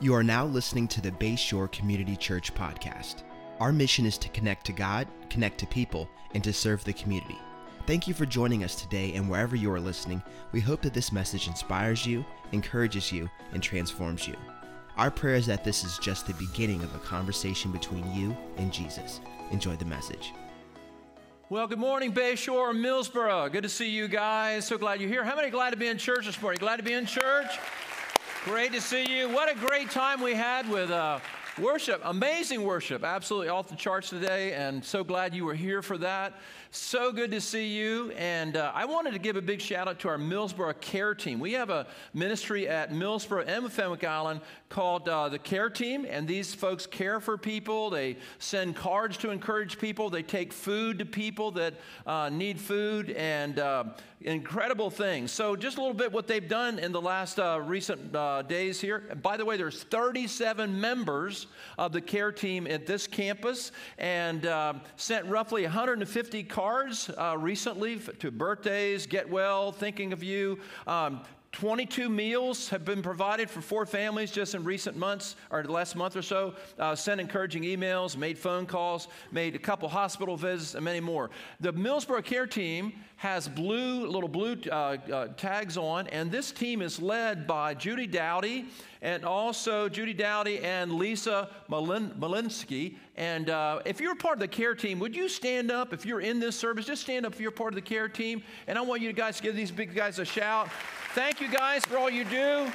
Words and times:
You 0.00 0.14
are 0.14 0.22
now 0.22 0.44
listening 0.44 0.86
to 0.88 1.00
the 1.00 1.10
Bayshore 1.10 1.72
Community 1.72 2.14
Church 2.14 2.54
podcast. 2.54 3.24
Our 3.58 3.72
mission 3.72 4.06
is 4.06 4.16
to 4.18 4.28
connect 4.28 4.64
to 4.66 4.72
God, 4.72 5.08
connect 5.28 5.58
to 5.58 5.66
people, 5.66 6.08
and 6.34 6.44
to 6.44 6.52
serve 6.52 6.84
the 6.84 6.92
community. 6.92 7.36
Thank 7.84 8.06
you 8.06 8.14
for 8.14 8.24
joining 8.24 8.62
us 8.62 8.76
today, 8.80 9.14
and 9.14 9.28
wherever 9.28 9.56
you 9.56 9.72
are 9.72 9.80
listening, 9.80 10.22
we 10.52 10.60
hope 10.60 10.82
that 10.82 10.94
this 10.94 11.10
message 11.10 11.48
inspires 11.48 12.06
you, 12.06 12.24
encourages 12.52 13.10
you, 13.10 13.28
and 13.52 13.60
transforms 13.60 14.28
you. 14.28 14.36
Our 14.96 15.10
prayer 15.10 15.34
is 15.34 15.46
that 15.46 15.64
this 15.64 15.82
is 15.82 15.98
just 15.98 16.28
the 16.28 16.34
beginning 16.34 16.84
of 16.84 16.94
a 16.94 17.00
conversation 17.00 17.72
between 17.72 18.08
you 18.14 18.36
and 18.56 18.72
Jesus. 18.72 19.18
Enjoy 19.50 19.74
the 19.74 19.84
message. 19.84 20.32
Well, 21.50 21.66
good 21.66 21.80
morning, 21.80 22.12
Bayshore, 22.12 22.72
Millsboro. 22.72 23.50
Good 23.50 23.64
to 23.64 23.68
see 23.68 23.90
you 23.90 24.06
guys. 24.06 24.64
So 24.64 24.78
glad 24.78 25.00
you're 25.00 25.10
here. 25.10 25.24
How 25.24 25.34
many 25.34 25.50
glad 25.50 25.70
to 25.70 25.76
be 25.76 25.88
in 25.88 25.98
church 25.98 26.26
this 26.26 26.40
morning? 26.40 26.60
Glad 26.60 26.76
to 26.76 26.84
be 26.84 26.92
in 26.92 27.04
church? 27.04 27.58
Great 28.48 28.72
to 28.72 28.80
see 28.80 29.04
you. 29.04 29.28
What 29.28 29.54
a 29.54 29.54
great 29.54 29.90
time 29.90 30.22
we 30.22 30.32
had 30.32 30.70
with 30.70 30.90
uh, 30.90 31.18
worship. 31.60 32.00
Amazing 32.02 32.62
worship. 32.62 33.04
Absolutely 33.04 33.50
off 33.50 33.68
the 33.68 33.76
charts 33.76 34.08
today. 34.08 34.54
And 34.54 34.82
so 34.82 35.04
glad 35.04 35.34
you 35.34 35.44
were 35.44 35.54
here 35.54 35.82
for 35.82 35.98
that. 35.98 36.40
So 36.70 37.12
good 37.12 37.30
to 37.32 37.42
see 37.42 37.66
you. 37.66 38.10
And 38.12 38.56
uh, 38.56 38.72
I 38.74 38.86
wanted 38.86 39.12
to 39.12 39.18
give 39.18 39.36
a 39.36 39.42
big 39.42 39.60
shout 39.60 39.86
out 39.86 39.98
to 40.00 40.08
our 40.08 40.16
Millsboro 40.16 40.80
Care 40.80 41.14
Team. 41.14 41.40
We 41.40 41.52
have 41.52 41.68
a 41.68 41.86
ministry 42.14 42.66
at 42.66 42.90
Millsboro 42.90 43.46
and 43.46 43.70
Fenwick 43.70 44.04
Island 44.04 44.40
called 44.70 45.10
uh, 45.10 45.28
the 45.28 45.38
Care 45.38 45.68
Team. 45.68 46.06
And 46.08 46.26
these 46.26 46.54
folks 46.54 46.86
care 46.86 47.20
for 47.20 47.36
people. 47.36 47.90
They 47.90 48.16
send 48.38 48.76
cards 48.76 49.18
to 49.18 49.30
encourage 49.30 49.78
people. 49.78 50.08
They 50.08 50.22
take 50.22 50.54
food 50.54 50.98
to 51.00 51.04
people 51.04 51.50
that 51.52 51.74
uh, 52.06 52.30
need 52.30 52.58
food 52.58 53.10
and 53.10 53.58
uh, 53.58 53.84
incredible 54.20 54.90
things. 54.90 55.30
So, 55.32 55.54
just 55.56 55.76
a 55.78 55.80
little 55.80 55.94
bit 55.94 56.12
what 56.12 56.26
they've 56.26 56.48
done 56.48 56.78
in 56.78 56.92
the 56.92 57.00
last 57.00 57.38
uh, 57.38 57.60
recent 57.64 58.14
uh, 58.14 58.42
days 58.42 58.80
here. 58.80 59.04
by 59.22 59.36
the 59.36 59.44
way, 59.44 59.56
there's 59.56 59.84
37 59.84 60.80
members 60.80 61.46
of 61.78 61.92
the 61.92 62.00
Care 62.00 62.32
Team 62.32 62.66
at 62.66 62.86
this 62.86 63.06
campus 63.06 63.72
and 63.98 64.48
sent 64.96 65.26
roughly 65.26 65.62
150 65.62 66.42
cards 66.44 67.10
uh, 67.10 67.36
recently 67.38 67.98
to 68.18 68.30
birthdays, 68.30 69.06
get 69.06 69.28
well, 69.28 69.72
thinking 69.72 70.12
of 70.12 70.22
you. 70.22 70.58
Um, 70.86 71.20
22 71.52 72.08
meals 72.08 72.68
have 72.68 72.84
been 72.84 73.02
provided 73.02 73.48
for 73.48 73.60
four 73.60 73.86
families 73.86 74.30
just 74.30 74.54
in 74.54 74.62
recent 74.64 74.96
months 74.96 75.34
or 75.50 75.62
the 75.62 75.72
last 75.72 75.96
month 75.96 76.14
or 76.14 76.22
so. 76.22 76.54
Uh, 76.78 76.94
sent 76.94 77.20
encouraging 77.20 77.62
emails, 77.62 78.16
made 78.16 78.38
phone 78.38 78.66
calls, 78.66 79.08
made 79.32 79.54
a 79.54 79.58
couple 79.58 79.88
hospital 79.88 80.36
visits, 80.36 80.74
and 80.74 80.84
many 80.84 81.00
more. 81.00 81.30
The 81.60 81.72
Millsboro 81.72 82.22
Care 82.22 82.46
Team 82.46 82.92
has 83.16 83.48
blue 83.48 84.06
little 84.06 84.28
blue 84.28 84.56
uh, 84.70 84.96
uh, 85.12 85.28
tags 85.36 85.76
on, 85.76 86.06
and 86.08 86.30
this 86.30 86.52
team 86.52 86.82
is 86.82 87.00
led 87.00 87.46
by 87.46 87.74
Judy 87.74 88.06
Dowdy 88.06 88.66
and 89.02 89.24
also 89.24 89.88
Judy 89.88 90.12
Dowdy 90.12 90.58
and 90.60 90.92
Lisa 90.92 91.48
Malin- 91.68 92.10
Malinsky. 92.18 92.96
And 93.16 93.50
uh, 93.50 93.80
if 93.84 94.00
you're 94.00 94.14
part 94.14 94.34
of 94.34 94.40
the 94.40 94.48
care 94.48 94.74
team, 94.74 94.98
would 95.00 95.16
you 95.16 95.28
stand 95.28 95.70
up 95.70 95.92
if 95.92 96.06
you're 96.06 96.20
in 96.20 96.38
this 96.40 96.56
service? 96.56 96.86
Just 96.86 97.02
stand 97.02 97.26
up 97.26 97.32
if 97.32 97.40
you're 97.40 97.50
part 97.50 97.72
of 97.72 97.74
the 97.74 97.82
care 97.82 98.08
team. 98.08 98.42
And 98.66 98.78
I 98.78 98.82
want 98.82 99.02
you 99.02 99.12
guys 99.12 99.38
to 99.38 99.42
give 99.42 99.56
these 99.56 99.70
big 99.70 99.94
guys 99.94 100.18
a 100.18 100.24
shout. 100.24 100.68
Thank 101.18 101.40
you 101.40 101.48
guys 101.48 101.84
for 101.84 101.98
all 101.98 102.08
you 102.08 102.22
do. 102.22 102.70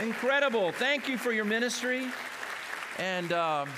Incredible. 0.00 0.72
Thank 0.72 1.10
you 1.10 1.18
for 1.18 1.30
your 1.30 1.44
ministry. 1.44 2.06
And 2.98 3.34
um, 3.34 3.68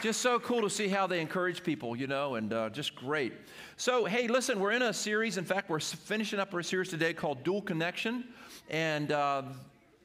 just 0.00 0.22
so 0.22 0.40
cool 0.40 0.62
to 0.62 0.70
see 0.70 0.88
how 0.88 1.06
they 1.06 1.20
encourage 1.20 1.62
people, 1.62 1.94
you 1.94 2.06
know, 2.06 2.36
and 2.36 2.54
uh, 2.54 2.70
just 2.70 2.94
great. 2.94 3.34
So, 3.76 4.06
hey, 4.06 4.28
listen, 4.28 4.58
we're 4.60 4.70
in 4.70 4.80
a 4.80 4.94
series. 4.94 5.36
In 5.36 5.44
fact, 5.44 5.68
we're 5.68 5.78
finishing 5.78 6.40
up 6.40 6.54
our 6.54 6.62
series 6.62 6.88
today 6.88 7.12
called 7.12 7.44
Dual 7.44 7.60
Connection. 7.60 8.24
And 8.70 9.12
uh, 9.12 9.42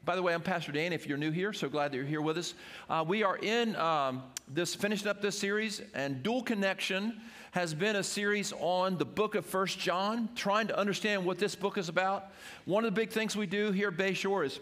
by 0.03 0.17
the 0.17 0.21
way, 0.21 0.33
I'm 0.33 0.41
Pastor 0.41 0.73
Dan. 0.73 0.91
If 0.91 1.07
you're 1.07 1.17
new 1.17 1.31
here, 1.31 1.53
so 1.53 1.69
glad 1.69 1.93
that 1.93 1.95
you're 1.95 2.05
here 2.05 2.21
with 2.21 2.37
us. 2.37 2.55
Uh, 2.89 3.05
we 3.07 3.23
are 3.23 3.37
in 3.37 3.73
um, 3.77 4.21
this, 4.49 4.75
finishing 4.75 5.07
up 5.07 5.21
this 5.21 5.39
series, 5.39 5.81
and 5.93 6.21
Dual 6.23 6.43
Connection 6.43 7.21
has 7.51 7.73
been 7.73 7.95
a 7.95 8.03
series 8.03 8.53
on 8.59 8.97
the 8.97 9.05
book 9.05 9.35
of 9.35 9.45
First 9.45 9.79
John, 9.79 10.29
trying 10.35 10.67
to 10.67 10.77
understand 10.77 11.25
what 11.25 11.39
this 11.39 11.55
book 11.55 11.77
is 11.77 11.89
about. 11.89 12.31
One 12.65 12.85
of 12.85 12.93
the 12.93 12.99
big 12.99 13.11
things 13.11 13.35
we 13.35 13.47
do 13.47 13.71
here 13.71 13.87
at 13.87 13.97
Bayshore 13.97 14.45
is 14.45 14.59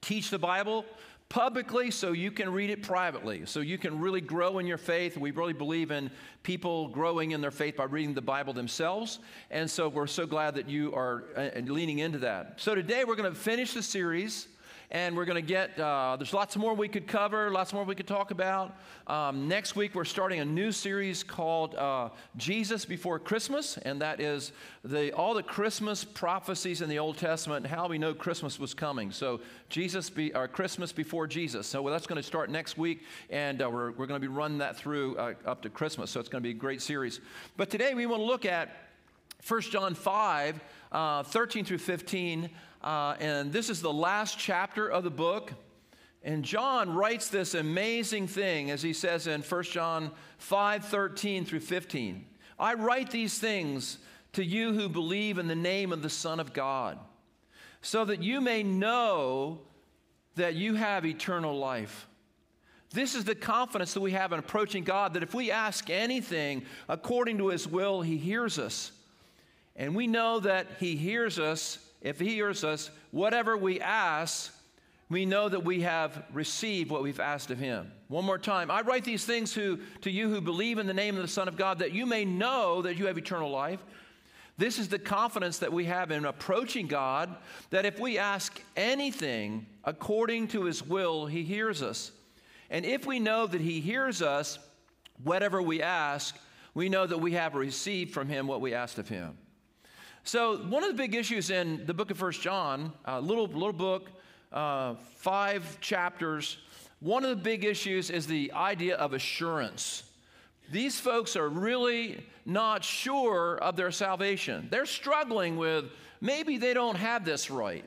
teach 0.00 0.30
the 0.30 0.38
Bible 0.38 0.84
publicly 1.28 1.90
so 1.90 2.12
you 2.12 2.30
can 2.30 2.50
read 2.50 2.70
it 2.70 2.82
privately, 2.82 3.44
so 3.44 3.60
you 3.60 3.78
can 3.78 3.98
really 3.98 4.20
grow 4.20 4.58
in 4.58 4.66
your 4.66 4.78
faith. 4.78 5.16
We 5.16 5.30
really 5.30 5.52
believe 5.52 5.90
in 5.90 6.10
people 6.42 6.88
growing 6.88 7.32
in 7.32 7.40
their 7.40 7.50
faith 7.50 7.76
by 7.76 7.84
reading 7.84 8.14
the 8.14 8.22
Bible 8.22 8.52
themselves. 8.52 9.18
And 9.50 9.70
so 9.70 9.88
we're 9.88 10.06
so 10.06 10.26
glad 10.26 10.54
that 10.54 10.68
you 10.68 10.94
are 10.94 11.24
uh, 11.36 11.60
leaning 11.60 11.98
into 11.98 12.18
that. 12.18 12.54
So 12.56 12.74
today 12.74 13.04
we're 13.04 13.16
going 13.16 13.32
to 13.32 13.38
finish 13.38 13.74
the 13.74 13.82
series 13.82 14.48
and 14.90 15.16
we're 15.16 15.26
going 15.26 15.36
to 15.36 15.46
get, 15.46 15.78
uh, 15.78 16.16
there's 16.16 16.32
lots 16.32 16.56
more 16.56 16.72
we 16.72 16.88
could 16.88 17.06
cover, 17.06 17.50
lots 17.50 17.74
more 17.74 17.84
we 17.84 17.94
could 17.94 18.06
talk 18.06 18.30
about. 18.30 18.74
Um, 19.06 19.46
next 19.46 19.76
week, 19.76 19.94
we're 19.94 20.06
starting 20.06 20.40
a 20.40 20.44
new 20.44 20.72
series 20.72 21.22
called 21.22 21.74
uh, 21.74 22.08
Jesus 22.36 22.86
Before 22.86 23.18
Christmas, 23.18 23.76
and 23.76 24.00
that 24.00 24.18
is 24.18 24.52
the, 24.82 25.12
all 25.12 25.34
the 25.34 25.42
Christmas 25.42 26.04
prophecies 26.04 26.80
in 26.80 26.88
the 26.88 26.98
Old 26.98 27.18
Testament 27.18 27.66
and 27.66 27.74
how 27.74 27.86
we 27.86 27.98
know 27.98 28.14
Christmas 28.14 28.58
was 28.58 28.72
coming. 28.72 29.12
So, 29.12 29.40
Jesus, 29.68 30.08
be, 30.08 30.34
or 30.34 30.48
Christmas 30.48 30.90
before 30.90 31.26
Jesus. 31.26 31.66
So, 31.66 31.82
well, 31.82 31.92
that's 31.92 32.06
going 32.06 32.20
to 32.20 32.26
start 32.26 32.48
next 32.48 32.78
week, 32.78 33.02
and 33.28 33.60
uh, 33.60 33.68
we're, 33.68 33.90
we're 33.92 34.06
going 34.06 34.20
to 34.20 34.26
be 34.26 34.32
running 34.32 34.58
that 34.58 34.76
through 34.76 35.16
uh, 35.18 35.34
up 35.44 35.60
to 35.62 35.70
Christmas. 35.70 36.10
So, 36.10 36.18
it's 36.18 36.30
going 36.30 36.42
to 36.42 36.46
be 36.46 36.54
a 36.54 36.58
great 36.58 36.80
series. 36.80 37.20
But 37.58 37.68
today, 37.68 37.92
we 37.92 38.06
want 38.06 38.22
to 38.22 38.26
look 38.26 38.46
at 38.46 38.70
1 39.46 39.60
John 39.62 39.94
5, 39.94 40.60
uh, 40.92 41.22
13 41.24 41.64
through 41.66 41.78
15. 41.78 42.48
Uh, 42.82 43.16
and 43.18 43.52
this 43.52 43.70
is 43.70 43.82
the 43.82 43.92
last 43.92 44.38
chapter 44.38 44.88
of 44.88 45.04
the 45.04 45.10
book. 45.10 45.52
And 46.22 46.44
John 46.44 46.94
writes 46.94 47.28
this 47.28 47.54
amazing 47.54 48.26
thing 48.26 48.70
as 48.70 48.82
he 48.82 48.92
says 48.92 49.26
in 49.26 49.42
1 49.42 49.62
John 49.64 50.10
5 50.38 50.84
13 50.84 51.44
through 51.44 51.60
15. 51.60 52.24
I 52.58 52.74
write 52.74 53.10
these 53.10 53.38
things 53.38 53.98
to 54.32 54.44
you 54.44 54.72
who 54.72 54.88
believe 54.88 55.38
in 55.38 55.48
the 55.48 55.54
name 55.54 55.92
of 55.92 56.02
the 56.02 56.10
Son 56.10 56.40
of 56.40 56.52
God, 56.52 56.98
so 57.82 58.04
that 58.04 58.22
you 58.22 58.40
may 58.40 58.62
know 58.62 59.60
that 60.34 60.54
you 60.54 60.74
have 60.74 61.06
eternal 61.06 61.56
life. 61.56 62.06
This 62.90 63.14
is 63.14 63.24
the 63.24 63.34
confidence 63.34 63.94
that 63.94 64.00
we 64.00 64.12
have 64.12 64.32
in 64.32 64.38
approaching 64.38 64.82
God 64.82 65.14
that 65.14 65.22
if 65.22 65.34
we 65.34 65.50
ask 65.50 65.90
anything 65.90 66.64
according 66.88 67.38
to 67.38 67.48
His 67.48 67.68
will, 67.68 68.00
He 68.00 68.16
hears 68.16 68.58
us. 68.58 68.92
And 69.76 69.94
we 69.94 70.06
know 70.06 70.40
that 70.40 70.66
He 70.80 70.96
hears 70.96 71.38
us 71.38 71.78
if 72.00 72.20
He 72.20 72.34
hears 72.34 72.64
us, 72.64 72.90
whatever 73.10 73.56
we 73.56 73.80
ask, 73.80 74.52
we 75.08 75.24
know 75.24 75.48
that 75.48 75.64
we 75.64 75.82
have 75.82 76.24
received 76.32 76.90
what 76.90 77.02
we've 77.02 77.20
asked 77.20 77.50
of 77.50 77.58
Him. 77.58 77.90
One 78.08 78.24
more 78.24 78.38
time. 78.38 78.70
I 78.70 78.82
write 78.82 79.04
these 79.04 79.24
things 79.24 79.52
to, 79.54 79.80
to 80.02 80.10
you 80.10 80.28
who 80.28 80.40
believe 80.40 80.78
in 80.78 80.86
the 80.86 80.94
name 80.94 81.16
of 81.16 81.22
the 81.22 81.28
Son 81.28 81.48
of 81.48 81.56
God, 81.56 81.78
that 81.78 81.92
you 81.92 82.06
may 82.06 82.24
know 82.24 82.82
that 82.82 82.96
you 82.96 83.06
have 83.06 83.18
eternal 83.18 83.50
life. 83.50 83.80
This 84.58 84.78
is 84.78 84.88
the 84.88 84.98
confidence 84.98 85.58
that 85.58 85.72
we 85.72 85.84
have 85.84 86.10
in 86.10 86.24
approaching 86.24 86.88
God, 86.88 87.34
that 87.70 87.86
if 87.86 87.98
we 87.98 88.18
ask 88.18 88.60
anything 88.76 89.66
according 89.84 90.48
to 90.48 90.64
His 90.64 90.82
will, 90.82 91.26
He 91.26 91.42
hears 91.42 91.82
us. 91.82 92.12
And 92.68 92.84
if 92.84 93.06
we 93.06 93.18
know 93.18 93.46
that 93.46 93.60
He 93.60 93.80
hears 93.80 94.20
us, 94.20 94.58
whatever 95.22 95.62
we 95.62 95.80
ask, 95.80 96.36
we 96.74 96.88
know 96.88 97.06
that 97.06 97.18
we 97.20 97.32
have 97.32 97.54
received 97.54 98.12
from 98.12 98.28
Him 98.28 98.46
what 98.46 98.60
we 98.60 98.74
asked 98.74 98.98
of 98.98 99.08
Him. 99.08 99.38
So, 100.28 100.58
one 100.58 100.84
of 100.84 100.90
the 100.90 100.94
big 100.94 101.14
issues 101.14 101.48
in 101.48 101.86
the 101.86 101.94
book 101.94 102.10
of 102.10 102.18
First 102.18 102.42
John, 102.42 102.92
little, 103.06 103.46
little 103.46 103.72
book, 103.72 104.10
uh, 104.52 104.96
five 105.16 105.80
chapters, 105.80 106.58
one 107.00 107.24
of 107.24 107.30
the 107.30 107.42
big 107.42 107.64
issues 107.64 108.10
is 108.10 108.26
the 108.26 108.52
idea 108.52 108.96
of 108.96 109.14
assurance. 109.14 110.02
These 110.70 111.00
folks 111.00 111.34
are 111.34 111.48
really 111.48 112.26
not 112.44 112.84
sure 112.84 113.56
of 113.56 113.74
their 113.76 113.90
salvation. 113.90 114.68
They're 114.70 114.84
struggling 114.84 115.56
with 115.56 115.86
maybe 116.20 116.58
they 116.58 116.74
don't 116.74 116.96
have 116.96 117.24
this 117.24 117.50
right. 117.50 117.86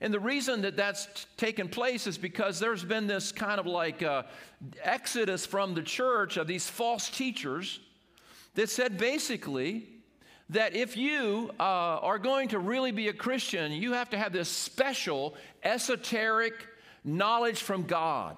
And 0.00 0.14
the 0.14 0.20
reason 0.20 0.62
that 0.62 0.76
that's 0.76 1.06
t- 1.06 1.12
taken 1.36 1.68
place 1.68 2.06
is 2.06 2.16
because 2.16 2.60
there's 2.60 2.84
been 2.84 3.08
this 3.08 3.32
kind 3.32 3.58
of 3.58 3.66
like 3.66 4.00
uh, 4.00 4.22
exodus 4.80 5.44
from 5.44 5.74
the 5.74 5.82
church 5.82 6.36
of 6.36 6.46
these 6.46 6.68
false 6.68 7.10
teachers 7.10 7.80
that 8.54 8.70
said 8.70 8.96
basically, 8.96 9.88
that 10.50 10.74
if 10.74 10.96
you 10.96 11.50
uh, 11.60 11.62
are 11.62 12.18
going 12.18 12.48
to 12.48 12.58
really 12.58 12.90
be 12.90 13.08
a 13.08 13.12
Christian, 13.12 13.70
you 13.70 13.92
have 13.92 14.10
to 14.10 14.18
have 14.18 14.32
this 14.32 14.48
special, 14.48 15.34
esoteric 15.62 16.66
knowledge 17.04 17.62
from 17.62 17.84
God. 17.84 18.36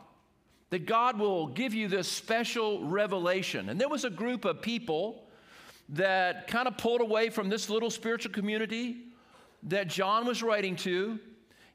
That 0.71 0.87
God 0.87 1.19
will 1.19 1.47
give 1.47 1.75
you 1.75 1.89
this 1.89 2.09
special 2.09 2.85
revelation. 2.85 3.69
And 3.69 3.81
there 3.81 3.89
was 3.89 4.05
a 4.05 4.11
group 4.11 4.45
of 4.45 4.61
people 4.61 5.25
that 5.91 6.49
kind 6.49 6.69
of 6.69 6.77
pulled 6.77 7.01
away 7.01 7.31
from 7.31 7.49
this 7.49 7.71
little 7.71 7.91
spiritual 7.91 8.33
community 8.33 8.97
that 9.65 9.89
John 9.89 10.27
was 10.27 10.43
writing 10.43 10.77
to. 10.77 11.19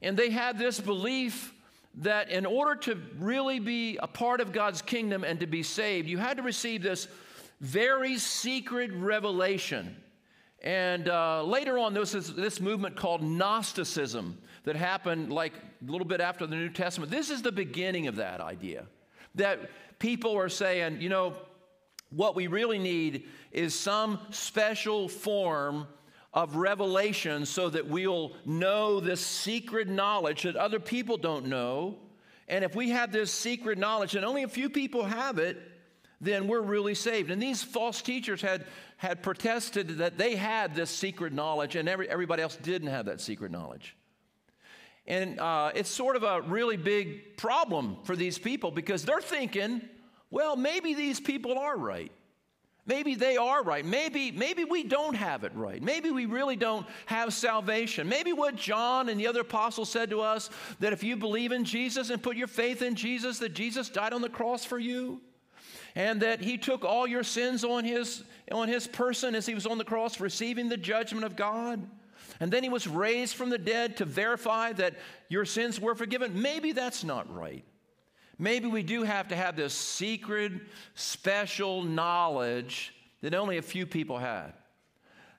And 0.02 0.16
they 0.16 0.30
had 0.30 0.56
this 0.56 0.78
belief 0.80 1.52
that 1.96 2.30
in 2.30 2.46
order 2.46 2.76
to 2.82 3.00
really 3.18 3.58
be 3.58 3.96
a 3.96 4.06
part 4.06 4.40
of 4.40 4.52
God's 4.52 4.82
kingdom 4.82 5.24
and 5.24 5.40
to 5.40 5.46
be 5.46 5.64
saved, 5.64 6.08
you 6.08 6.18
had 6.18 6.36
to 6.36 6.44
receive 6.44 6.82
this 6.82 7.08
very 7.60 8.18
secret 8.18 8.92
revelation 8.92 9.96
and 10.62 11.08
uh, 11.08 11.42
later 11.44 11.78
on, 11.78 11.92
there 11.92 12.00
was 12.00 12.12
this, 12.12 12.30
this, 12.30 12.60
movement 12.60 12.96
called 12.96 13.22
Gnosticism 13.22 14.38
that 14.64 14.74
happened 14.74 15.32
like 15.32 15.52
a 15.54 15.90
little 15.90 16.06
bit 16.06 16.20
after 16.20 16.46
the 16.46 16.56
New 16.56 16.70
Testament. 16.70 17.12
This 17.12 17.30
is 17.30 17.42
the 17.42 17.52
beginning 17.52 18.08
of 18.08 18.16
that 18.16 18.40
idea 18.40 18.86
that 19.36 19.70
people 20.00 20.36
are 20.36 20.48
saying, 20.48 21.00
you 21.00 21.08
know, 21.08 21.34
what 22.10 22.34
we 22.34 22.48
really 22.48 22.78
need 22.78 23.28
is 23.52 23.74
some 23.74 24.18
special 24.30 25.08
form 25.08 25.86
of 26.34 26.56
revelation 26.56 27.46
so 27.46 27.68
that 27.68 27.86
we'll 27.86 28.32
know 28.44 28.98
this 28.98 29.24
secret 29.24 29.88
knowledge 29.88 30.42
that 30.42 30.56
other 30.56 30.80
people 30.80 31.16
don't 31.16 31.46
know. 31.46 31.96
And 32.48 32.64
if 32.64 32.74
we 32.74 32.90
have 32.90 33.12
this 33.12 33.32
secret 33.32 33.78
knowledge 33.78 34.14
and 34.16 34.24
only 34.24 34.42
a 34.42 34.48
few 34.48 34.70
people 34.70 35.04
have 35.04 35.38
it, 35.38 35.60
then 36.20 36.48
we're 36.48 36.60
really 36.60 36.94
saved. 36.94 37.30
And 37.30 37.40
these 37.40 37.62
false 37.62 38.02
teachers 38.02 38.42
had, 38.42 38.64
had 38.96 39.22
protested 39.22 39.98
that 39.98 40.18
they 40.18 40.36
had 40.36 40.74
this 40.74 40.90
secret 40.90 41.32
knowledge 41.32 41.76
and 41.76 41.88
every, 41.88 42.08
everybody 42.08 42.42
else 42.42 42.56
didn't 42.56 42.88
have 42.88 43.06
that 43.06 43.20
secret 43.20 43.52
knowledge. 43.52 43.96
And 45.06 45.40
uh, 45.40 45.72
it's 45.74 45.88
sort 45.88 46.16
of 46.16 46.22
a 46.22 46.42
really 46.42 46.76
big 46.76 47.36
problem 47.36 47.98
for 48.04 48.14
these 48.14 48.36
people 48.36 48.70
because 48.70 49.04
they're 49.04 49.20
thinking, 49.20 49.80
well, 50.30 50.56
maybe 50.56 50.92
these 50.92 51.18
people 51.20 51.56
are 51.56 51.76
right. 51.76 52.12
Maybe 52.84 53.14
they 53.14 53.36
are 53.36 53.62
right. 53.62 53.84
Maybe, 53.84 54.30
maybe 54.32 54.64
we 54.64 54.82
don't 54.82 55.14
have 55.14 55.44
it 55.44 55.54
right. 55.54 55.82
Maybe 55.82 56.10
we 56.10 56.26
really 56.26 56.56
don't 56.56 56.86
have 57.06 57.32
salvation. 57.34 58.08
Maybe 58.08 58.32
what 58.32 58.56
John 58.56 59.08
and 59.10 59.20
the 59.20 59.26
other 59.26 59.40
apostles 59.40 59.90
said 59.90 60.10
to 60.10 60.22
us 60.22 60.50
that 60.80 60.94
if 60.94 61.04
you 61.04 61.16
believe 61.16 61.52
in 61.52 61.64
Jesus 61.64 62.10
and 62.10 62.22
put 62.22 62.36
your 62.36 62.46
faith 62.46 62.82
in 62.82 62.94
Jesus, 62.94 63.38
that 63.38 63.50
Jesus 63.50 63.90
died 63.90 64.14
on 64.14 64.22
the 64.22 64.28
cross 64.30 64.64
for 64.64 64.78
you 64.78 65.20
and 65.94 66.22
that 66.22 66.40
he 66.40 66.58
took 66.58 66.84
all 66.84 67.06
your 67.06 67.22
sins 67.22 67.64
on 67.64 67.84
his, 67.84 68.22
on 68.52 68.68
his 68.68 68.86
person 68.86 69.34
as 69.34 69.46
he 69.46 69.54
was 69.54 69.66
on 69.66 69.78
the 69.78 69.84
cross, 69.84 70.20
receiving 70.20 70.68
the 70.68 70.76
judgment 70.76 71.24
of 71.24 71.36
God. 71.36 71.86
And 72.40 72.52
then 72.52 72.62
he 72.62 72.68
was 72.68 72.86
raised 72.86 73.34
from 73.34 73.50
the 73.50 73.58
dead 73.58 73.96
to 73.96 74.04
verify 74.04 74.72
that 74.74 74.94
your 75.28 75.44
sins 75.44 75.80
were 75.80 75.94
forgiven. 75.94 76.40
Maybe 76.40 76.72
that's 76.72 77.02
not 77.02 77.32
right. 77.34 77.64
Maybe 78.38 78.68
we 78.68 78.84
do 78.84 79.02
have 79.02 79.28
to 79.28 79.36
have 79.36 79.56
this 79.56 79.74
secret, 79.74 80.52
special 80.94 81.82
knowledge 81.82 82.94
that 83.20 83.34
only 83.34 83.58
a 83.58 83.62
few 83.62 83.84
people 83.84 84.18
had. 84.18 84.52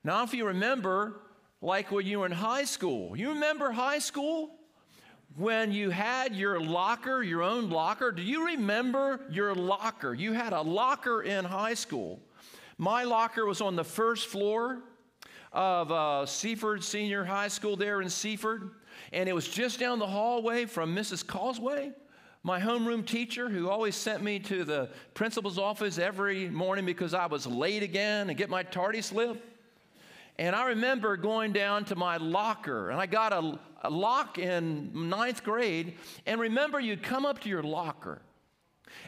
Now, 0.03 0.23
if 0.23 0.33
you 0.33 0.47
remember, 0.47 1.21
like 1.61 1.91
when 1.91 2.05
you 2.05 2.19
were 2.19 2.25
in 2.25 2.33
high 2.33 2.65
school, 2.65 3.15
you 3.15 3.29
remember 3.29 3.71
high 3.71 3.99
school? 3.99 4.51
When 5.35 5.71
you 5.71 5.89
had 5.89 6.35
your 6.35 6.59
locker, 6.59 7.23
your 7.23 7.43
own 7.43 7.69
locker, 7.69 8.11
do 8.11 8.21
you 8.21 8.47
remember 8.47 9.21
your 9.29 9.53
locker? 9.55 10.13
You 10.13 10.33
had 10.33 10.53
a 10.53 10.61
locker 10.61 11.21
in 11.21 11.45
high 11.45 11.75
school. 11.75 12.19
My 12.77 13.03
locker 13.03 13.45
was 13.45 13.61
on 13.61 13.75
the 13.75 13.83
first 13.83 14.27
floor 14.27 14.79
of 15.53 15.91
uh, 15.91 16.25
Seaford 16.25 16.83
Senior 16.83 17.23
High 17.23 17.47
School 17.47 17.75
there 17.75 18.01
in 18.01 18.09
Seaford, 18.09 18.71
and 19.13 19.29
it 19.29 19.33
was 19.33 19.47
just 19.47 19.79
down 19.79 19.99
the 19.99 20.07
hallway 20.07 20.65
from 20.65 20.95
Mrs. 20.95 21.25
Causeway 21.25 21.91
my 22.43 22.59
homeroom 22.59 23.05
teacher 23.05 23.49
who 23.49 23.69
always 23.69 23.95
sent 23.95 24.23
me 24.23 24.39
to 24.39 24.63
the 24.63 24.89
principal's 25.13 25.57
office 25.57 25.97
every 25.97 26.49
morning 26.49 26.85
because 26.85 27.13
I 27.13 27.25
was 27.25 27.45
late 27.45 27.83
again 27.83 28.29
and 28.29 28.37
get 28.37 28.49
my 28.49 28.63
tardy 28.63 29.01
slip. 29.01 29.45
And 30.37 30.55
I 30.55 30.67
remember 30.67 31.17
going 31.17 31.51
down 31.51 31.83
to 31.85 31.97
my 31.97 32.15
locker, 32.15 32.91
and 32.91 32.99
I 32.99 33.07
got 33.07 33.33
a, 33.33 33.59
lock 33.87 34.37
in 34.37 35.09
ninth 35.09 35.43
grade. 35.43 35.95
And 36.25 36.39
remember, 36.39 36.79
you'd 36.79 37.03
come 37.03 37.25
up 37.25 37.39
to 37.41 37.49
your 37.49 37.63
locker, 37.63 38.21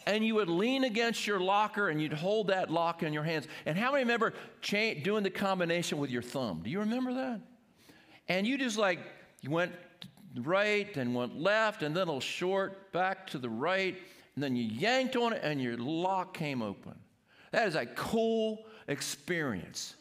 and 0.05 0.25
you 0.25 0.35
would 0.35 0.49
lean 0.49 0.83
against 0.83 1.25
your 1.25 1.39
locker, 1.39 1.89
and 1.89 2.01
you'd 2.01 2.13
hold 2.13 2.47
that 2.47 2.69
lock 2.69 3.03
in 3.03 3.13
your 3.13 3.23
hands. 3.23 3.47
And 3.65 3.77
how 3.77 3.91
many 3.91 4.03
remember 4.03 4.33
cha- 4.61 4.93
doing 5.03 5.23
the 5.23 5.29
combination 5.29 5.97
with 5.97 6.11
your 6.11 6.21
thumb? 6.21 6.61
Do 6.63 6.69
you 6.69 6.79
remember 6.79 7.13
that? 7.13 7.41
And 8.27 8.45
you 8.45 8.57
just 8.57 8.77
like, 8.77 8.99
you 9.41 9.49
went 9.49 9.73
right 10.37 10.95
and 10.95 11.13
went 11.13 11.37
left 11.37 11.83
and 11.83 11.95
then 11.95 12.03
a 12.03 12.05
little 12.05 12.21
short 12.21 12.91
back 12.93 13.27
to 13.27 13.37
the 13.37 13.49
right 13.49 13.97
and 14.35 14.43
then 14.43 14.55
you 14.55 14.63
yanked 14.63 15.15
on 15.15 15.33
it 15.33 15.41
and 15.43 15.61
your 15.61 15.77
lock 15.77 16.33
came 16.33 16.61
open. 16.61 16.95
That 17.51 17.67
is 17.67 17.75
a 17.75 17.85
cool 17.85 18.65
experience. 18.87 19.95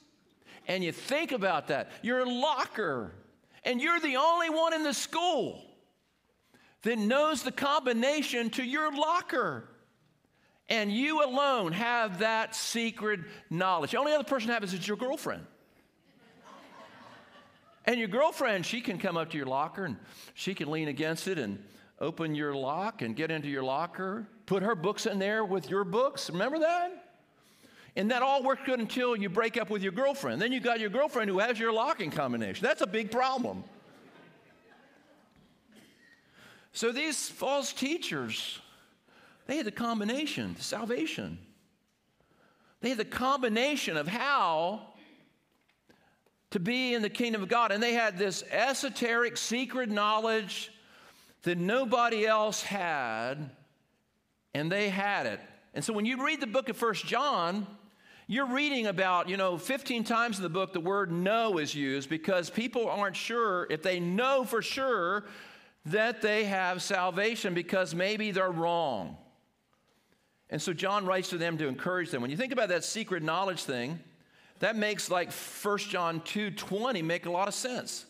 And 0.68 0.84
you 0.84 0.92
think 0.92 1.32
about 1.32 1.68
that. 1.68 1.90
You're 2.02 2.20
a 2.20 2.30
locker 2.30 3.12
and 3.64 3.80
you're 3.80 4.00
the 4.00 4.16
only 4.16 4.50
one 4.50 4.72
in 4.72 4.82
the 4.82 4.94
school 4.94 5.62
that 6.82 6.98
knows 6.98 7.42
the 7.42 7.52
combination 7.52 8.50
to 8.50 8.62
your 8.62 8.94
locker. 8.94 9.68
And 10.68 10.92
you 10.92 11.24
alone 11.24 11.72
have 11.72 12.20
that 12.20 12.54
secret 12.54 13.20
knowledge. 13.50 13.90
The 13.90 13.98
only 13.98 14.12
other 14.12 14.24
person 14.24 14.50
have 14.50 14.62
is 14.62 14.86
your 14.86 14.96
girlfriend. 14.96 15.44
And 17.86 17.98
your 17.98 18.08
girlfriend, 18.08 18.64
she 18.64 18.80
can 18.80 18.98
come 18.98 19.16
up 19.16 19.30
to 19.30 19.36
your 19.36 19.46
locker 19.46 19.84
and 19.84 19.96
she 20.34 20.54
can 20.54 20.70
lean 20.70 20.88
against 20.88 21.26
it 21.26 21.38
and 21.38 21.62
open 21.98 22.34
your 22.34 22.54
lock 22.54 23.02
and 23.02 23.16
get 23.16 23.30
into 23.30 23.48
your 23.48 23.62
locker, 23.62 24.26
put 24.46 24.62
her 24.62 24.74
books 24.74 25.06
in 25.06 25.18
there 25.18 25.44
with 25.44 25.68
your 25.68 25.84
books. 25.84 26.30
Remember 26.30 26.60
that? 26.60 27.09
And 27.96 28.10
that 28.10 28.22
all 28.22 28.42
works 28.42 28.62
good 28.64 28.78
until 28.78 29.16
you 29.16 29.28
break 29.28 29.56
up 29.56 29.68
with 29.68 29.82
your 29.82 29.92
girlfriend. 29.92 30.40
Then 30.40 30.52
you 30.52 30.60
got 30.60 30.80
your 30.80 30.90
girlfriend 30.90 31.28
who 31.28 31.38
has 31.40 31.58
your 31.58 31.72
locking 31.72 32.10
combination. 32.10 32.62
That's 32.62 32.82
a 32.82 32.86
big 32.86 33.10
problem. 33.10 33.64
So 36.72 36.92
these 36.92 37.28
false 37.28 37.72
teachers, 37.72 38.60
they 39.46 39.56
had 39.56 39.66
the 39.66 39.72
combination, 39.72 40.54
the 40.54 40.62
salvation. 40.62 41.38
They 42.80 42.90
had 42.90 42.98
the 42.98 43.04
combination 43.04 43.96
of 43.96 44.06
how 44.06 44.82
to 46.50 46.60
be 46.60 46.94
in 46.94 47.02
the 47.02 47.10
kingdom 47.10 47.42
of 47.42 47.48
God. 47.48 47.72
And 47.72 47.82
they 47.82 47.94
had 47.94 48.18
this 48.18 48.44
esoteric, 48.50 49.36
secret 49.36 49.90
knowledge 49.90 50.72
that 51.42 51.58
nobody 51.58 52.26
else 52.26 52.62
had, 52.62 53.50
and 54.54 54.70
they 54.70 54.90
had 54.90 55.26
it. 55.26 55.40
And 55.74 55.84
so 55.84 55.92
when 55.92 56.04
you 56.04 56.24
read 56.24 56.40
the 56.40 56.46
book 56.46 56.68
of 56.68 56.76
First 56.76 57.06
John, 57.06 57.66
you're 58.30 58.46
reading 58.46 58.86
about, 58.86 59.28
you 59.28 59.36
know, 59.36 59.58
15 59.58 60.04
times 60.04 60.36
in 60.36 60.44
the 60.44 60.48
book 60.48 60.72
the 60.72 60.78
word 60.78 61.10
know 61.10 61.58
is 61.58 61.74
used 61.74 62.08
because 62.08 62.48
people 62.48 62.88
aren't 62.88 63.16
sure 63.16 63.66
if 63.70 63.82
they 63.82 63.98
know 63.98 64.44
for 64.44 64.62
sure 64.62 65.24
that 65.86 66.22
they 66.22 66.44
have 66.44 66.80
salvation 66.80 67.54
because 67.54 67.92
maybe 67.92 68.30
they're 68.30 68.52
wrong. 68.52 69.16
And 70.48 70.62
so 70.62 70.72
John 70.72 71.06
writes 71.06 71.30
to 71.30 71.38
them 71.38 71.58
to 71.58 71.66
encourage 71.66 72.12
them. 72.12 72.22
When 72.22 72.30
you 72.30 72.36
think 72.36 72.52
about 72.52 72.68
that 72.68 72.84
secret 72.84 73.24
knowledge 73.24 73.64
thing, 73.64 73.98
that 74.60 74.76
makes 74.76 75.10
like 75.10 75.32
1 75.32 75.90
John 75.90 76.20
2:20 76.20 77.02
make 77.02 77.26
a 77.26 77.32
lot 77.32 77.48
of 77.48 77.54
sense. 77.54 78.06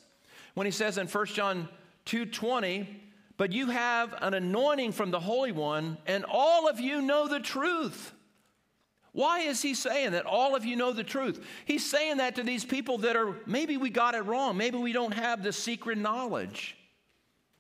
When 0.52 0.66
he 0.66 0.70
says 0.70 0.98
in 0.98 1.06
1 1.06 1.34
John 1.34 1.66
2:20, 2.04 2.86
"But 3.38 3.54
you 3.54 3.68
have 3.68 4.14
an 4.20 4.34
anointing 4.34 4.92
from 4.92 5.12
the 5.12 5.20
Holy 5.20 5.52
One, 5.52 5.96
and 6.06 6.26
all 6.28 6.68
of 6.68 6.78
you 6.78 7.00
know 7.00 7.26
the 7.26 7.40
truth." 7.40 8.12
Why 9.12 9.40
is 9.40 9.60
he 9.60 9.74
saying 9.74 10.12
that 10.12 10.26
all 10.26 10.54
of 10.54 10.64
you 10.64 10.76
know 10.76 10.92
the 10.92 11.04
truth? 11.04 11.44
He's 11.64 11.88
saying 11.88 12.18
that 12.18 12.36
to 12.36 12.42
these 12.42 12.64
people 12.64 12.98
that 12.98 13.16
are 13.16 13.34
maybe 13.46 13.76
we 13.76 13.90
got 13.90 14.14
it 14.14 14.24
wrong, 14.24 14.56
maybe 14.56 14.78
we 14.78 14.92
don't 14.92 15.14
have 15.14 15.42
the 15.42 15.52
secret 15.52 15.98
knowledge. 15.98 16.76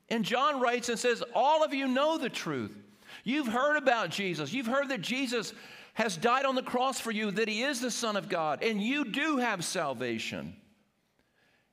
And 0.08 0.24
John 0.24 0.60
writes 0.60 0.88
and 0.88 0.98
says, 0.98 1.22
All 1.34 1.64
of 1.64 1.74
you 1.74 1.88
know 1.88 2.18
the 2.18 2.28
truth. 2.28 2.76
You've 3.24 3.48
heard 3.48 3.76
about 3.76 4.10
Jesus. 4.10 4.52
You've 4.52 4.66
heard 4.66 4.88
that 4.90 5.00
Jesus 5.00 5.52
has 5.94 6.16
died 6.16 6.44
on 6.44 6.54
the 6.54 6.62
cross 6.62 7.00
for 7.00 7.10
you, 7.10 7.30
that 7.32 7.48
he 7.48 7.62
is 7.62 7.80
the 7.80 7.90
Son 7.90 8.16
of 8.16 8.28
God, 8.28 8.62
and 8.62 8.80
you 8.80 9.04
do 9.04 9.38
have 9.38 9.64
salvation. 9.64 10.54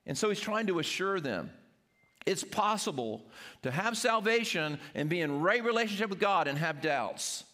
And 0.06 0.18
so 0.18 0.28
he's 0.28 0.40
trying 0.40 0.66
to 0.66 0.78
assure 0.78 1.20
them 1.20 1.50
it's 2.28 2.44
possible 2.44 3.22
to 3.62 3.70
have 3.70 3.96
salvation 3.96 4.78
and 4.94 5.08
be 5.08 5.22
in 5.22 5.40
right 5.40 5.64
relationship 5.64 6.10
with 6.10 6.18
God 6.18 6.46
and 6.46 6.58
have 6.58 6.82
doubts. 6.82 7.44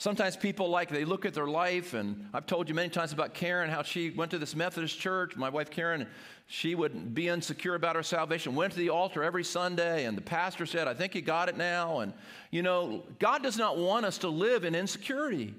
Sometimes 0.00 0.34
people 0.34 0.70
like 0.70 0.88
they 0.88 1.04
look 1.04 1.26
at 1.26 1.34
their 1.34 1.46
life, 1.46 1.92
and 1.92 2.26
I've 2.32 2.46
told 2.46 2.70
you 2.70 2.74
many 2.74 2.88
times 2.88 3.12
about 3.12 3.34
Karen, 3.34 3.68
how 3.68 3.82
she 3.82 4.08
went 4.08 4.30
to 4.30 4.38
this 4.38 4.56
Methodist 4.56 4.98
church. 4.98 5.36
My 5.36 5.50
wife 5.50 5.68
Karen, 5.68 6.06
she 6.46 6.74
would 6.74 7.14
be 7.14 7.28
insecure 7.28 7.74
about 7.74 7.96
her 7.96 8.02
salvation, 8.02 8.54
went 8.54 8.72
to 8.72 8.78
the 8.78 8.88
altar 8.88 9.22
every 9.22 9.44
Sunday, 9.44 10.06
and 10.06 10.16
the 10.16 10.22
pastor 10.22 10.64
said, 10.64 10.88
I 10.88 10.94
think 10.94 11.14
you 11.14 11.20
got 11.20 11.50
it 11.50 11.58
now. 11.58 11.98
And 11.98 12.14
you 12.50 12.62
know, 12.62 13.02
God 13.18 13.42
does 13.42 13.58
not 13.58 13.76
want 13.76 14.06
us 14.06 14.16
to 14.18 14.28
live 14.30 14.64
in 14.64 14.74
insecurity. 14.74 15.54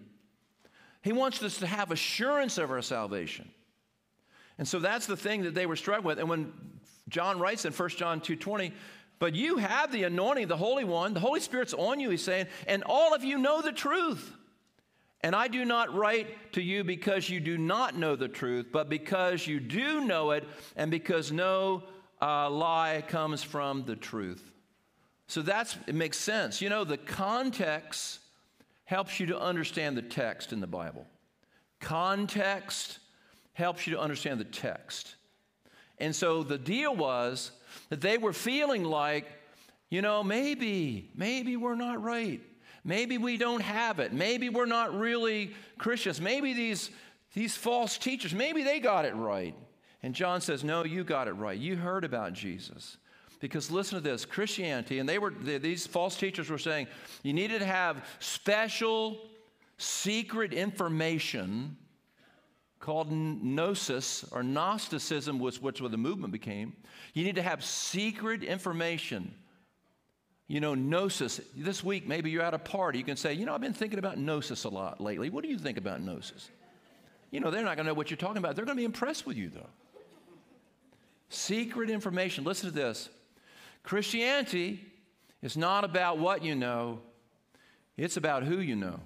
He 1.04 1.14
wants 1.14 1.44
us 1.44 1.60
to 1.60 1.68
have 1.68 1.92
assurance 1.92 2.58
of 2.58 2.72
our 2.72 2.82
salvation. 2.82 3.48
And 4.58 4.68
so 4.68 4.80
that's 4.80 5.06
the 5.06 5.18
thing 5.18 5.44
that 5.44 5.54
they 5.54 5.68
were 5.68 5.76
struggling 5.76 6.08
with. 6.08 6.18
And 6.18 6.28
when 6.28 6.52
John 7.10 7.38
writes 7.38 7.66
in 7.66 7.74
1 7.74 7.90
John 7.90 8.20
2:20, 8.20 8.72
but 9.22 9.36
you 9.36 9.58
have 9.58 9.92
the 9.92 10.02
anointing 10.02 10.48
the 10.48 10.58
Holy 10.58 10.84
One, 10.84 11.14
the 11.14 11.20
Holy 11.20 11.42
Spirit's 11.42 11.76
on 11.76 12.00
you, 12.00 12.10
he's 12.10 12.24
saying, 12.24 12.48
and 12.66 12.82
all 12.88 13.14
of 13.14 13.24
you 13.24 13.38
know 13.38 13.62
the 13.62 13.72
truth. 13.72 14.34
And 15.22 15.36
I 15.36 15.48
do 15.48 15.64
not 15.64 15.94
write 15.94 16.54
to 16.54 16.62
you 16.64 16.84
because 16.84 17.30
you 17.30 17.40
do 17.40 17.56
not 17.56 17.96
know 17.96 18.16
the 18.16 18.28
truth, 18.28 18.70
but 18.72 18.90
because 18.90 19.46
you 19.46 19.60
do 19.60 20.04
know 20.04 20.32
it, 20.32 20.44
and 20.76 20.90
because 20.90 21.32
no 21.32 21.84
uh, 22.20 22.50
lie 22.50 23.04
comes 23.08 23.44
from 23.44 23.86
the 23.86 23.96
truth. 23.96 24.44
So 25.28 25.44
that's 25.44 25.78
it 25.86 25.94
makes 25.94 26.18
sense. 26.18 26.60
You 26.60 26.70
know, 26.70 26.84
the 26.84 26.98
context 26.98 28.22
helps 28.86 29.20
you 29.20 29.28
to 29.28 29.40
understand 29.40 29.96
the 29.96 30.02
text 30.02 30.52
in 30.52 30.62
the 30.62 30.68
Bible. 30.68 31.06
Context 31.80 32.98
helps 33.54 33.86
you 33.86 33.94
to 33.94 34.00
understand 34.00 34.40
the 34.40 34.46
text. 34.46 35.14
And 36.00 36.16
so 36.16 36.42
the 36.42 36.58
deal 36.58 36.96
was 36.96 37.52
that 37.92 38.00
they 38.00 38.18
were 38.18 38.34
feeling 38.34 38.84
like, 38.84 39.28
You 39.90 40.02
know, 40.02 40.24
maybe, 40.24 41.12
maybe 41.14 41.58
we're 41.58 41.76
not 41.76 42.02
right. 42.02 42.42
Maybe 42.84 43.18
we 43.20 43.38
don't 43.38 43.62
have 43.62 44.00
it. 44.00 44.14
Maybe 44.14 44.50
we're 44.50 44.66
not 44.66 44.98
really 44.98 45.54
Christians. 45.78 46.20
Maybe 46.20 46.54
these, 46.54 46.90
these 47.34 47.56
false 47.56 47.98
teachers, 47.98 48.34
maybe 48.34 48.64
they 48.64 48.80
got 48.80 49.06
it 49.06 49.14
right. 49.14 49.54
And 50.02 50.16
John 50.16 50.40
says, 50.40 50.64
No, 50.64 50.86
you 50.86 51.04
got 51.04 51.28
it 51.28 51.34
right. 51.34 51.60
You 51.60 51.76
heard 51.76 52.06
about 52.06 52.34
Jesus. 52.34 52.98
Because 53.42 53.70
listen 53.70 53.98
to 53.98 54.02
this 54.02 54.24
Christianity, 54.24 55.00
and 55.00 55.10
they 55.10 55.18
were, 55.18 55.32
these 55.32 55.86
false 55.86 56.16
teachers 56.16 56.50
were 56.50 56.60
saying 56.60 56.88
you 57.24 57.34
needed 57.34 57.60
to 57.60 57.66
have 57.66 58.06
special, 58.20 59.18
secret 59.78 60.54
information 60.54 61.76
called 62.82 63.12
gnosis 63.12 64.26
or 64.32 64.44
Gnosticism, 64.44 65.40
which, 65.40 65.62
which 65.62 65.82
what 65.82 65.92
the 65.92 65.98
movement 65.98 66.34
became. 66.34 66.74
You 67.14 67.24
need 67.24 67.36
to 67.36 67.42
have 67.42 67.64
secret 67.64 68.44
information. 68.44 69.34
You 70.48 70.60
know, 70.60 70.76
gnosis. 70.76 71.40
This 71.56 71.84
week, 71.84 72.08
maybe 72.08 72.32
you're 72.32 72.44
at 72.44 72.54
a 72.54 72.60
party. 72.60 72.98
You 72.98 73.06
can 73.06 73.16
say, 73.16 73.34
You 73.34 73.46
know, 73.46 73.54
I've 73.54 73.62
been 73.62 73.74
thinking 73.74 74.00
about 74.00 74.18
gnosis 74.18 74.66
a 74.66 74.70
lot 74.70 75.00
lately. 75.00 75.30
What 75.30 75.44
do 75.44 75.50
you 75.50 75.58
think 75.58 75.78
about 75.78 76.02
gnosis? 76.02 76.50
You 77.30 77.40
know, 77.40 77.52
they're 77.52 77.64
not 77.64 77.78
going 77.78 77.86
to 77.86 77.92
know 77.92 77.94
what 77.94 78.10
you're 78.10 78.18
talking 78.18 78.38
about. 78.38 78.58
They're 78.58 78.66
going 78.66 78.76
to 78.76 78.82
be 78.82 78.86
impressed 78.86 79.26
with 79.26 79.38
you, 79.38 79.50
though. 79.50 79.70
Secret 81.30 81.90
information. 81.90 82.44
Listen 82.44 82.70
to 82.70 82.76
this 82.76 83.10
Christianity 83.84 84.82
is 85.42 85.56
not 85.56 85.86
about 85.86 86.18
what 86.18 86.44
you 86.44 86.56
know, 86.56 87.00
it's 87.96 88.18
about 88.18 88.44
who 88.44 88.60
you 88.60 88.76
know. 88.76 89.00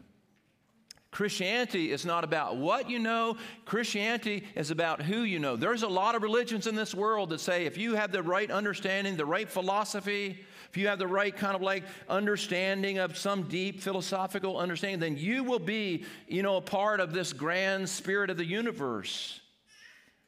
Christianity 1.16 1.94
is 1.94 2.06
not 2.06 2.26
about 2.26 2.58
what 2.58 2.90
you 2.90 3.00
know, 3.00 3.38
Christianity 3.64 4.44
is 4.54 4.70
about 4.70 5.02
who 5.02 5.22
you 5.22 5.40
know. 5.40 5.56
There's 5.56 5.84
a 5.84 5.88
lot 5.88 6.14
of 6.14 6.24
religions 6.24 6.68
in 6.68 6.76
this 6.76 6.94
world 6.94 7.30
that 7.30 7.40
say 7.40 7.66
if 7.66 7.78
you 7.78 7.96
have 7.96 8.12
the 8.12 8.22
right 8.22 8.52
understanding, 8.52 9.16
the 9.16 9.26
right 9.26 9.50
philosophy, 9.50 10.38
if 10.70 10.76
you 10.76 10.90
have 10.90 11.00
the 11.00 11.08
right 11.08 11.34
kind 11.34 11.56
of 11.56 11.62
like 11.62 11.86
understanding 12.10 12.98
of 12.98 13.18
some 13.18 13.44
deep 13.44 13.80
philosophical 13.80 14.58
understanding, 14.58 15.00
then 15.00 15.16
you 15.16 15.46
will 15.46 15.58
be, 15.58 16.04
you 16.28 16.44
know, 16.44 16.58
a 16.58 16.62
part 16.62 17.00
of 17.00 17.14
this 17.14 17.32
grand 17.32 17.88
spirit 17.88 18.30
of 18.30 18.36
the 18.36 18.44
universe. 18.44 19.40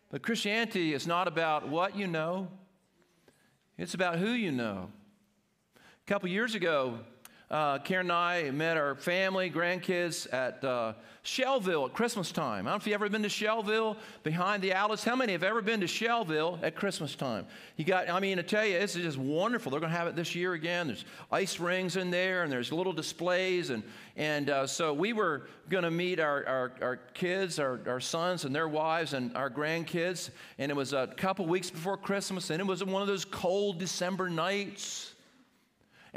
But 0.10 0.22
Christianity 0.22 0.94
is 0.94 1.06
not 1.06 1.28
about 1.28 1.68
what 1.68 1.98
you 1.98 2.08
know, 2.08 2.48
it's 3.78 3.94
about 3.94 4.20
who 4.20 4.30
you 4.30 4.54
know. 4.54 4.90
A 5.76 6.08
couple 6.08 6.30
years 6.30 6.56
ago, 6.56 7.00
uh, 7.50 7.80
Karen 7.80 8.08
and 8.08 8.12
I 8.12 8.52
met 8.52 8.76
our 8.76 8.96
family, 8.96 9.50
grandkids 9.50 10.32
at 10.34 10.62
uh, 10.66 10.94
Shellville 11.24 11.86
at 11.86 11.94
Christmas 11.94 12.32
time. 12.34 12.68
I 12.68 12.72
don't 12.72 12.78
know 12.80 12.82
if 12.82 12.88
you've 12.88 12.94
ever 12.94 13.08
been 13.08 13.24
to 13.24 13.30
Shellville 13.30 13.96
behind 14.24 14.62
the 14.62 14.74
Alice. 14.74 15.04
How 15.06 15.16
many 15.16 15.32
have 15.32 15.44
ever 15.44 15.62
been 15.62 15.80
to 15.80 15.86
Shellville 15.86 16.60
at 16.62 16.76
Christmas 16.76 17.16
time? 17.16 17.46
You 17.78 17.86
got, 17.86 18.10
I 18.10 18.20
mean, 18.20 18.38
I 18.38 18.42
tell 18.42 18.66
you, 18.66 18.76
it's 18.76 18.96
just 18.96 19.18
wonderful. 19.18 19.72
They're 19.72 19.80
going 19.80 19.92
to 19.94 19.98
have 19.98 20.08
it 20.08 20.16
this 20.18 20.36
year 20.36 20.54
again. 20.54 20.88
There's 20.88 21.06
ice 21.32 21.58
rings 21.58 21.96
in 21.96 22.12
there 22.12 22.44
and 22.44 22.52
there's 22.52 22.74
little 22.74 22.94
displays. 22.94 23.70
And, 23.70 23.84
and 24.18 24.50
uh, 24.50 24.68
so 24.68 24.94
we 24.94 25.14
were 25.14 25.48
going 25.70 25.86
to 25.86 25.92
meet 25.92 26.20
our, 26.20 26.46
our, 26.46 26.72
our 26.82 26.96
kids, 27.14 27.60
our, 27.60 27.80
our 27.88 28.02
sons 28.02 28.44
and 28.44 28.54
their 28.54 28.68
wives, 28.68 29.14
and 29.14 29.36
our 29.38 29.50
grandkids. 29.50 30.32
And 30.58 30.70
it 30.70 30.76
was 30.76 30.92
a 30.92 31.08
couple 31.16 31.46
weeks 31.46 31.70
before 31.70 31.96
Christmas, 31.96 32.50
and 32.50 32.60
it 32.60 32.68
was 32.68 32.84
one 32.84 33.02
of 33.02 33.08
those 33.08 33.24
cold 33.24 33.80
December 33.80 34.30
nights 34.30 35.14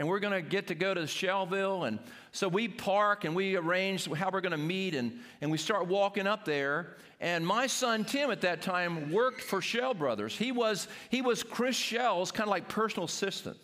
and 0.00 0.08
we're 0.08 0.18
going 0.18 0.32
to 0.32 0.40
get 0.40 0.68
to 0.68 0.74
go 0.74 0.94
to 0.94 1.02
Shellville. 1.02 1.86
And 1.86 1.98
so 2.32 2.48
we 2.48 2.68
park 2.68 3.26
and 3.26 3.36
we 3.36 3.56
arrange 3.56 4.10
how 4.10 4.30
we're 4.30 4.40
going 4.40 4.52
to 4.52 4.56
meet, 4.56 4.94
and, 4.94 5.12
and 5.42 5.50
we 5.50 5.58
start 5.58 5.88
walking 5.88 6.26
up 6.26 6.46
there. 6.46 6.96
And 7.20 7.46
my 7.46 7.66
son 7.66 8.06
Tim 8.06 8.30
at 8.30 8.40
that 8.40 8.62
time 8.62 9.12
worked 9.12 9.42
for 9.42 9.60
Shell 9.60 9.92
Brothers. 9.92 10.34
He 10.34 10.52
was, 10.52 10.88
he 11.10 11.20
was 11.20 11.42
Chris 11.42 11.76
Shell's 11.76 12.32
kind 12.32 12.48
of 12.48 12.50
like 12.50 12.66
personal 12.66 13.04
assistant. 13.04 13.58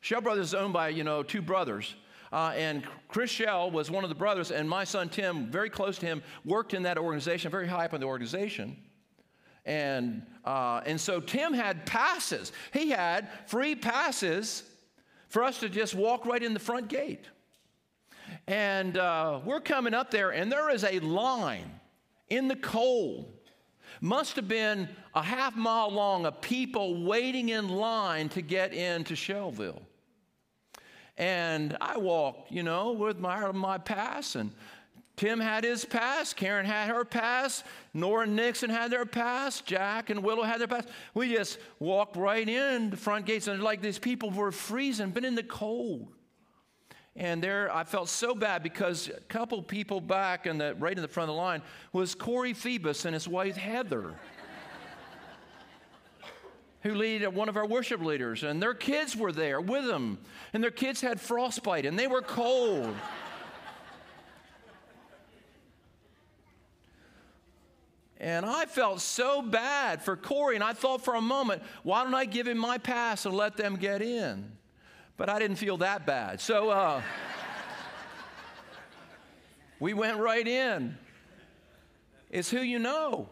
Shell 0.00 0.22
Brothers 0.22 0.46
is 0.46 0.54
owned 0.54 0.72
by, 0.72 0.88
you 0.88 1.04
know, 1.04 1.22
two 1.22 1.40
brothers. 1.40 1.94
Uh, 2.32 2.52
and 2.56 2.82
Chris 3.06 3.30
Shell 3.30 3.70
was 3.70 3.88
one 3.88 4.02
of 4.02 4.08
the 4.08 4.16
brothers, 4.16 4.50
and 4.50 4.68
my 4.68 4.82
son 4.82 5.08
Tim, 5.08 5.46
very 5.52 5.70
close 5.70 5.98
to 5.98 6.06
him, 6.06 6.20
worked 6.44 6.74
in 6.74 6.82
that 6.82 6.98
organization, 6.98 7.48
very 7.48 7.68
high 7.68 7.84
up 7.84 7.94
in 7.94 8.00
the 8.00 8.08
organization. 8.08 8.76
And, 9.64 10.26
uh, 10.44 10.80
and 10.84 11.00
so 11.00 11.20
Tim 11.20 11.52
had 11.52 11.86
passes. 11.86 12.50
He 12.72 12.90
had 12.90 13.28
free 13.46 13.76
passes 13.76 14.64
for 15.28 15.44
us 15.44 15.60
to 15.60 15.68
just 15.68 15.94
walk 15.94 16.26
right 16.26 16.42
in 16.42 16.54
the 16.54 16.60
front 16.60 16.88
gate. 16.88 17.24
And 18.46 18.96
uh, 18.96 19.40
we're 19.44 19.60
coming 19.60 19.94
up 19.94 20.10
there, 20.10 20.30
and 20.30 20.50
there 20.50 20.70
is 20.70 20.84
a 20.84 21.00
line 21.00 21.80
in 22.28 22.48
the 22.48 22.56
cold. 22.56 23.32
Must 24.00 24.36
have 24.36 24.48
been 24.48 24.88
a 25.14 25.22
half 25.22 25.56
mile 25.56 25.90
long 25.90 26.26
of 26.26 26.40
people 26.40 27.04
waiting 27.04 27.48
in 27.48 27.68
line 27.68 28.28
to 28.30 28.42
get 28.42 28.74
into 28.74 29.14
Shellville. 29.14 29.80
And 31.16 31.76
I 31.80 31.96
walked, 31.96 32.52
you 32.52 32.62
know, 32.62 32.92
with 32.92 33.18
my, 33.18 33.50
my 33.52 33.78
pass, 33.78 34.34
and 34.34 34.52
Tim 35.16 35.40
had 35.40 35.64
his 35.64 35.86
pass, 35.86 36.34
Karen 36.34 36.66
had 36.66 36.88
her 36.88 37.04
pass, 37.04 37.64
Nora 37.94 38.24
and 38.24 38.36
Nixon 38.36 38.68
had 38.68 38.90
their 38.90 39.06
pass, 39.06 39.62
Jack 39.62 40.10
and 40.10 40.22
Willow 40.22 40.42
had 40.42 40.60
their 40.60 40.68
pass. 40.68 40.84
We 41.14 41.34
just 41.34 41.58
walked 41.78 42.16
right 42.16 42.46
in 42.46 42.90
the 42.90 42.98
front 42.98 43.24
gates, 43.24 43.48
and 43.48 43.62
like 43.62 43.80
these 43.80 43.98
people 43.98 44.30
were 44.30 44.52
freezing, 44.52 45.10
been 45.10 45.24
in 45.24 45.34
the 45.34 45.42
cold. 45.42 46.08
And 47.18 47.42
there, 47.42 47.74
I 47.74 47.84
felt 47.84 48.10
so 48.10 48.34
bad 48.34 48.62
because 48.62 49.08
a 49.08 49.20
couple 49.20 49.62
people 49.62 50.02
back 50.02 50.46
in 50.46 50.58
the 50.58 50.74
right 50.74 50.94
in 50.94 51.00
the 51.00 51.08
front 51.08 51.30
of 51.30 51.34
the 51.34 51.40
line 51.40 51.62
was 51.94 52.14
Corey 52.14 52.52
Phoebus 52.52 53.06
and 53.06 53.14
his 53.14 53.26
wife 53.26 53.56
Heather, 53.56 54.12
who 56.82 56.94
lead 56.94 57.24
uh, 57.24 57.30
one 57.30 57.48
of 57.48 57.56
our 57.56 57.66
worship 57.66 58.02
leaders, 58.02 58.42
and 58.42 58.62
their 58.62 58.74
kids 58.74 59.16
were 59.16 59.32
there 59.32 59.62
with 59.62 59.86
them, 59.86 60.18
and 60.52 60.62
their 60.62 60.70
kids 60.70 61.00
had 61.00 61.18
frostbite 61.18 61.86
and 61.86 61.98
they 61.98 62.06
were 62.06 62.20
cold. 62.20 62.94
And 68.18 68.46
I 68.46 68.64
felt 68.64 69.00
so 69.00 69.42
bad 69.42 70.02
for 70.02 70.16
Corey, 70.16 70.54
and 70.54 70.64
I 70.64 70.72
thought 70.72 71.04
for 71.04 71.14
a 71.14 71.20
moment, 71.20 71.62
why 71.82 72.02
don't 72.02 72.14
I 72.14 72.24
give 72.24 72.48
him 72.48 72.56
my 72.56 72.78
pass 72.78 73.26
and 73.26 73.34
let 73.34 73.56
them 73.56 73.76
get 73.76 74.00
in? 74.00 74.52
But 75.18 75.28
I 75.28 75.38
didn't 75.38 75.56
feel 75.56 75.76
that 75.78 76.06
bad. 76.06 76.40
So 76.40 76.70
uh, 76.70 77.02
we 79.80 79.92
went 79.92 80.18
right 80.18 80.46
in. 80.46 80.96
It's 82.30 82.50
who 82.50 82.60
you 82.60 82.78
know. 82.78 83.28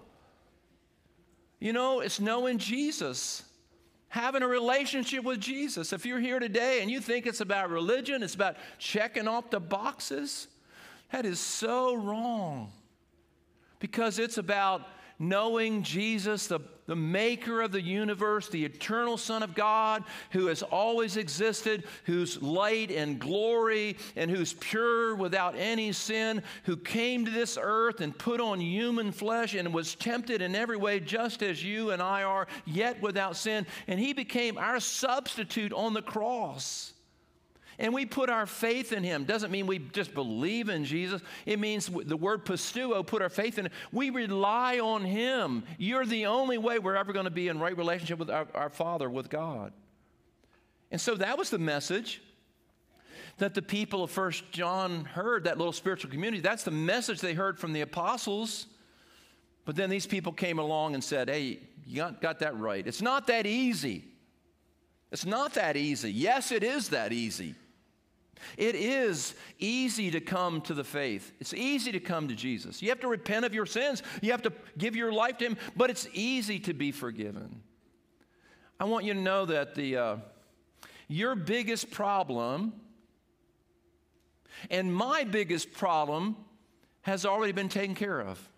You 1.61 1.73
know, 1.73 2.01
it's 2.01 2.21
knowing 2.21 2.59
Jesus, 2.59 3.43
having 4.09 4.43
a 4.43 4.49
relationship 4.49 5.25
with 5.25 5.41
Jesus. 5.41 5.95
If 5.95 6.05
you're 6.05 6.21
here 6.21 6.39
today 6.39 6.83
and 6.83 6.91
you 6.91 7.01
think 7.01 7.27
it's 7.27 7.41
about 7.41 7.71
religion, 7.71 8.23
it's 8.23 8.35
about 8.35 8.57
checking 8.79 9.27
off 9.29 9.49
the 9.49 9.61
boxes, 9.61 10.49
that 11.11 11.25
is 11.25 11.41
so 11.41 11.95
wrong 11.95 12.71
because 13.85 14.19
it's 14.19 14.39
about 14.39 14.81
knowing 15.19 15.83
Jesus, 15.83 16.47
the, 16.47 16.59
the 16.87 16.97
maker 16.97 17.61
of 17.61 17.71
the 17.71 17.83
universe, 17.83 18.49
the 18.49 18.65
eternal 18.65 19.19
Son 19.19 19.43
of 19.43 19.55
God, 19.55 20.05
who 20.31 20.47
has 20.47 20.63
always 20.63 21.19
existed, 21.19 21.85
who's 22.05 22.41
light 22.41 22.91
and 22.91 23.19
glory, 23.19 23.99
and 24.17 24.31
who's 24.31 24.55
pure 24.55 25.15
without 25.15 25.55
any 25.55 25.93
sin, 25.93 26.43
who 26.63 26.79
came 26.79 27.27
to 27.27 27.31
this 27.31 27.59
earth 27.61 28.01
and 28.01 28.17
put 28.17 28.41
on 28.41 28.59
human 28.59 29.13
flesh 29.13 29.53
and 29.53 29.75
was 29.75 29.95
tempted 29.95 30.41
in 30.41 30.55
every 30.55 30.79
way, 30.79 30.99
just 30.99 31.43
as 31.43 31.63
you 31.63 31.91
and 31.91 32.01
I 32.01 32.23
are, 32.23 32.47
yet 32.65 33.03
without 33.03 33.37
sin. 33.37 33.67
And 33.87 34.01
he 34.01 34.15
became 34.15 34.57
our 34.57 34.81
substitute 34.81 35.75
on 35.75 35.93
the 35.93 36.01
cross 36.01 36.95
and 37.79 37.93
we 37.93 38.07
put 38.07 38.31
our 38.31 38.47
faith 38.47 38.93
in 38.93 39.03
him. 39.03 39.25
Doesn't 39.25 39.51
mean 39.51 39.67
we 39.67 39.79
just 39.79 40.15
believe 40.15 40.69
in 40.69 40.85
Jesus. 40.85 41.23
It 41.47 41.59
means 41.59 41.89
the 41.89 42.17
word 42.17 42.45
pisteuo, 42.45 43.07
put 43.07 43.23
our 43.23 43.29
faith 43.29 43.59
in 43.59 43.67
him. 43.67 43.73
We 43.93 44.11
rely 44.11 44.79
on 44.79 45.05
him. 45.05 45.65
You're 45.79 46.07
the 46.07 46.27
only 46.27 46.59
way 46.59 46.79
we're 46.79 46.97
ever 46.97 47.13
going 47.13 47.25
to 47.25 47.31
be 47.31 47.49
in 47.49 47.59
right 47.59 47.77
relationship 47.77 48.19
with 48.19 48.31
our, 48.31 48.47
our 48.55 48.71
Father, 48.71 49.11
with 49.11 49.29
God. 49.31 49.73
And 50.91 51.01
so 51.01 51.15
that 51.17 51.37
was 51.37 51.51
the 51.51 51.59
message 51.59 52.23
that 53.39 53.55
the 53.55 53.63
people 53.63 54.05
of 54.05 54.11
First 54.11 54.51
John 54.53 55.05
heard, 55.05 55.45
that 55.45 55.59
little 55.59 55.73
spiritual 55.73 56.11
community. 56.11 56.41
That's 56.41 56.63
the 56.63 56.71
message 56.71 57.21
they 57.21 57.35
heard 57.35 57.59
from 57.59 57.73
the 57.73 57.81
apostles. 57.81 58.67
But 59.65 59.77
then 59.77 59.91
these 59.91 60.07
people 60.07 60.33
came 60.33 60.59
along 60.59 60.95
and 60.95 61.03
said, 61.03 61.29
hey, 61.29 61.59
you 61.87 61.97
got, 61.97 62.21
got 62.21 62.39
that 62.41 62.57
right. 62.57 62.87
It's 62.87 63.03
not 63.03 63.27
that 63.27 63.47
easy. 63.47 64.05
It's 65.11 65.27
not 65.27 65.55
that 65.55 65.77
easy. 65.77 66.13
Yes, 66.13 66.53
it 66.53 66.63
is 66.63 66.91
that 66.91 67.13
easy. 67.13 67.55
It 68.57 68.75
is 68.75 69.35
easy 69.59 70.11
to 70.11 70.21
come 70.21 70.61
to 70.63 70.75
the 70.75 70.85
faith. 70.85 71.33
It's 71.41 71.55
easy 71.55 71.93
to 71.93 72.01
come 72.01 72.29
to 72.29 72.35
Jesus. 72.35 72.83
You 72.83 72.89
have 72.91 73.01
to 73.01 73.09
repent 73.09 73.45
of 73.45 73.55
your 73.55 73.67
sins, 73.67 74.03
you 74.23 74.33
have 74.33 74.43
to 74.43 74.53
give 74.79 74.97
your 74.97 75.13
life 75.13 75.39
to 75.39 75.47
Him, 75.47 75.57
but 75.77 75.91
it's 75.91 76.09
easy 76.13 76.59
to 76.61 76.75
be 76.75 76.93
forgiven. 76.93 77.63
I 78.79 78.85
want 78.85 79.05
you 79.05 79.15
to 79.15 79.21
know 79.21 79.47
that 79.47 79.75
the, 79.75 79.97
uh, 79.97 80.17
your 81.09 81.35
biggest 81.35 81.91
problem 81.91 82.73
and 84.71 84.95
my 84.95 85.25
biggest 85.25 85.73
problem 85.73 86.37
has 87.03 87.27
already 87.27 87.53
been 87.53 87.69
taken 87.69 87.95
care 87.95 88.21
of. 88.21 88.49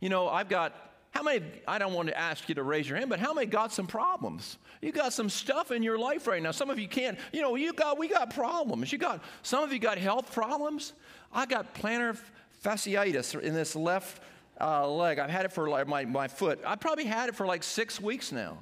You 0.00 0.08
know, 0.08 0.28
I've 0.28 0.48
got 0.48 0.74
How 1.16 1.22
many, 1.22 1.46
I 1.66 1.78
don't 1.78 1.94
want 1.94 2.08
to 2.08 2.18
ask 2.18 2.46
you 2.46 2.54
to 2.56 2.62
raise 2.62 2.86
your 2.86 2.98
hand, 2.98 3.08
but 3.08 3.18
how 3.18 3.32
many 3.32 3.46
got 3.46 3.72
some 3.72 3.86
problems? 3.86 4.58
You 4.82 4.92
got 4.92 5.14
some 5.14 5.30
stuff 5.30 5.72
in 5.72 5.82
your 5.82 5.98
life 5.98 6.26
right 6.26 6.42
now. 6.42 6.50
Some 6.50 6.68
of 6.68 6.78
you 6.78 6.88
can't, 6.88 7.18
you 7.32 7.40
know, 7.40 7.54
you 7.54 7.72
got, 7.72 7.96
we 7.96 8.06
got 8.06 8.34
problems. 8.34 8.92
You 8.92 8.98
got, 8.98 9.24
some 9.42 9.64
of 9.64 9.72
you 9.72 9.78
got 9.78 9.96
health 9.96 10.30
problems. 10.30 10.92
I 11.32 11.46
got 11.46 11.74
plantar 11.74 12.18
fasciitis 12.62 13.40
in 13.40 13.54
this 13.54 13.74
left 13.74 14.20
uh, 14.60 14.86
leg. 14.90 15.18
I've 15.18 15.30
had 15.30 15.46
it 15.46 15.52
for 15.52 15.70
like 15.70 15.88
my, 15.88 16.04
my 16.04 16.28
foot. 16.28 16.60
I 16.66 16.76
probably 16.76 17.06
had 17.06 17.30
it 17.30 17.34
for 17.34 17.46
like 17.46 17.62
six 17.62 17.98
weeks 17.98 18.30
now. 18.30 18.58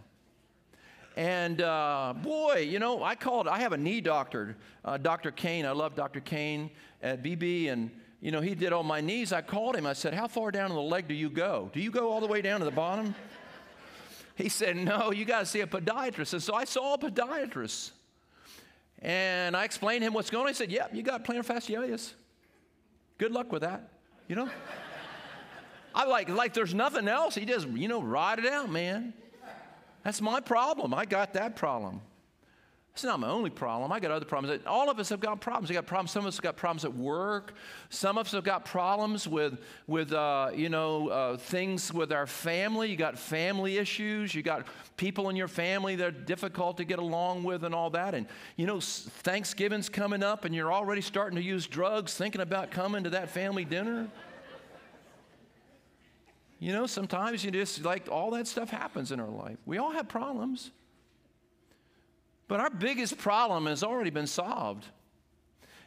And 1.17 1.61
uh, 1.61 2.15
boy, 2.23 2.69
you 2.71 2.79
know, 2.79 3.03
I 3.03 3.17
called, 3.17 3.49
I 3.49 3.59
have 3.59 3.73
a 3.73 3.79
knee 3.79 4.01
doctor, 4.01 4.57
uh, 4.85 4.97
Dr. 4.97 5.33
Kane. 5.33 5.67
I 5.67 5.73
love 5.73 5.97
Dr. 5.97 6.21
Kane 6.21 6.71
at 7.03 7.21
Beebe. 7.21 7.67
And 7.67 7.91
you 8.25 8.31
know, 8.31 8.41
he 8.41 8.55
did 8.55 8.73
on 8.73 8.87
my 8.87 9.03
knees. 9.03 9.35
I 9.35 9.43
called 9.43 9.77
him. 9.77 9.85
I 9.85 9.93
said, 9.93 10.15
How 10.15 10.27
far 10.29 10.51
down 10.51 10.71
in 10.71 10.77
the 10.77 10.83
leg 10.83 11.07
do 11.07 11.13
you 11.13 11.29
go? 11.29 11.71
Do 11.75 11.81
you 11.81 11.91
go 11.91 12.11
all 12.11 12.23
the 12.23 12.27
way 12.27 12.41
down 12.41 12.61
to 12.61 12.65
the 12.65 12.71
bottom? 12.71 13.15
He 14.35 14.49
said, 14.49 14.79
No, 14.79 15.13
you 15.13 15.27
got 15.27 15.41
to 15.41 15.47
see 15.47 15.61
a 15.61 15.67
podiatrist. 15.67 16.33
And 16.33 16.43
so 16.43 16.55
I 16.55 16.65
saw 16.65 16.95
a 16.95 16.99
podiatrist. 16.99 17.91
And 19.03 19.55
I 19.55 19.65
explained 19.65 20.01
to 20.01 20.07
him 20.07 20.15
what's 20.15 20.31
going 20.31 20.45
on. 20.45 20.49
He 20.49 20.55
said, 20.55 20.73
Yep, 20.73 20.95
you 20.95 21.03
got 21.03 21.23
plantar 21.23 21.45
fasciitis. 21.45 22.15
Good 23.19 23.31
luck 23.31 23.53
with 23.53 23.61
that, 23.61 23.91
you 24.27 24.37
know? 24.37 24.49
I 25.95 26.07
like, 26.07 26.31
like 26.31 26.55
there's 26.55 26.73
nothing 26.73 27.09
else. 27.09 27.35
He 27.35 27.45
just, 27.45 27.69
you 27.69 27.89
know, 27.89 28.03
ride 28.03 28.39
it 28.39 28.47
out, 28.47 28.71
man. 28.71 29.13
That's 30.03 30.23
my 30.23 30.41
problem. 30.41 30.95
I 30.95 31.05
got 31.05 31.35
that 31.35 31.57
problem. 31.57 32.01
It's 32.95 33.03
not 33.03 33.19
my 33.19 33.29
only 33.29 33.51
problem. 33.51 33.91
I 33.91 33.99
got 33.99 34.13
other 34.13 34.25
problems. 34.25 34.63
All 34.69 34.89
of 34.89 35.01
us 35.01 35.09
have 35.09 35.19
got 35.19 35.41
problems. 35.41 35.69
We 35.69 35.75
got 35.75 35.85
problems. 35.85 36.13
Some 36.13 36.23
of 36.23 36.29
us 36.29 36.37
have 36.37 36.45
got 36.45 36.57
problems 36.57 36.85
at 36.85 36.95
work. 36.95 37.55
Some 37.91 38.19
of 38.19 38.27
us 38.27 38.33
have 38.33 38.45
got 38.45 38.65
problems 38.65 39.27
with, 39.27 39.59
with 39.89 40.13
uh, 40.13 40.53
you 40.55 40.69
know, 40.69 41.09
uh, 41.09 41.37
things 41.37 41.93
with 41.93 42.13
our 42.13 42.29
family. 42.29 42.89
You 42.91 42.97
got 42.97 43.19
family 43.19 43.79
issues. 43.79 44.33
You 44.33 44.45
got 44.45 44.69
people 44.97 45.29
in 45.29 45.35
your 45.35 45.49
family 45.49 45.97
that 45.97 46.07
are 46.07 46.13
difficult 46.13 46.77
to 46.77 46.85
get 46.85 47.01
along 47.01 47.43
with 47.43 47.65
and 47.65 47.75
all 47.75 47.91
that. 47.91 48.15
And, 48.15 48.29
you 48.55 48.65
know, 48.65 48.79
Thanksgiving's 48.79 49.89
coming 49.89 50.23
up 50.23 50.45
and 50.45 50.55
you're 50.55 50.73
already 50.73 51.01
starting 51.01 51.35
to 51.35 51.43
use 51.43 51.67
drugs, 51.67 52.15
thinking 52.15 52.43
about 52.43 52.71
coming 52.71 53.03
to 53.03 53.11
that 53.11 53.29
family 53.29 53.65
dinner. 53.65 54.07
You 56.61 56.73
know, 56.73 56.87
sometimes 56.87 57.45
you 57.45 57.51
just, 57.51 57.85
like, 57.85 58.07
all 58.09 58.31
that 58.31 58.47
stuff 58.47 58.71
happens 58.71 59.11
in 59.11 59.19
our 59.19 59.29
life. 59.29 59.59
We 59.67 59.79
all 59.79 59.91
have 59.91 60.07
problems. 60.07 60.71
But 62.49 62.61
our 62.61 62.71
biggest 62.71 63.19
problem 63.19 63.67
has 63.67 63.83
already 63.83 64.11
been 64.11 64.27
solved. 64.27 64.87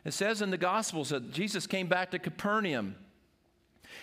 It 0.06 0.14
says 0.14 0.42
in 0.42 0.52
the 0.52 0.58
Gospels 0.58 1.10
that 1.10 1.32
Jesus 1.32 1.68
came 1.68 1.88
back 1.88 2.12
to 2.12 2.20
Capernaum. 2.20 2.96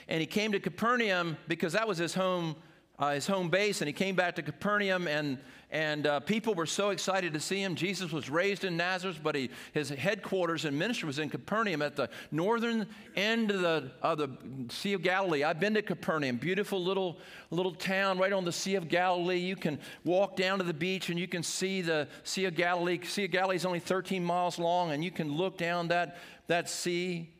And 0.08 0.20
he 0.20 0.26
came 0.26 0.52
to 0.52 0.60
Capernaum 0.60 1.36
because 1.48 1.72
that 1.72 1.88
was 1.88 1.98
his 1.98 2.14
home, 2.14 2.56
uh, 2.98 3.12
his 3.12 3.26
home 3.26 3.50
base. 3.50 3.80
And 3.80 3.88
he 3.88 3.92
came 3.92 4.16
back 4.16 4.36
to 4.36 4.42
Capernaum, 4.42 5.08
and 5.08 5.38
and 5.74 6.06
uh, 6.06 6.20
people 6.20 6.54
were 6.54 6.66
so 6.66 6.90
excited 6.90 7.32
to 7.32 7.40
see 7.40 7.60
him. 7.60 7.74
Jesus 7.74 8.12
was 8.12 8.30
raised 8.30 8.62
in 8.62 8.76
Nazareth, 8.76 9.18
but 9.20 9.34
he, 9.34 9.50
his 9.72 9.88
headquarters 9.88 10.64
and 10.64 10.78
ministry 10.78 11.08
was 11.08 11.18
in 11.18 11.28
Capernaum 11.28 11.82
at 11.82 11.96
the 11.96 12.08
northern 12.30 12.86
end 13.16 13.50
of 13.50 13.60
the, 13.60 13.90
of 14.00 14.18
the 14.18 14.30
Sea 14.68 14.92
of 14.92 15.02
Galilee. 15.02 15.42
I've 15.42 15.58
been 15.58 15.74
to 15.74 15.82
Capernaum, 15.82 16.36
beautiful 16.36 16.80
little, 16.80 17.18
little 17.50 17.74
town 17.74 18.18
right 18.18 18.32
on 18.32 18.44
the 18.44 18.52
Sea 18.52 18.76
of 18.76 18.86
Galilee. 18.86 19.38
You 19.38 19.56
can 19.56 19.80
walk 20.04 20.36
down 20.36 20.58
to 20.58 20.64
the 20.64 20.72
beach 20.72 21.08
and 21.08 21.18
you 21.18 21.26
can 21.26 21.42
see 21.42 21.82
the 21.82 22.06
Sea 22.22 22.44
of 22.44 22.54
Galilee. 22.54 23.00
Sea 23.02 23.24
of 23.24 23.32
Galilee 23.32 23.56
is 23.56 23.66
only 23.66 23.80
13 23.80 24.24
miles 24.24 24.60
long, 24.60 24.92
and 24.92 25.02
you 25.02 25.10
can 25.10 25.32
look 25.32 25.58
down 25.58 25.88
that, 25.88 26.18
that 26.46 26.70
sea 26.70 27.33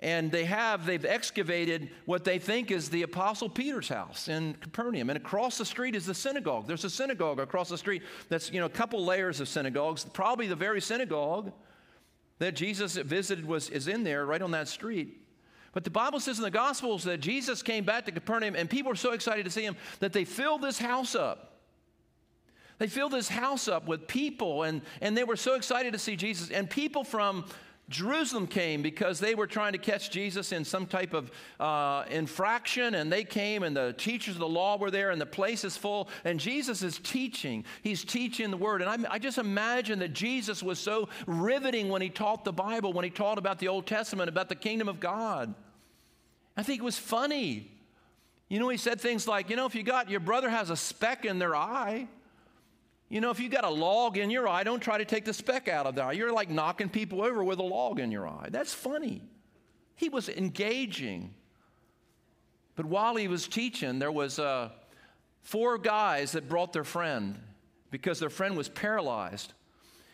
and 0.00 0.30
they 0.30 0.44
have 0.44 0.86
they've 0.86 1.04
excavated 1.04 1.90
what 2.04 2.24
they 2.24 2.38
think 2.38 2.70
is 2.70 2.88
the 2.88 3.02
apostle 3.02 3.48
peter's 3.48 3.88
house 3.88 4.28
in 4.28 4.54
capernaum. 4.54 5.10
And 5.10 5.16
across 5.16 5.58
the 5.58 5.64
street 5.64 5.96
is 5.96 6.06
the 6.06 6.14
synagogue. 6.14 6.66
There's 6.66 6.84
a 6.84 6.90
synagogue 6.90 7.40
across 7.40 7.68
the 7.68 7.78
street 7.78 8.02
that's 8.28 8.52
you 8.52 8.60
know 8.60 8.66
a 8.66 8.70
couple 8.70 9.04
layers 9.04 9.40
of 9.40 9.48
synagogues. 9.48 10.04
Probably 10.04 10.46
the 10.46 10.56
very 10.56 10.80
synagogue 10.80 11.52
that 12.38 12.54
jesus 12.54 12.94
visited 12.94 13.44
was 13.44 13.70
is 13.70 13.88
in 13.88 14.04
there 14.04 14.24
right 14.24 14.42
on 14.42 14.52
that 14.52 14.68
street. 14.68 15.20
But 15.72 15.82
the 15.82 15.90
bible 15.90 16.20
says 16.20 16.38
in 16.38 16.44
the 16.44 16.50
gospels 16.50 17.02
that 17.04 17.18
jesus 17.18 17.60
came 17.62 17.84
back 17.84 18.06
to 18.06 18.12
capernaum 18.12 18.54
and 18.54 18.70
people 18.70 18.92
were 18.92 18.96
so 18.96 19.12
excited 19.12 19.44
to 19.46 19.50
see 19.50 19.62
him 19.62 19.76
that 19.98 20.12
they 20.12 20.24
filled 20.24 20.62
this 20.62 20.78
house 20.78 21.16
up. 21.16 21.56
They 22.78 22.86
filled 22.86 23.10
this 23.10 23.28
house 23.28 23.66
up 23.66 23.88
with 23.88 24.06
people 24.06 24.62
and, 24.62 24.82
and 25.00 25.16
they 25.16 25.24
were 25.24 25.34
so 25.34 25.54
excited 25.54 25.92
to 25.94 25.98
see 25.98 26.14
jesus. 26.14 26.50
And 26.50 26.70
people 26.70 27.02
from 27.02 27.46
Jerusalem 27.88 28.46
came 28.46 28.82
because 28.82 29.18
they 29.18 29.34
were 29.34 29.46
trying 29.46 29.72
to 29.72 29.78
catch 29.78 30.10
Jesus 30.10 30.52
in 30.52 30.64
some 30.64 30.86
type 30.86 31.14
of 31.14 31.30
uh, 31.58 32.04
infraction, 32.10 32.94
and 32.94 33.10
they 33.10 33.24
came, 33.24 33.62
and 33.62 33.74
the 33.74 33.94
teachers 33.94 34.34
of 34.34 34.40
the 34.40 34.48
law 34.48 34.76
were 34.76 34.90
there, 34.90 35.10
and 35.10 35.18
the 35.18 35.26
place 35.26 35.64
is 35.64 35.76
full. 35.76 36.08
And 36.24 36.38
Jesus 36.38 36.82
is 36.82 36.98
teaching. 36.98 37.64
He's 37.82 38.04
teaching 38.04 38.50
the 38.50 38.58
word. 38.58 38.82
And 38.82 39.06
I, 39.06 39.14
I 39.14 39.18
just 39.18 39.38
imagine 39.38 40.00
that 40.00 40.12
Jesus 40.12 40.62
was 40.62 40.78
so 40.78 41.08
riveting 41.26 41.88
when 41.88 42.02
he 42.02 42.10
taught 42.10 42.44
the 42.44 42.52
Bible, 42.52 42.92
when 42.92 43.04
he 43.04 43.10
taught 43.10 43.38
about 43.38 43.58
the 43.58 43.68
Old 43.68 43.86
Testament, 43.86 44.28
about 44.28 44.50
the 44.50 44.54
kingdom 44.54 44.88
of 44.88 45.00
God. 45.00 45.54
I 46.56 46.62
think 46.62 46.80
it 46.80 46.84
was 46.84 46.98
funny. 46.98 47.70
You 48.48 48.58
know, 48.58 48.68
he 48.68 48.76
said 48.76 49.00
things 49.00 49.26
like, 49.26 49.48
you 49.48 49.56
know, 49.56 49.66
if 49.66 49.74
you 49.74 49.82
got 49.82 50.10
your 50.10 50.20
brother 50.20 50.50
has 50.50 50.68
a 50.68 50.76
speck 50.76 51.24
in 51.24 51.38
their 51.38 51.54
eye, 51.54 52.08
you 53.08 53.20
know, 53.22 53.30
if 53.30 53.40
you 53.40 53.48
got 53.48 53.64
a 53.64 53.70
log 53.70 54.18
in 54.18 54.30
your 54.30 54.46
eye, 54.46 54.64
don't 54.64 54.80
try 54.80 54.98
to 54.98 55.04
take 55.04 55.24
the 55.24 55.32
speck 55.32 55.66
out 55.66 55.86
of 55.86 55.94
the 55.94 56.02
eye. 56.02 56.12
You're 56.12 56.32
like 56.32 56.50
knocking 56.50 56.90
people 56.90 57.22
over 57.22 57.42
with 57.42 57.58
a 57.58 57.62
log 57.64 58.00
in 58.00 58.10
your 58.10 58.28
eye. 58.28 58.48
That's 58.50 58.74
funny. 58.74 59.22
He 59.96 60.10
was 60.10 60.28
engaging. 60.28 61.34
But 62.76 62.84
while 62.84 63.16
he 63.16 63.26
was 63.26 63.48
teaching, 63.48 63.98
there 63.98 64.12
was 64.12 64.38
uh, 64.38 64.70
four 65.40 65.78
guys 65.78 66.32
that 66.32 66.48
brought 66.48 66.74
their 66.74 66.84
friend 66.84 67.40
because 67.90 68.20
their 68.20 68.30
friend 68.30 68.56
was 68.56 68.68
paralyzed. 68.68 69.54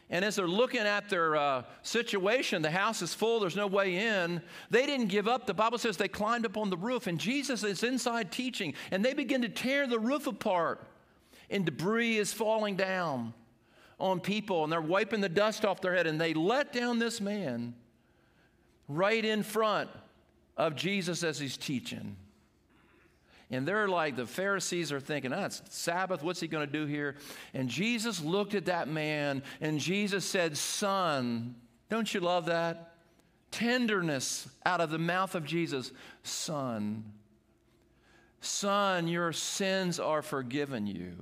And 0.09 0.25
as 0.25 0.37
they're 0.37 0.47
looking 0.47 0.81
at 0.81 1.09
their 1.09 1.35
uh, 1.35 1.63
situation, 1.83 2.63
the 2.63 2.71
house 2.71 3.03
is 3.03 3.13
full, 3.13 3.41
there's 3.41 3.57
no 3.57 3.67
way 3.67 3.97
in. 3.97 4.41
They 4.71 4.87
didn't 4.87 5.09
give 5.09 5.27
up. 5.27 5.47
The 5.47 5.55
Bible 5.55 5.79
says 5.79 5.97
they 5.97 6.07
climbed 6.07 6.47
up 6.47 6.57
on 6.57 6.71
the 6.71 6.77
roof, 6.77 7.09
and 7.09 7.19
Jesus 7.19 7.65
is 7.65 7.83
inside 7.83 8.31
teaching, 8.31 8.75
and 8.93 9.05
they 9.05 9.15
begin 9.15 9.43
to 9.43 9.49
tear 9.49 9.89
the 9.89 9.99
roof 9.99 10.29
apart 10.29 10.87
and 11.51 11.65
debris 11.65 12.17
is 12.17 12.33
falling 12.33 12.77
down 12.77 13.35
on 13.99 14.21
people 14.21 14.65
and 14.65 14.73
they're 14.73 14.81
wiping 14.81 15.21
the 15.21 15.29
dust 15.29 15.65
off 15.65 15.81
their 15.81 15.95
head 15.95 16.07
and 16.07 16.21
they 16.21 16.35
let 16.35 16.73
down 16.73 16.99
this 16.99 17.21
man 17.21 17.75
right 18.89 19.25
in 19.25 19.43
front 19.43 19.91
of 20.57 20.75
Jesus 20.75 21.23
as 21.23 21.39
he's 21.39 21.57
teaching. 21.57 22.17
And 23.51 23.69
they're 23.69 23.89
like, 23.89 24.17
the 24.17 24.27
Pharisees 24.27 24.91
are 24.91 25.01
thinking, 25.01 25.31
that's 25.31 25.61
ah, 25.65 25.69
Sabbath, 25.71 26.23
what's 26.23 26.41
he 26.41 26.49
going 26.49 26.67
to 26.67 26.73
do 26.73 26.87
here? 26.87 27.17
And 27.53 27.69
Jesus 27.69 28.21
looked 28.21 28.55
at 28.55 28.67
that 28.67 28.89
man 28.89 29.43
and 29.61 29.79
Jesus 29.79 30.25
said, 30.25 30.57
Son, 30.57 31.55
don't 31.89 32.13
you 32.13 32.21
love 32.21 32.47
that? 32.47 32.95
Tenderness 33.51 34.49
out 34.67 34.81
of 34.81 34.91
the 34.91 34.99
mouth 34.99 35.35
of 35.35 35.45
Jesus, 35.45 35.93
Son, 36.25 37.05
Son, 38.45 39.09
your 39.09 39.33
sins 39.33 39.99
are 39.99 40.23
forgiven 40.23 40.87
you. 40.87 41.15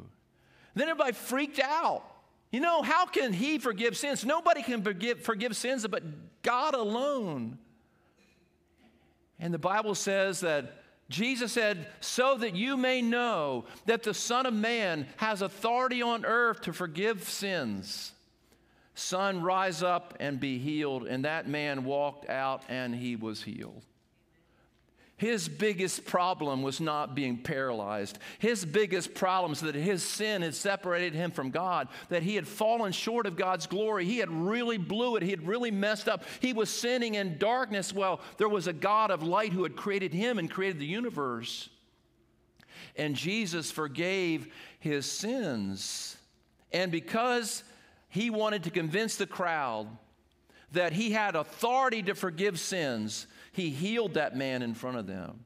Then 0.74 0.88
everybody 0.88 1.12
freaked 1.12 1.60
out. 1.60 2.02
You 2.50 2.60
know, 2.60 2.82
how 2.82 3.06
can 3.06 3.32
he 3.32 3.58
forgive 3.58 3.96
sins? 3.96 4.24
Nobody 4.24 4.62
can 4.62 4.82
forgive, 4.82 5.22
forgive 5.22 5.56
sins 5.56 5.86
but 5.86 6.02
God 6.42 6.74
alone. 6.74 7.58
And 9.38 9.52
the 9.54 9.58
Bible 9.58 9.94
says 9.94 10.40
that 10.40 10.82
Jesus 11.08 11.52
said, 11.52 11.86
so 12.00 12.36
that 12.38 12.54
you 12.54 12.76
may 12.76 13.02
know 13.02 13.64
that 13.86 14.02
the 14.02 14.14
Son 14.14 14.46
of 14.46 14.54
Man 14.54 15.06
has 15.16 15.42
authority 15.42 16.02
on 16.02 16.24
earth 16.24 16.62
to 16.62 16.72
forgive 16.72 17.24
sins. 17.24 18.12
Son, 18.94 19.42
rise 19.42 19.82
up 19.82 20.14
and 20.20 20.38
be 20.38 20.58
healed. 20.58 21.06
And 21.06 21.24
that 21.24 21.48
man 21.48 21.84
walked 21.84 22.28
out 22.28 22.62
and 22.68 22.94
he 22.94 23.16
was 23.16 23.42
healed. 23.42 23.82
His 25.22 25.48
biggest 25.48 26.04
problem 26.04 26.62
was 26.62 26.80
not 26.80 27.14
being 27.14 27.36
paralyzed. 27.36 28.18
His 28.40 28.64
biggest 28.64 29.14
problem 29.14 29.52
is 29.52 29.60
that 29.60 29.76
his 29.76 30.02
sin 30.02 30.42
had 30.42 30.52
separated 30.52 31.14
him 31.14 31.30
from 31.30 31.52
God, 31.52 31.86
that 32.08 32.24
he 32.24 32.34
had 32.34 32.48
fallen 32.48 32.90
short 32.90 33.26
of 33.26 33.36
God's 33.36 33.68
glory. 33.68 34.04
He 34.04 34.18
had 34.18 34.32
really 34.32 34.78
blew 34.78 35.14
it. 35.14 35.22
He 35.22 35.30
had 35.30 35.46
really 35.46 35.70
messed 35.70 36.08
up. 36.08 36.24
He 36.40 36.52
was 36.52 36.70
sinning 36.70 37.14
in 37.14 37.38
darkness. 37.38 37.92
Well, 37.92 38.20
there 38.36 38.48
was 38.48 38.66
a 38.66 38.72
God 38.72 39.12
of 39.12 39.22
light 39.22 39.52
who 39.52 39.62
had 39.62 39.76
created 39.76 40.12
him 40.12 40.40
and 40.40 40.50
created 40.50 40.80
the 40.80 40.86
universe. 40.86 41.68
And 42.96 43.14
Jesus 43.14 43.70
forgave 43.70 44.52
his 44.80 45.06
sins. 45.06 46.16
And 46.72 46.90
because 46.90 47.62
he 48.08 48.28
wanted 48.28 48.64
to 48.64 48.70
convince 48.70 49.14
the 49.14 49.28
crowd 49.28 49.86
that 50.72 50.92
he 50.92 51.12
had 51.12 51.36
authority 51.36 52.02
to 52.02 52.16
forgive 52.16 52.58
sins, 52.58 53.28
he 53.52 53.70
healed 53.70 54.14
that 54.14 54.36
man 54.36 54.62
in 54.62 54.74
front 54.74 54.96
of 54.96 55.06
them. 55.06 55.40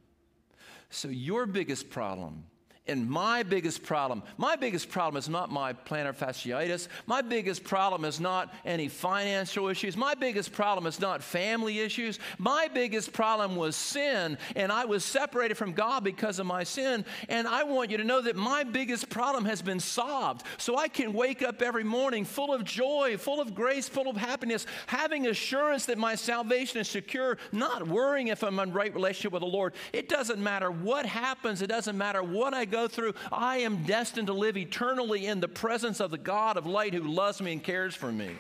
So, 0.90 1.08
your 1.08 1.46
biggest 1.46 1.90
problem 1.90 2.44
And 2.88 3.10
my 3.10 3.42
biggest 3.42 3.82
problem, 3.82 4.22
my 4.38 4.54
biggest 4.54 4.90
problem 4.90 5.18
is 5.18 5.28
not 5.28 5.50
my 5.50 5.72
plantar 5.72 6.14
fasciitis. 6.14 6.86
My 7.06 7.20
biggest 7.20 7.64
problem 7.64 8.04
is 8.04 8.20
not 8.20 8.54
any 8.64 8.86
financial 8.86 9.66
issues. 9.66 9.96
My 9.96 10.14
biggest 10.14 10.52
problem 10.52 10.86
is 10.86 11.00
not 11.00 11.20
family 11.20 11.80
issues. 11.80 12.20
My 12.38 12.68
biggest 12.72 13.12
problem 13.12 13.56
was 13.56 13.74
sin, 13.74 14.38
and 14.54 14.70
I 14.70 14.84
was 14.84 15.04
separated 15.04 15.56
from 15.56 15.72
God 15.72 16.04
because 16.04 16.38
of 16.38 16.46
my 16.46 16.62
sin. 16.62 17.04
And 17.28 17.48
I 17.48 17.64
want 17.64 17.90
you 17.90 17.96
to 17.96 18.04
know 18.04 18.20
that 18.20 18.36
my 18.36 18.62
biggest 18.62 19.08
problem 19.08 19.46
has 19.46 19.62
been 19.62 19.80
solved. 19.80 20.44
So 20.56 20.76
I 20.76 20.86
can 20.86 21.12
wake 21.12 21.42
up 21.42 21.62
every 21.62 21.84
morning 21.84 22.24
full 22.24 22.54
of 22.54 22.62
joy, 22.64 23.16
full 23.18 23.40
of 23.40 23.52
grace, 23.52 23.88
full 23.88 24.08
of 24.08 24.16
happiness, 24.16 24.64
having 24.86 25.26
assurance 25.26 25.86
that 25.86 25.98
my 25.98 26.14
salvation 26.14 26.80
is 26.80 26.88
secure, 26.88 27.38
not 27.50 27.88
worrying 27.88 28.28
if 28.28 28.44
I'm 28.44 28.60
in 28.60 28.72
right 28.72 28.94
relationship 28.94 29.32
with 29.32 29.42
the 29.42 29.46
Lord. 29.46 29.74
It 29.92 30.08
doesn't 30.08 30.40
matter 30.40 30.70
what 30.70 31.04
happens, 31.04 31.62
it 31.62 31.66
doesn't 31.66 31.98
matter 31.98 32.22
what 32.22 32.54
I 32.54 32.64
go 32.64 32.75
go 32.76 32.88
through, 32.88 33.14
I 33.32 33.58
am 33.58 33.84
destined 33.84 34.26
to 34.26 34.34
live 34.34 34.56
eternally 34.58 35.26
in 35.26 35.40
the 35.40 35.48
presence 35.48 35.98
of 35.98 36.10
the 36.10 36.18
God 36.18 36.58
of 36.58 36.66
light 36.66 36.92
who 36.92 37.02
loves 37.02 37.40
me 37.40 37.52
and 37.52 37.62
cares 37.62 37.94
for 37.94 38.12
me. 38.12 38.30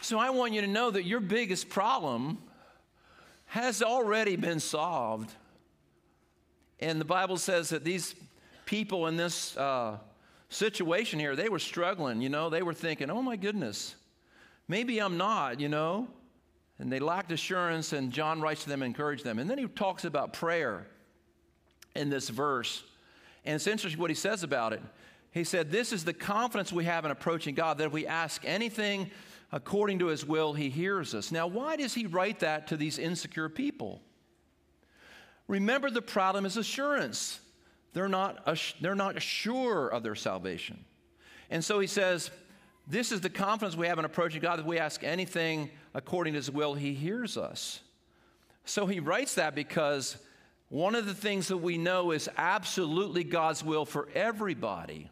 So 0.00 0.18
I 0.18 0.30
want 0.30 0.54
you 0.54 0.62
to 0.62 0.66
know 0.66 0.90
that 0.90 1.04
your 1.04 1.20
biggest 1.20 1.68
problem 1.68 2.38
has 3.46 3.82
already 3.82 4.36
been 4.36 4.58
solved. 4.58 5.30
And 6.80 6.98
the 6.98 7.04
Bible 7.04 7.36
says 7.36 7.68
that 7.68 7.84
these 7.84 8.14
people 8.64 9.06
in 9.06 9.16
this 9.18 9.54
uh, 9.56 9.98
situation 10.48 11.20
here, 11.20 11.36
they 11.36 11.50
were 11.50 11.58
struggling, 11.58 12.22
you 12.22 12.30
know, 12.30 12.48
they 12.48 12.62
were 12.62 12.74
thinking, 12.74 13.10
oh 13.10 13.20
my 13.20 13.36
goodness, 13.36 13.94
maybe 14.66 14.98
I'm 14.98 15.18
not, 15.18 15.60
you 15.60 15.68
know 15.68 16.08
and 16.82 16.90
they 16.90 16.98
lacked 16.98 17.30
assurance, 17.30 17.92
and 17.92 18.10
John 18.10 18.40
writes 18.40 18.64
to 18.64 18.68
them 18.68 18.82
and 18.82 18.92
them. 18.92 19.38
And 19.38 19.48
then 19.48 19.56
he 19.56 19.68
talks 19.68 20.04
about 20.04 20.32
prayer 20.32 20.84
in 21.94 22.10
this 22.10 22.28
verse. 22.28 22.82
And 23.44 23.54
it's 23.54 23.68
interesting 23.68 24.00
what 24.00 24.10
he 24.10 24.16
says 24.16 24.42
about 24.42 24.72
it. 24.72 24.82
He 25.30 25.44
said, 25.44 25.70
This 25.70 25.92
is 25.92 26.04
the 26.04 26.12
confidence 26.12 26.72
we 26.72 26.84
have 26.84 27.04
in 27.04 27.12
approaching 27.12 27.54
God 27.54 27.78
that 27.78 27.86
if 27.86 27.92
we 27.92 28.08
ask 28.08 28.42
anything 28.44 29.12
according 29.52 30.00
to 30.00 30.06
his 30.06 30.26
will, 30.26 30.54
he 30.54 30.70
hears 30.70 31.14
us. 31.14 31.30
Now, 31.30 31.46
why 31.46 31.76
does 31.76 31.94
he 31.94 32.06
write 32.06 32.40
that 32.40 32.66
to 32.66 32.76
these 32.76 32.98
insecure 32.98 33.48
people? 33.48 34.00
Remember, 35.46 35.88
the 35.88 36.02
problem 36.02 36.44
is 36.44 36.56
assurance. 36.56 37.38
They're 37.92 38.08
not, 38.08 38.58
they're 38.80 38.96
not 38.96 39.22
sure 39.22 39.86
of 39.86 40.02
their 40.02 40.16
salvation. 40.16 40.84
And 41.48 41.64
so 41.64 41.78
he 41.78 41.86
says, 41.86 42.32
This 42.88 43.12
is 43.12 43.20
the 43.20 43.30
confidence 43.30 43.76
we 43.76 43.86
have 43.86 44.00
in 44.00 44.04
approaching 44.04 44.40
God 44.40 44.58
that 44.58 44.66
we 44.66 44.80
ask 44.80 45.04
anything 45.04 45.70
according 45.94 46.34
to 46.34 46.38
his 46.38 46.50
will, 46.50 46.74
he 46.74 46.94
hears 46.94 47.36
us. 47.36 47.80
So 48.64 48.86
he 48.86 49.00
writes 49.00 49.34
that 49.34 49.54
because 49.54 50.16
one 50.68 50.94
of 50.94 51.06
the 51.06 51.14
things 51.14 51.48
that 51.48 51.58
we 51.58 51.76
know 51.76 52.12
is 52.12 52.30
absolutely 52.36 53.24
God's 53.24 53.62
will 53.62 53.84
for 53.84 54.08
everybody. 54.14 55.10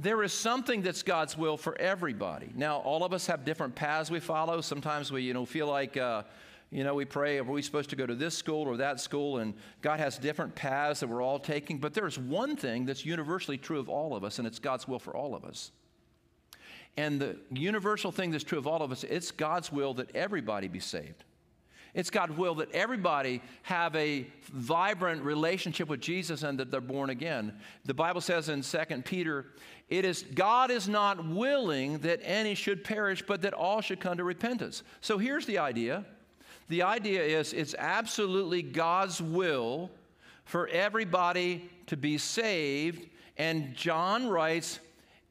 There 0.00 0.24
is 0.24 0.32
something 0.32 0.82
that's 0.82 1.04
God's 1.04 1.38
will 1.38 1.56
for 1.56 1.78
everybody. 1.78 2.50
Now, 2.56 2.78
all 2.78 3.04
of 3.04 3.12
us 3.12 3.26
have 3.28 3.44
different 3.44 3.76
paths 3.76 4.10
we 4.10 4.18
follow. 4.18 4.60
Sometimes 4.60 5.12
we, 5.12 5.22
you 5.22 5.34
know, 5.34 5.44
feel 5.44 5.68
like, 5.68 5.96
uh, 5.96 6.24
you 6.72 6.82
know, 6.82 6.96
we 6.96 7.04
pray, 7.04 7.38
are 7.38 7.44
we 7.44 7.62
supposed 7.62 7.90
to 7.90 7.96
go 7.96 8.04
to 8.04 8.14
this 8.16 8.36
school 8.36 8.62
or 8.62 8.76
that 8.78 8.98
school? 8.98 9.38
And 9.38 9.54
God 9.82 10.00
has 10.00 10.18
different 10.18 10.56
paths 10.56 10.98
that 10.98 11.08
we're 11.08 11.22
all 11.22 11.38
taking. 11.38 11.78
But 11.78 11.94
there's 11.94 12.18
one 12.18 12.56
thing 12.56 12.86
that's 12.86 13.06
universally 13.06 13.56
true 13.56 13.78
of 13.78 13.88
all 13.88 14.16
of 14.16 14.24
us, 14.24 14.40
and 14.40 14.48
it's 14.48 14.58
God's 14.58 14.88
will 14.88 14.98
for 14.98 15.16
all 15.16 15.36
of 15.36 15.44
us. 15.44 15.70
And 16.96 17.20
the 17.20 17.36
universal 17.50 18.12
thing 18.12 18.30
that's 18.30 18.44
true 18.44 18.58
of 18.58 18.66
all 18.66 18.82
of 18.82 18.92
us, 18.92 19.04
it's 19.04 19.30
God's 19.30 19.72
will 19.72 19.94
that 19.94 20.14
everybody 20.14 20.68
be 20.68 20.80
saved. 20.80 21.24
It's 21.92 22.10
God's 22.10 22.36
will 22.36 22.56
that 22.56 22.72
everybody 22.72 23.40
have 23.62 23.94
a 23.94 24.26
vibrant 24.52 25.22
relationship 25.22 25.88
with 25.88 26.00
Jesus 26.00 26.42
and 26.42 26.58
that 26.58 26.70
they're 26.70 26.80
born 26.80 27.10
again. 27.10 27.54
The 27.84 27.94
Bible 27.94 28.20
says 28.20 28.48
in 28.48 28.62
2 28.62 29.02
Peter, 29.04 29.46
it 29.88 30.04
is 30.04 30.24
God 30.34 30.72
is 30.72 30.88
not 30.88 31.24
willing 31.26 31.98
that 31.98 32.20
any 32.22 32.56
should 32.56 32.82
perish, 32.82 33.22
but 33.24 33.42
that 33.42 33.52
all 33.52 33.80
should 33.80 34.00
come 34.00 34.16
to 34.16 34.24
repentance. 34.24 34.82
So 35.00 35.18
here's 35.18 35.46
the 35.46 35.58
idea. 35.58 36.04
The 36.68 36.82
idea 36.82 37.22
is 37.22 37.52
it's 37.52 37.74
absolutely 37.78 38.62
God's 38.62 39.22
will 39.22 39.90
for 40.44 40.66
everybody 40.68 41.70
to 41.86 41.96
be 41.96 42.18
saved. 42.18 43.08
And 43.36 43.74
John 43.74 44.28
writes, 44.28 44.80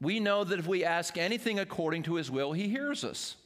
we 0.04 0.20
know 0.20 0.44
that 0.44 0.58
if 0.58 0.66
we 0.66 0.84
ask 0.84 1.16
anything 1.18 1.58
according 1.58 2.04
to 2.04 2.14
his 2.14 2.30
will, 2.30 2.52
he 2.52 2.68
hears 2.68 3.02
us. 3.02 3.36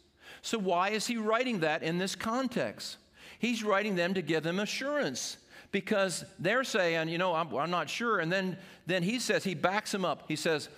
So, 0.43 0.59
why 0.59 0.91
is 0.91 1.07
he 1.07 1.17
writing 1.17 1.61
that 1.61 1.83
in 1.83 1.99
this 1.99 2.15
context? 2.15 2.99
He's 3.39 3.63
writing 3.65 3.97
them 3.97 4.15
to 4.15 4.23
give 4.23 4.43
them 4.43 4.59
assurance 4.59 5.39
because 5.71 6.25
they're 6.39 6.65
saying, 6.65 7.09
you 7.09 7.19
know, 7.19 7.35
I'm, 7.35 7.55
I'm, 7.55 7.71
not 7.71 7.89
sure. 7.89 8.19
And 8.21 8.33
then, 8.33 8.57
then 8.87 9.03
he 9.03 9.19
says, 9.19 9.45
he 9.45 9.55
backs 9.55 9.93
them 9.93 10.05
up. 10.05 10.25
He 10.29 10.37
says, 10.37 10.69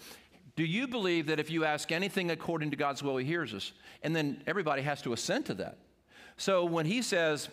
Do 0.56 0.64
you 0.64 0.86
believe 0.86 1.26
that 1.26 1.40
if 1.40 1.50
you 1.50 1.64
ask 1.64 1.90
anything 1.90 2.30
according 2.30 2.70
to 2.70 2.76
God's 2.76 3.02
will, 3.02 3.16
he 3.16 3.24
hears 3.24 3.54
us? 3.54 3.72
And 4.02 4.14
then 4.14 4.42
everybody 4.46 4.82
has 4.82 5.02
to 5.02 5.12
assent 5.12 5.46
to 5.46 5.54
that. 5.54 5.78
So 6.36 6.64
when 6.64 6.86
he 6.86 7.02
says, 7.02 7.48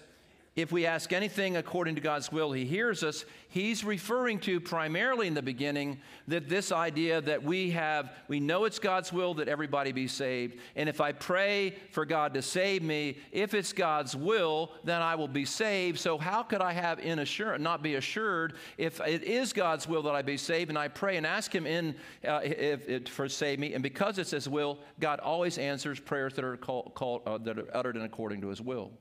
if 0.57 0.71
we 0.71 0.87
ask 0.87 1.13
anything 1.13 1.55
according 1.55 1.93
to 1.95 2.01
God's 2.01 2.31
will, 2.31 2.51
He 2.51 2.65
hears 2.65 3.03
us. 3.03 3.25
He's 3.47 3.83
referring 3.83 4.39
to 4.39 4.59
primarily 4.59 5.27
in 5.27 5.35
the 5.35 5.41
beginning 5.43 6.01
that 6.27 6.49
this 6.49 6.71
idea 6.71 7.21
that 7.21 7.43
we 7.43 7.69
have, 7.69 8.11
we 8.27 8.39
know 8.39 8.65
it's 8.65 8.79
God's 8.79 9.13
will 9.13 9.35
that 9.35 9.47
everybody 9.47 9.91
be 9.91 10.07
saved. 10.07 10.57
And 10.75 10.89
if 10.89 10.99
I 10.99 11.11
pray 11.11 11.75
for 11.91 12.07
God 12.07 12.33
to 12.33 12.41
save 12.41 12.81
me, 12.81 13.19
if 13.31 13.53
it's 13.53 13.71
God's 13.71 14.15
will, 14.15 14.71
then 14.83 15.03
I 15.03 15.13
will 15.13 15.27
be 15.27 15.45
saved. 15.45 15.99
So 15.99 16.17
how 16.17 16.41
could 16.41 16.61
I 16.61 16.73
have 16.73 16.97
in 16.97 17.19
assurance, 17.19 17.63
not 17.63 17.83
be 17.83 17.93
assured 17.93 18.55
if 18.79 18.99
it 19.01 19.23
is 19.23 19.53
God's 19.53 19.87
will 19.87 20.01
that 20.01 20.15
I 20.15 20.23
be 20.23 20.37
saved? 20.37 20.69
And 20.69 20.77
I 20.77 20.87
pray 20.87 21.17
and 21.17 21.25
ask 21.27 21.53
Him 21.53 21.67
in 21.67 21.95
uh, 22.27 22.41
if, 22.43 22.89
if, 22.89 23.07
for 23.09 23.29
save 23.29 23.59
me. 23.59 23.75
And 23.75 23.83
because 23.83 24.17
it's 24.17 24.31
His 24.31 24.49
will, 24.49 24.79
God 24.99 25.19
always 25.19 25.59
answers 25.59 25.99
prayers 25.99 26.33
that 26.33 26.43
are 26.43 26.57
called, 26.57 27.21
uh, 27.27 27.37
that 27.37 27.59
are 27.59 27.77
uttered 27.77 27.95
in 27.95 28.01
according 28.01 28.41
to 28.41 28.47
His 28.47 28.59
will. 28.59 28.91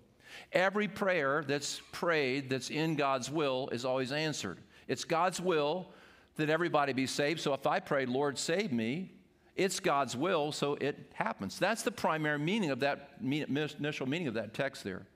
Every 0.52 0.88
prayer 0.88 1.44
that's 1.46 1.80
prayed 1.92 2.50
that's 2.50 2.70
in 2.70 2.96
God's 2.96 3.30
will 3.30 3.68
is 3.70 3.84
always 3.84 4.12
answered. 4.12 4.58
It's 4.88 5.04
God's 5.04 5.40
will 5.40 5.90
that 6.36 6.50
everybody 6.50 6.92
be 6.92 7.06
saved. 7.06 7.40
So 7.40 7.54
if 7.54 7.66
I 7.66 7.80
pray, 7.80 8.06
Lord, 8.06 8.38
save 8.38 8.72
me, 8.72 9.12
it's 9.54 9.80
God's 9.80 10.16
will, 10.16 10.52
so 10.52 10.74
it 10.74 11.10
happens. 11.14 11.58
That's 11.58 11.82
the 11.82 11.90
primary 11.90 12.38
meaning 12.38 12.70
of 12.70 12.80
that 12.80 13.10
initial 13.20 14.06
meaning 14.06 14.28
of 14.28 14.34
that 14.34 14.52
text 14.52 14.84
there. 14.84 15.06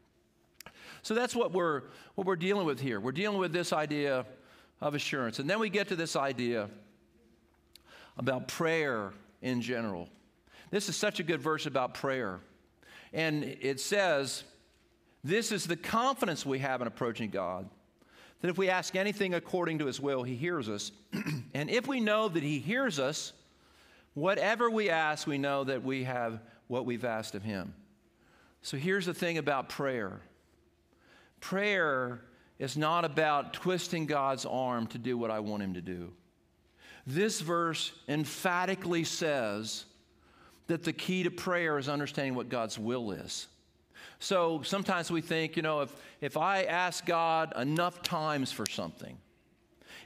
So 1.02 1.14
that's 1.14 1.36
what 1.36 1.52
we're 1.52 1.82
what 2.14 2.26
we're 2.26 2.36
dealing 2.36 2.66
with 2.66 2.80
here. 2.80 3.00
We're 3.00 3.12
dealing 3.12 3.38
with 3.38 3.52
this 3.52 3.72
idea 3.72 4.26
of 4.80 4.94
assurance. 4.94 5.38
And 5.38 5.48
then 5.48 5.58
we 5.58 5.68
get 5.68 5.88
to 5.88 5.96
this 5.96 6.16
idea 6.16 6.68
about 8.16 8.48
prayer 8.48 9.12
in 9.42 9.60
general. 9.60 10.08
This 10.70 10.88
is 10.88 10.96
such 10.96 11.20
a 11.20 11.22
good 11.22 11.40
verse 11.40 11.66
about 11.66 11.94
prayer. 11.94 12.40
And 13.12 13.44
it 13.44 13.80
says, 13.80 14.44
this 15.22 15.52
is 15.52 15.66
the 15.66 15.76
confidence 15.76 16.46
we 16.46 16.60
have 16.60 16.80
in 16.80 16.86
approaching 16.86 17.30
God. 17.30 17.68
That 18.40 18.48
if 18.48 18.56
we 18.56 18.70
ask 18.70 18.96
anything 18.96 19.34
according 19.34 19.78
to 19.78 19.86
his 19.86 20.00
will, 20.00 20.22
he 20.22 20.34
hears 20.34 20.68
us. 20.68 20.92
and 21.54 21.68
if 21.68 21.86
we 21.86 22.00
know 22.00 22.28
that 22.28 22.42
he 22.42 22.58
hears 22.58 22.98
us, 22.98 23.32
whatever 24.14 24.70
we 24.70 24.88
ask, 24.88 25.26
we 25.26 25.36
know 25.36 25.64
that 25.64 25.84
we 25.84 26.04
have 26.04 26.40
what 26.66 26.86
we've 26.86 27.04
asked 27.04 27.34
of 27.34 27.42
him. 27.42 27.74
So 28.62 28.76
here's 28.76 29.06
the 29.06 29.14
thing 29.14 29.38
about 29.38 29.68
prayer 29.68 30.20
prayer 31.40 32.20
is 32.58 32.76
not 32.76 33.06
about 33.06 33.54
twisting 33.54 34.04
God's 34.04 34.44
arm 34.44 34.86
to 34.88 34.98
do 34.98 35.16
what 35.16 35.30
I 35.30 35.40
want 35.40 35.62
him 35.62 35.74
to 35.74 35.80
do. 35.80 36.12
This 37.06 37.40
verse 37.40 37.92
emphatically 38.08 39.04
says 39.04 39.86
that 40.66 40.84
the 40.84 40.92
key 40.92 41.22
to 41.22 41.30
prayer 41.30 41.78
is 41.78 41.88
understanding 41.88 42.34
what 42.34 42.50
God's 42.50 42.78
will 42.78 43.12
is. 43.12 43.48
So 44.20 44.60
sometimes 44.62 45.10
we 45.10 45.22
think, 45.22 45.56
you 45.56 45.62
know, 45.62 45.80
if, 45.80 45.96
if 46.20 46.36
I 46.36 46.64
ask 46.64 47.04
God 47.06 47.54
enough 47.56 48.02
times 48.02 48.52
for 48.52 48.66
something, 48.66 49.16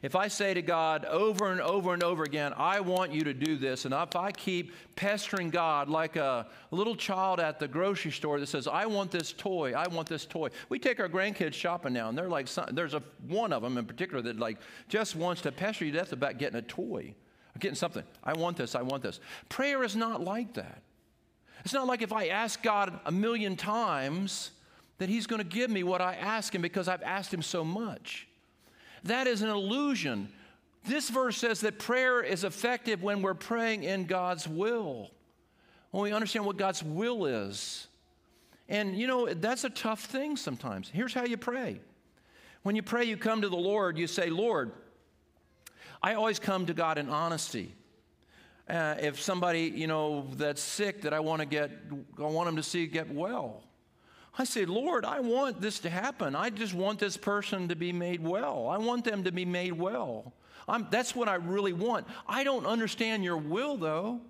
if 0.02 0.14
I 0.14 0.28
say 0.28 0.52
to 0.54 0.62
God 0.62 1.04
over 1.06 1.50
and 1.50 1.60
over 1.60 1.94
and 1.94 2.02
over 2.02 2.24
again, 2.24 2.52
I 2.56 2.80
want 2.80 3.10
you 3.10 3.24
to 3.24 3.32
do 3.32 3.56
this, 3.56 3.86
and 3.86 3.94
if 3.94 4.14
I 4.14 4.32
keep 4.32 4.72
pestering 4.96 5.48
God 5.48 5.88
like 5.88 6.16
a 6.16 6.46
little 6.70 6.94
child 6.94 7.40
at 7.40 7.58
the 7.58 7.66
grocery 7.66 8.12
store 8.12 8.38
that 8.38 8.46
says, 8.46 8.68
I 8.68 8.86
want 8.86 9.10
this 9.10 9.32
toy, 9.32 9.72
I 9.72 9.88
want 9.88 10.06
this 10.06 10.26
toy. 10.26 10.50
We 10.68 10.78
take 10.78 11.00
our 11.00 11.08
grandkids 11.08 11.54
shopping 11.54 11.94
now, 11.94 12.10
and 12.10 12.16
they're 12.18 12.28
like, 12.28 12.48
there's 12.72 12.92
a, 12.92 13.02
one 13.26 13.52
of 13.52 13.62
them 13.62 13.78
in 13.78 13.86
particular 13.86 14.22
that 14.22 14.38
like 14.38 14.58
just 14.88 15.16
wants 15.16 15.40
to 15.42 15.50
pester 15.50 15.86
you 15.86 15.92
to 15.92 15.98
death 15.98 16.12
about 16.12 16.38
getting 16.38 16.58
a 16.58 16.62
toy, 16.62 17.14
getting 17.58 17.74
something. 17.74 18.04
I 18.22 18.34
want 18.34 18.58
this, 18.58 18.74
I 18.74 18.82
want 18.82 19.02
this. 19.02 19.20
Prayer 19.48 19.82
is 19.82 19.96
not 19.96 20.22
like 20.22 20.52
that. 20.54 20.82
It's 21.64 21.74
not 21.74 21.86
like 21.86 22.02
if 22.02 22.12
I 22.12 22.26
ask 22.26 22.62
God 22.62 22.98
a 23.06 23.12
million 23.12 23.56
times 23.56 24.50
that 24.98 25.08
He's 25.08 25.26
going 25.26 25.42
to 25.42 25.48
give 25.48 25.70
me 25.70 25.82
what 25.82 26.00
I 26.00 26.14
ask 26.14 26.54
Him 26.54 26.62
because 26.62 26.88
I've 26.88 27.02
asked 27.02 27.32
Him 27.32 27.42
so 27.42 27.64
much. 27.64 28.28
That 29.04 29.26
is 29.26 29.42
an 29.42 29.48
illusion. 29.48 30.28
This 30.86 31.08
verse 31.08 31.38
says 31.38 31.60
that 31.60 31.78
prayer 31.78 32.22
is 32.22 32.44
effective 32.44 33.02
when 33.02 33.22
we're 33.22 33.34
praying 33.34 33.84
in 33.84 34.04
God's 34.04 34.46
will, 34.46 35.10
when 35.90 36.02
we 36.02 36.12
understand 36.12 36.44
what 36.44 36.58
God's 36.58 36.82
will 36.82 37.26
is. 37.26 37.86
And 38.68 38.96
you 38.96 39.06
know, 39.06 39.32
that's 39.32 39.64
a 39.64 39.70
tough 39.70 40.04
thing 40.04 40.36
sometimes. 40.36 40.88
Here's 40.88 41.14
how 41.14 41.24
you 41.24 41.36
pray. 41.36 41.80
When 42.62 42.76
you 42.76 42.82
pray, 42.82 43.04
you 43.04 43.16
come 43.16 43.42
to 43.42 43.48
the 43.48 43.56
Lord, 43.56 43.98
you 43.98 44.06
say, 44.06 44.30
Lord, 44.30 44.72
I 46.02 46.14
always 46.14 46.38
come 46.38 46.66
to 46.66 46.74
God 46.74 46.98
in 46.98 47.08
honesty. 47.08 47.74
Uh, 48.68 48.94
if 48.98 49.20
somebody, 49.20 49.72
you 49.74 49.86
know, 49.86 50.26
that's 50.36 50.62
sick 50.62 51.02
that 51.02 51.12
I 51.12 51.20
want 51.20 51.40
to 51.40 51.46
get, 51.46 51.70
I 52.18 52.22
want 52.22 52.46
them 52.48 52.56
to 52.56 52.62
see 52.62 52.86
get 52.86 53.12
well. 53.12 53.62
I 54.38 54.44
say, 54.44 54.64
Lord, 54.64 55.04
I 55.04 55.20
want 55.20 55.60
this 55.60 55.78
to 55.80 55.90
happen. 55.90 56.34
I 56.34 56.50
just 56.50 56.74
want 56.74 56.98
this 56.98 57.16
person 57.16 57.68
to 57.68 57.76
be 57.76 57.92
made 57.92 58.22
well. 58.22 58.68
I 58.68 58.78
want 58.78 59.04
them 59.04 59.24
to 59.24 59.32
be 59.32 59.44
made 59.44 59.72
well. 59.72 60.32
I'm, 60.66 60.88
that's 60.90 61.14
what 61.14 61.28
I 61.28 61.34
really 61.34 61.72
want. 61.72 62.06
I 62.26 62.42
don't 62.42 62.66
understand 62.66 63.22
your 63.22 63.36
will, 63.36 63.76
though. 63.76 64.20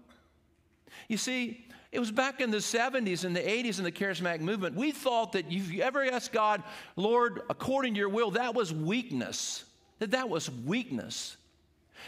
You 1.09 1.17
see, 1.17 1.67
it 1.93 2.01
was 2.01 2.11
back 2.11 2.41
in 2.41 2.51
the 2.51 2.59
70s 2.59 3.25
and 3.25 3.35
the 3.35 3.41
80s 3.41 3.79
in 3.79 3.85
the 3.85 3.93
charismatic 3.93 4.41
movement. 4.41 4.75
We 4.75 4.91
thought 4.91 5.33
that 5.33 5.47
if 5.47 5.71
you 5.71 5.83
ever 5.83 6.05
asked 6.05 6.33
God, 6.33 6.63
Lord, 6.97 7.43
according 7.49 7.95
to 7.95 8.01
your 8.01 8.09
will, 8.09 8.33
that 8.33 8.55
was 8.55 8.75
weakness. 8.75 9.65
That 10.01 10.11
that 10.11 10.29
was 10.29 10.51
weakness. 10.51 11.37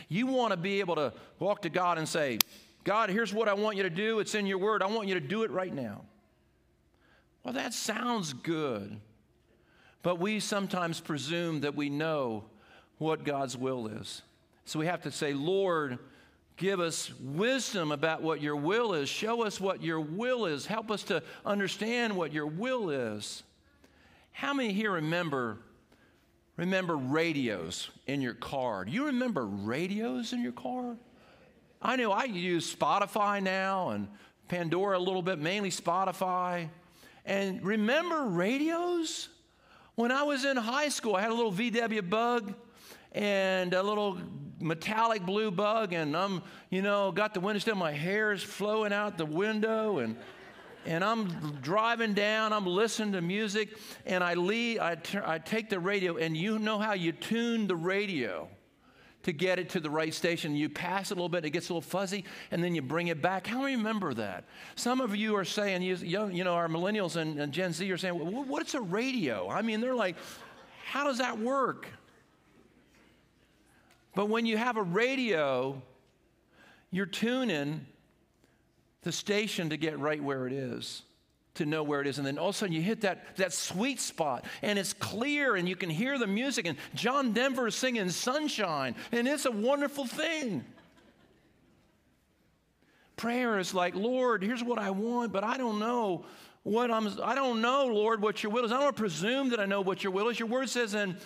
You 0.08 0.26
want 0.26 0.52
to 0.52 0.56
be 0.56 0.80
able 0.80 0.96
to 0.96 1.12
walk 1.38 1.62
to 1.62 1.68
God 1.68 1.98
and 1.98 2.08
say, 2.08 2.38
God, 2.84 3.10
here's 3.10 3.34
what 3.34 3.48
I 3.48 3.54
want 3.54 3.76
you 3.76 3.82
to 3.82 3.90
do. 3.90 4.20
It's 4.20 4.34
in 4.34 4.46
your 4.46 4.58
word. 4.58 4.82
I 4.82 4.86
want 4.86 5.08
you 5.08 5.14
to 5.14 5.20
do 5.20 5.42
it 5.42 5.50
right 5.50 5.74
now. 5.74 6.02
Well, 7.42 7.54
that 7.54 7.74
sounds 7.74 8.32
good. 8.32 9.00
But 10.02 10.20
we 10.20 10.38
sometimes 10.40 11.00
presume 11.00 11.62
that 11.62 11.74
we 11.74 11.90
know 11.90 12.44
what 12.98 13.24
God's 13.24 13.56
will 13.56 13.88
is. 13.88 14.22
So 14.64 14.78
we 14.78 14.86
have 14.86 15.02
to 15.02 15.10
say, 15.10 15.32
Lord, 15.32 15.98
give 16.56 16.80
us 16.80 17.12
wisdom 17.20 17.92
about 17.92 18.22
what 18.22 18.40
your 18.40 18.56
will 18.56 18.94
is. 18.94 19.08
Show 19.08 19.42
us 19.44 19.60
what 19.60 19.82
your 19.82 20.00
will 20.00 20.46
is. 20.46 20.66
Help 20.66 20.90
us 20.90 21.02
to 21.04 21.22
understand 21.44 22.16
what 22.16 22.32
your 22.32 22.46
will 22.46 22.90
is. 22.90 23.42
How 24.32 24.54
many 24.54 24.72
here 24.72 24.92
remember 24.92 25.58
remember 26.56 26.96
radios 26.96 27.90
in 28.06 28.20
your 28.20 28.34
car? 28.34 28.84
Do 28.84 28.92
you 28.92 29.06
remember 29.06 29.46
radios 29.46 30.32
in 30.32 30.42
your 30.42 30.52
car? 30.52 30.96
I 31.80 31.96
know 31.96 32.12
I 32.12 32.24
use 32.24 32.74
Spotify 32.74 33.42
now 33.42 33.90
and 33.90 34.08
Pandora 34.48 34.98
a 34.98 35.00
little 35.00 35.22
bit, 35.22 35.38
mainly 35.38 35.70
Spotify. 35.70 36.68
And 37.24 37.64
remember 37.64 38.24
radios? 38.24 39.28
When 39.94 40.12
I 40.12 40.22
was 40.22 40.44
in 40.44 40.56
high 40.56 40.88
school, 40.88 41.16
I 41.16 41.22
had 41.22 41.30
a 41.30 41.34
little 41.34 41.52
VW 41.52 42.08
bug 42.08 42.54
and 43.12 43.72
a 43.72 43.82
little 43.82 44.18
metallic 44.60 45.24
blue 45.24 45.50
bug, 45.50 45.92
and 45.92 46.16
I'm, 46.16 46.42
you 46.70 46.82
know, 46.82 47.12
got 47.12 47.34
the 47.34 47.40
windows 47.40 47.64
down, 47.64 47.78
my 47.78 47.92
hair 47.92 48.32
is 48.32 48.42
flowing 48.42 48.92
out 48.92 49.16
the 49.16 49.26
window, 49.26 49.98
and 49.98 50.16
and 50.86 51.04
I'm 51.04 51.58
driving 51.60 52.14
down, 52.14 52.52
I'm 52.52 52.66
listening 52.66 53.12
to 53.12 53.20
music, 53.20 53.76
and 54.06 54.22
I 54.22 54.34
leave, 54.34 54.80
I, 54.80 54.96
I 55.24 55.38
take 55.38 55.68
the 55.68 55.80
radio, 55.80 56.16
and 56.16 56.36
you 56.36 56.58
know 56.58 56.78
how 56.78 56.94
you 56.94 57.12
tune 57.12 57.66
the 57.66 57.76
radio 57.76 58.48
to 59.24 59.32
get 59.32 59.58
it 59.58 59.70
to 59.70 59.80
the 59.80 59.90
right 59.90 60.14
station. 60.14 60.54
You 60.54 60.68
pass 60.68 61.10
it 61.10 61.14
a 61.14 61.16
little 61.16 61.28
bit, 61.28 61.44
it 61.44 61.50
gets 61.50 61.68
a 61.68 61.72
little 61.72 61.80
fuzzy, 61.80 62.24
and 62.52 62.62
then 62.62 62.74
you 62.76 62.82
bring 62.82 63.08
it 63.08 63.20
back. 63.20 63.46
How 63.46 63.62
many 63.62 63.74
remember 63.74 64.14
that? 64.14 64.44
Some 64.76 65.00
of 65.00 65.16
you 65.16 65.34
are 65.34 65.44
saying, 65.44 65.82
you, 65.82 65.96
you 66.28 66.44
know, 66.44 66.54
our 66.54 66.68
millennials 66.68 67.16
and, 67.16 67.40
and 67.40 67.52
Gen 67.52 67.72
Z 67.72 67.90
are 67.90 67.98
saying, 67.98 68.16
well, 68.16 68.44
what's 68.44 68.74
a 68.74 68.80
radio? 68.80 69.48
I 69.50 69.62
mean, 69.62 69.80
they're 69.80 69.96
like, 69.96 70.16
how 70.84 71.04
does 71.04 71.18
that 71.18 71.40
work? 71.40 71.88
But 74.14 74.28
when 74.28 74.46
you 74.46 74.56
have 74.56 74.76
a 74.76 74.82
radio, 74.82 75.82
you're 76.92 77.04
tuning 77.04 77.84
the 79.06 79.12
station 79.12 79.70
to 79.70 79.76
get 79.76 80.00
right 80.00 80.20
where 80.20 80.48
it 80.48 80.52
is 80.52 81.02
to 81.54 81.64
know 81.64 81.84
where 81.84 82.00
it 82.00 82.08
is. 82.08 82.18
And 82.18 82.26
then 82.26 82.38
all 82.38 82.48
of 82.48 82.56
a 82.56 82.58
sudden 82.58 82.74
you 82.74 82.82
hit 82.82 83.02
that, 83.02 83.36
that 83.36 83.52
sweet 83.52 84.00
spot 84.00 84.44
and 84.62 84.80
it's 84.80 84.92
clear 84.92 85.54
and 85.54 85.68
you 85.68 85.76
can 85.76 85.88
hear 85.88 86.18
the 86.18 86.26
music. 86.26 86.66
And 86.66 86.76
John 86.92 87.32
Denver 87.32 87.68
is 87.68 87.76
singing 87.76 88.10
Sunshine, 88.10 88.96
and 89.12 89.28
it's 89.28 89.46
a 89.46 89.50
wonderful 89.52 90.06
thing. 90.06 90.64
Prayer 93.16 93.60
is 93.60 93.72
like, 93.72 93.94
Lord, 93.94 94.42
here's 94.42 94.64
what 94.64 94.80
I 94.80 94.90
want, 94.90 95.32
but 95.32 95.44
I 95.44 95.56
don't 95.56 95.78
know 95.78 96.24
what 96.64 96.90
I'm, 96.90 97.08
I 97.22 97.36
don't 97.36 97.60
know, 97.60 97.86
Lord, 97.86 98.20
what 98.20 98.42
your 98.42 98.50
will 98.50 98.64
is. 98.64 98.72
I 98.72 98.80
don't 98.80 98.96
presume 98.96 99.50
that 99.50 99.60
I 99.60 99.66
know 99.66 99.82
what 99.82 100.02
your 100.02 100.12
will 100.12 100.28
is. 100.30 100.38
Your 100.40 100.48
word 100.48 100.68
says 100.68 100.94
in 100.94 101.16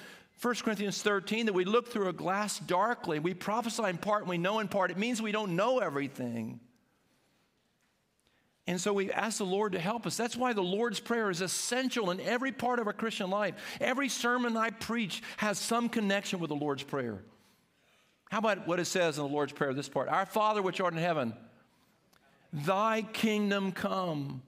1 0.42 0.54
Corinthians 0.56 1.00
13 1.00 1.46
that 1.46 1.54
we 1.54 1.64
look 1.64 1.88
through 1.88 2.08
a 2.08 2.12
glass 2.12 2.58
darkly. 2.58 3.20
We 3.20 3.32
prophesy 3.32 3.84
in 3.84 3.96
part 3.96 4.20
and 4.20 4.28
we 4.28 4.36
know 4.36 4.58
in 4.58 4.68
part. 4.68 4.90
It 4.90 4.98
means 4.98 5.22
we 5.22 5.32
don't 5.32 5.56
know 5.56 5.78
everything. 5.78 6.60
And 8.70 8.80
so 8.80 8.92
we 8.92 9.10
ask 9.10 9.38
the 9.38 9.44
Lord 9.44 9.72
to 9.72 9.80
help 9.80 10.06
us. 10.06 10.16
That's 10.16 10.36
why 10.36 10.52
the 10.52 10.62
Lord's 10.62 11.00
Prayer 11.00 11.28
is 11.28 11.40
essential 11.40 12.12
in 12.12 12.20
every 12.20 12.52
part 12.52 12.78
of 12.78 12.86
our 12.86 12.92
Christian 12.92 13.28
life. 13.28 13.56
Every 13.80 14.08
sermon 14.08 14.56
I 14.56 14.70
preach 14.70 15.24
has 15.38 15.58
some 15.58 15.88
connection 15.88 16.38
with 16.38 16.50
the 16.50 16.54
Lord's 16.54 16.84
Prayer. 16.84 17.18
How 18.30 18.38
about 18.38 18.68
what 18.68 18.78
it 18.78 18.84
says 18.84 19.18
in 19.18 19.24
the 19.24 19.28
Lord's 19.28 19.52
Prayer, 19.52 19.74
this 19.74 19.88
part? 19.88 20.08
Our 20.08 20.24
Father 20.24 20.62
which 20.62 20.80
art 20.80 20.92
in 20.92 21.00
heaven, 21.00 21.34
thy 22.52 23.02
kingdom 23.02 23.72
come, 23.72 24.40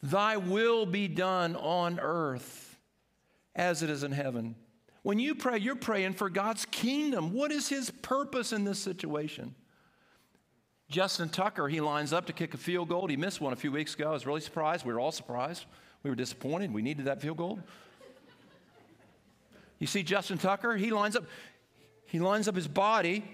thy 0.00 0.36
will 0.36 0.86
be 0.86 1.08
done 1.08 1.56
on 1.56 1.98
earth 1.98 2.78
as 3.56 3.82
it 3.82 3.90
is 3.90 4.04
in 4.04 4.12
heaven. 4.12 4.54
When 5.02 5.18
you 5.18 5.34
pray, 5.34 5.58
you're 5.58 5.74
praying 5.74 6.12
for 6.12 6.30
God's 6.30 6.64
kingdom. 6.66 7.32
What 7.32 7.50
is 7.50 7.68
his 7.68 7.90
purpose 7.90 8.52
in 8.52 8.62
this 8.62 8.78
situation? 8.78 9.56
Justin 10.88 11.28
Tucker, 11.28 11.68
he 11.68 11.80
lines 11.80 12.12
up 12.12 12.26
to 12.26 12.32
kick 12.32 12.54
a 12.54 12.56
field 12.56 12.88
goal. 12.88 13.08
He 13.08 13.16
missed 13.16 13.40
one 13.40 13.52
a 13.52 13.56
few 13.56 13.72
weeks 13.72 13.94
ago. 13.94 14.08
I 14.08 14.12
was 14.12 14.26
really 14.26 14.40
surprised. 14.40 14.86
We 14.86 14.92
were 14.92 15.00
all 15.00 15.12
surprised. 15.12 15.64
We 16.02 16.10
were 16.10 16.16
disappointed. 16.16 16.72
We 16.72 16.82
needed 16.82 17.06
that 17.06 17.20
field 17.20 17.38
goal. 17.38 17.58
You 19.78 19.86
see 19.86 20.02
Justin 20.02 20.38
Tucker, 20.38 20.76
he 20.76 20.90
lines 20.90 21.16
up 21.16 21.24
he 22.06 22.20
lines 22.20 22.46
up 22.46 22.54
his 22.54 22.68
body. 22.68 23.24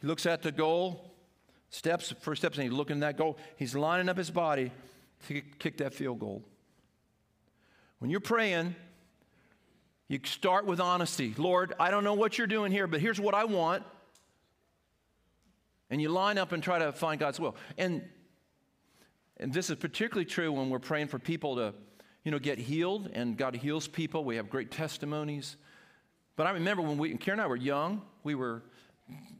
He 0.00 0.06
looks 0.06 0.26
at 0.26 0.42
the 0.42 0.52
goal, 0.52 1.12
steps, 1.70 2.14
first 2.20 2.42
steps, 2.42 2.58
and 2.58 2.64
he's 2.64 2.72
looking 2.72 2.96
at 2.96 3.00
that 3.00 3.16
goal. 3.16 3.38
He's 3.56 3.74
lining 3.74 4.08
up 4.10 4.18
his 4.18 4.30
body 4.30 4.70
to 5.28 5.40
kick 5.58 5.78
that 5.78 5.94
field 5.94 6.20
goal. 6.20 6.44
When 7.98 8.10
you're 8.10 8.20
praying, 8.20 8.76
you 10.08 10.20
start 10.24 10.66
with 10.66 10.78
honesty. 10.78 11.34
Lord, 11.36 11.72
I 11.80 11.90
don't 11.90 12.04
know 12.04 12.14
what 12.14 12.38
you're 12.38 12.46
doing 12.46 12.70
here, 12.70 12.86
but 12.86 13.00
here's 13.00 13.18
what 13.18 13.34
I 13.34 13.44
want 13.44 13.82
and 15.90 16.00
you 16.00 16.08
line 16.08 16.38
up 16.38 16.52
and 16.52 16.62
try 16.62 16.78
to 16.78 16.92
find 16.92 17.18
God's 17.18 17.40
will. 17.40 17.56
And, 17.76 18.02
and 19.38 19.52
this 19.52 19.70
is 19.70 19.76
particularly 19.76 20.24
true 20.24 20.52
when 20.52 20.70
we're 20.70 20.78
praying 20.78 21.08
for 21.08 21.18
people 21.18 21.56
to, 21.56 21.74
you 22.24 22.30
know, 22.30 22.38
get 22.38 22.58
healed, 22.58 23.10
and 23.12 23.36
God 23.36 23.54
heals 23.54 23.88
people. 23.88 24.24
We 24.24 24.36
have 24.36 24.50
great 24.50 24.70
testimonies. 24.70 25.56
But 26.36 26.46
I 26.46 26.50
remember 26.50 26.82
when 26.82 26.98
we, 26.98 27.16
Karen 27.16 27.40
and 27.40 27.44
I 27.44 27.48
were 27.48 27.56
young, 27.56 28.02
we 28.22 28.34
were 28.34 28.62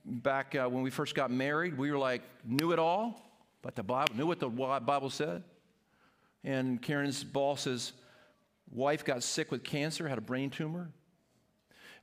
back 0.05 0.55
uh, 0.55 0.69
when 0.69 0.83
we 0.83 0.91
first 0.91 1.15
got 1.15 1.31
married, 1.31 1.77
we 1.77 1.91
were 1.91 1.99
like, 1.99 2.23
knew 2.45 2.73
it 2.73 2.79
all, 2.79 3.23
but 3.63 3.77
the 3.77 3.83
Bible, 3.83 4.15
knew 4.17 4.27
what 4.27 4.41
the 4.41 4.49
Bible 4.49 5.11
said. 5.11 5.43
And 6.45 6.81
Karen's 6.81 7.23
boss's 7.25 7.93
wife 8.71 9.05
got 9.05 9.23
sick 9.23 9.51
with 9.51 9.65
cancer, 9.65 10.09
had 10.09 10.19
a 10.19 10.23
brain 10.23 10.51
tumor. 10.51 10.91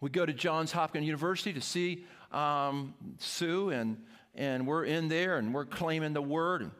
We 0.01 0.09
go 0.09 0.25
to 0.25 0.33
Johns 0.33 0.71
Hopkins 0.71 1.05
University 1.05 1.53
to 1.53 1.61
see 1.61 2.05
um, 2.31 2.93
Sue, 3.17 3.69
and 3.69 3.97
and 4.35 4.67
we're 4.67 4.83
in 4.83 5.07
there 5.07 5.37
and 5.37 5.53
we're 5.53 5.65
claiming 5.65 6.13
the 6.13 6.21
word 6.21 6.61
and 6.61 6.71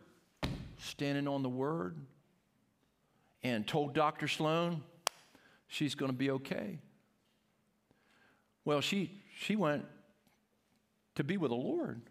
standing 0.78 1.28
on 1.28 1.42
the 1.42 1.50
word 1.50 1.98
and 3.44 3.66
told 3.66 3.94
Dr. 3.94 4.28
Sloan 4.28 4.84
she's 5.68 5.96
going 5.96 6.12
to 6.12 6.18
be 6.18 6.32
okay. 6.32 6.80
Well, 8.66 8.82
she, 8.82 9.12
she 9.38 9.56
went 9.56 9.86
to 11.16 11.24
be 11.24 11.38
with 11.38 11.52
the 11.52 11.56
Lord. 11.56 12.02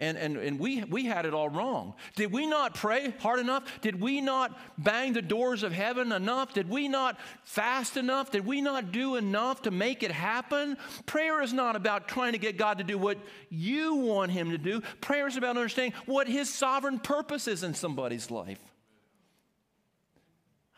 And, 0.00 0.16
and, 0.16 0.38
and 0.38 0.58
we, 0.58 0.82
we 0.84 1.04
had 1.04 1.26
it 1.26 1.34
all 1.34 1.50
wrong. 1.50 1.92
Did 2.16 2.32
we 2.32 2.46
not 2.46 2.74
pray 2.74 3.12
hard 3.18 3.38
enough? 3.38 3.64
Did 3.82 4.00
we 4.00 4.22
not 4.22 4.58
bang 4.78 5.12
the 5.12 5.20
doors 5.20 5.62
of 5.62 5.72
heaven 5.72 6.10
enough? 6.10 6.54
Did 6.54 6.70
we 6.70 6.88
not 6.88 7.20
fast 7.44 7.98
enough? 7.98 8.30
Did 8.30 8.46
we 8.46 8.62
not 8.62 8.92
do 8.92 9.16
enough 9.16 9.60
to 9.62 9.70
make 9.70 10.02
it 10.02 10.10
happen? 10.10 10.78
Prayer 11.04 11.42
is 11.42 11.52
not 11.52 11.76
about 11.76 12.08
trying 12.08 12.32
to 12.32 12.38
get 12.38 12.56
God 12.56 12.78
to 12.78 12.84
do 12.84 12.96
what 12.96 13.18
you 13.50 13.96
want 13.96 14.32
Him 14.32 14.50
to 14.52 14.58
do. 14.58 14.80
Prayer 15.02 15.26
is 15.26 15.36
about 15.36 15.50
understanding 15.58 15.92
what 16.06 16.26
His 16.26 16.48
sovereign 16.48 16.98
purpose 16.98 17.46
is 17.46 17.62
in 17.62 17.74
somebody's 17.74 18.30
life. 18.30 18.58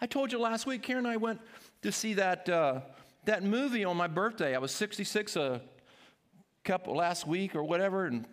I 0.01 0.07
told 0.07 0.33
you 0.33 0.41
last 0.41 0.67
week, 0.67 0.83
Karen 0.83 1.07
and 1.07 1.15
I 1.15 1.17
went 1.17 1.41
to 1.83 1.93
see 1.93 2.15
that, 2.15 2.49
uh, 2.49 2.81
that 3.25 3.45
movie 3.45 3.85
on 3.85 3.97
my 3.97 4.09
birthday. 4.09 4.57
I 4.57 4.59
was 4.59 4.73
66 4.73 5.37
a 5.37 5.63
couple 6.65 6.97
last 6.97 7.25
week 7.25 7.55
or 7.55 7.63
whatever, 7.63 8.07
and 8.07 8.27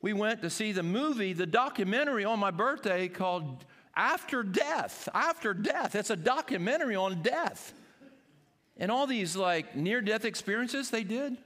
we 0.00 0.12
went 0.12 0.42
to 0.42 0.50
see 0.50 0.72
the 0.72 0.82
movie, 0.82 1.32
the 1.32 1.46
documentary 1.46 2.24
on 2.24 2.38
my 2.38 2.50
birthday 2.50 3.08
called 3.08 3.64
After 3.96 4.42
Death. 4.42 5.08
After 5.12 5.52
Death. 5.52 5.94
It's 5.94 6.10
a 6.10 6.16
documentary 6.16 6.94
on 6.94 7.22
death. 7.22 7.72
And 8.76 8.92
all 8.92 9.06
these 9.06 9.34
like 9.34 9.74
near 9.74 10.00
death 10.00 10.24
experiences 10.24 10.90
they 10.90 11.02
did. 11.02 11.36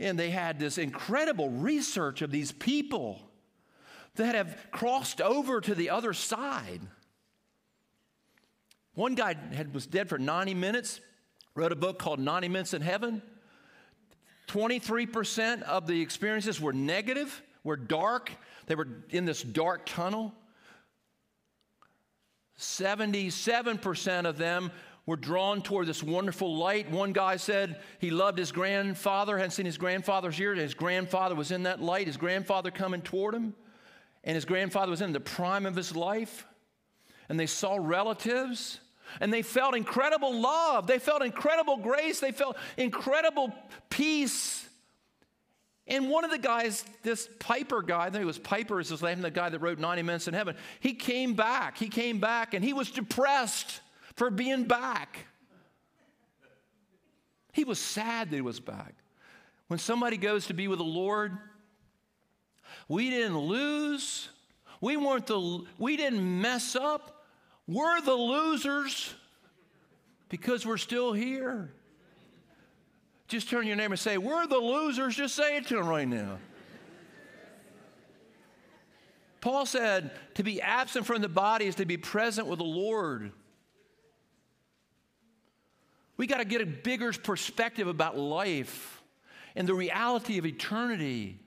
And 0.00 0.18
they 0.18 0.30
had 0.30 0.58
this 0.58 0.78
incredible 0.78 1.50
research 1.50 2.22
of 2.22 2.32
these 2.32 2.50
people 2.50 3.20
that 4.16 4.34
have 4.34 4.56
crossed 4.72 5.20
over 5.20 5.60
to 5.60 5.74
the 5.74 5.90
other 5.90 6.12
side. 6.12 6.80
One 8.94 9.14
guy 9.14 9.36
had, 9.52 9.72
was 9.74 9.86
dead 9.86 10.08
for 10.08 10.18
90 10.18 10.54
minutes, 10.54 11.00
wrote 11.54 11.72
a 11.72 11.76
book 11.76 11.98
called 11.98 12.20
90 12.20 12.48
Minutes 12.48 12.74
in 12.74 12.82
Heaven. 12.82 13.22
23% 14.48 15.62
of 15.62 15.86
the 15.86 16.00
experiences 16.00 16.60
were 16.60 16.72
negative, 16.72 17.42
were 17.62 17.76
dark. 17.76 18.30
They 18.66 18.74
were 18.74 18.88
in 19.10 19.24
this 19.24 19.42
dark 19.42 19.86
tunnel. 19.86 20.34
77% 22.58 24.26
of 24.26 24.38
them 24.38 24.70
were 25.06 25.16
drawn 25.16 25.60
toward 25.60 25.86
this 25.86 26.02
wonderful 26.02 26.56
light. 26.56 26.90
One 26.90 27.12
guy 27.12 27.36
said 27.36 27.80
he 27.98 28.10
loved 28.10 28.38
his 28.38 28.52
grandfather, 28.52 29.36
hadn't 29.36 29.50
seen 29.50 29.66
his 29.66 29.76
grandfather's 29.76 30.38
year. 30.38 30.54
His 30.54 30.74
grandfather 30.74 31.34
was 31.34 31.50
in 31.50 31.64
that 31.64 31.82
light, 31.82 32.06
his 32.06 32.16
grandfather 32.16 32.70
coming 32.70 33.02
toward 33.02 33.34
him. 33.34 33.54
And 34.22 34.34
his 34.34 34.46
grandfather 34.46 34.90
was 34.90 35.02
in 35.02 35.12
the 35.12 35.20
prime 35.20 35.66
of 35.66 35.76
his 35.76 35.94
life. 35.94 36.46
And 37.28 37.38
they 37.38 37.46
saw 37.46 37.76
relatives 37.78 38.80
and 39.20 39.32
they 39.32 39.42
felt 39.42 39.74
incredible 39.74 40.40
love. 40.40 40.86
They 40.86 40.98
felt 40.98 41.22
incredible 41.22 41.76
grace. 41.76 42.20
They 42.20 42.32
felt 42.32 42.56
incredible 42.76 43.54
peace. 43.90 44.68
And 45.86 46.08
one 46.08 46.24
of 46.24 46.30
the 46.30 46.38
guys, 46.38 46.84
this 47.02 47.28
Piper 47.38 47.82
guy, 47.82 48.06
I 48.06 48.10
think 48.10 48.22
it 48.22 48.26
was 48.26 48.38
Piper 48.38 48.80
is 48.80 48.88
his 48.88 49.02
name, 49.02 49.20
the 49.20 49.30
guy 49.30 49.50
that 49.50 49.58
wrote 49.58 49.78
90 49.78 50.02
Minutes 50.02 50.28
in 50.28 50.34
Heaven, 50.34 50.56
he 50.80 50.94
came 50.94 51.34
back. 51.34 51.76
He 51.76 51.88
came 51.88 52.20
back 52.20 52.54
and 52.54 52.64
he 52.64 52.72
was 52.72 52.90
depressed 52.90 53.80
for 54.16 54.30
being 54.30 54.64
back. 54.64 55.26
He 57.52 57.64
was 57.64 57.78
sad 57.78 58.30
that 58.30 58.36
he 58.36 58.42
was 58.42 58.60
back. 58.60 58.94
When 59.68 59.78
somebody 59.78 60.16
goes 60.16 60.46
to 60.46 60.54
be 60.54 60.68
with 60.68 60.78
the 60.78 60.84
Lord, 60.84 61.36
we 62.88 63.10
didn't 63.10 63.38
lose. 63.38 64.28
We 64.80 64.96
weren't 64.96 65.26
the 65.26 65.64
we 65.78 65.96
didn't 65.96 66.40
mess 66.40 66.76
up. 66.76 67.13
We're 67.66 68.00
the 68.00 68.14
losers 68.14 69.14
because 70.28 70.66
we're 70.66 70.76
still 70.76 71.12
here. 71.12 71.72
Just 73.28 73.48
turn 73.48 73.66
your 73.66 73.76
name 73.76 73.90
and 73.90 73.98
say, 73.98 74.18
We're 74.18 74.46
the 74.46 74.58
losers. 74.58 75.16
Just 75.16 75.34
say 75.34 75.56
it 75.56 75.66
to 75.68 75.76
them 75.76 75.86
right 75.86 76.06
now. 76.06 76.38
Paul 79.40 79.66
said, 79.66 80.10
To 80.34 80.42
be 80.42 80.60
absent 80.60 81.06
from 81.06 81.22
the 81.22 81.28
body 81.28 81.66
is 81.66 81.74
to 81.76 81.86
be 81.86 81.96
present 81.96 82.46
with 82.46 82.58
the 82.58 82.64
Lord. 82.64 83.32
We 86.16 86.26
got 86.26 86.38
to 86.38 86.44
get 86.44 86.60
a 86.60 86.66
bigger 86.66 87.12
perspective 87.12 87.88
about 87.88 88.16
life 88.16 89.02
and 89.56 89.68
the 89.68 89.74
reality 89.74 90.38
of 90.38 90.46
eternity. 90.46 91.38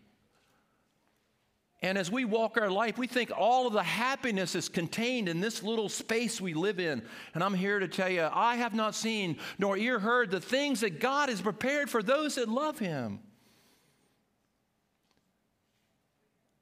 And 1.83 1.97
as 1.97 2.09
we 2.09 2.25
walk 2.25 2.57
our 2.57 2.71
life, 2.71 2.97
we 2.97 3.05
think 3.05 3.31
all 3.35 3.67
of 3.67 3.73
the 3.73 3.83
happiness 3.83 4.55
is 4.55 4.67
contained 4.67 5.29
in 5.29 5.39
this 5.39 5.61
little 5.61 5.89
space 5.89 6.41
we 6.41 6.55
live 6.55 6.79
in. 6.79 7.03
And 7.35 7.43
I'm 7.43 7.53
here 7.53 7.79
to 7.79 7.87
tell 7.87 8.09
you, 8.09 8.27
I 8.31 8.55
have 8.55 8.73
not 8.73 8.95
seen 8.95 9.37
nor 9.59 9.77
ear 9.77 9.99
heard 9.99 10.31
the 10.31 10.41
things 10.41 10.79
that 10.79 10.99
God 10.99 11.29
has 11.29 11.39
prepared 11.39 11.89
for 11.89 12.01
those 12.01 12.35
that 12.35 12.49
love 12.49 12.79
Him. 12.79 13.19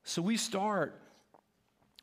So 0.03 0.21
we 0.21 0.35
start 0.35 0.99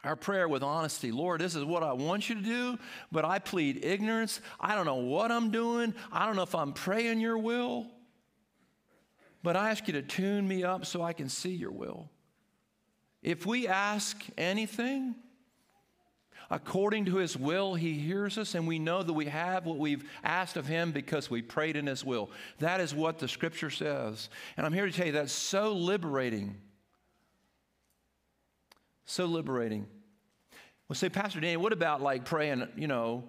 our 0.02 0.16
prayer 0.16 0.48
with 0.48 0.62
honesty. 0.62 1.12
Lord, 1.12 1.40
this 1.40 1.54
is 1.54 1.64
what 1.64 1.82
I 1.82 1.92
want 1.92 2.28
you 2.30 2.34
to 2.36 2.40
do, 2.40 2.78
but 3.12 3.24
I 3.26 3.38
plead 3.38 3.84
ignorance. 3.84 4.40
I 4.58 4.74
don't 4.74 4.86
know 4.86 4.96
what 4.96 5.30
I'm 5.30 5.50
doing. 5.50 5.94
I 6.10 6.26
don't 6.26 6.34
know 6.34 6.42
if 6.42 6.54
I'm 6.54 6.72
praying 6.72 7.20
your 7.20 7.38
will. 7.38 7.86
But 9.42 9.56
I 9.56 9.70
ask 9.70 9.86
you 9.86 9.92
to 9.92 10.02
tune 10.02 10.48
me 10.48 10.64
up 10.64 10.86
so 10.86 11.02
I 11.02 11.12
can 11.12 11.28
see 11.28 11.52
your 11.52 11.70
will. 11.70 12.08
If 13.22 13.46
we 13.46 13.68
ask 13.68 14.24
anything 14.36 15.14
according 16.50 17.06
to 17.06 17.16
his 17.16 17.36
will, 17.36 17.74
he 17.74 17.94
hears 17.94 18.36
us, 18.36 18.54
and 18.54 18.66
we 18.66 18.78
know 18.78 19.02
that 19.02 19.12
we 19.12 19.26
have 19.26 19.64
what 19.64 19.78
we've 19.78 20.04
asked 20.22 20.56
of 20.56 20.66
him 20.66 20.92
because 20.92 21.30
we 21.30 21.40
prayed 21.40 21.76
in 21.76 21.86
his 21.86 22.04
will. 22.04 22.30
That 22.58 22.80
is 22.80 22.94
what 22.94 23.18
the 23.18 23.28
scripture 23.28 23.70
says. 23.70 24.28
And 24.56 24.66
I'm 24.66 24.72
here 24.72 24.86
to 24.86 24.92
tell 24.92 25.06
you 25.06 25.12
that's 25.12 25.32
so 25.32 25.72
liberating. 25.72 26.56
So 29.04 29.26
liberating. 29.26 29.86
Well, 30.88 30.96
say, 30.96 31.08
Pastor 31.08 31.40
Danny, 31.40 31.56
what 31.56 31.72
about 31.72 32.02
like 32.02 32.24
praying, 32.24 32.68
you 32.76 32.86
know, 32.86 33.24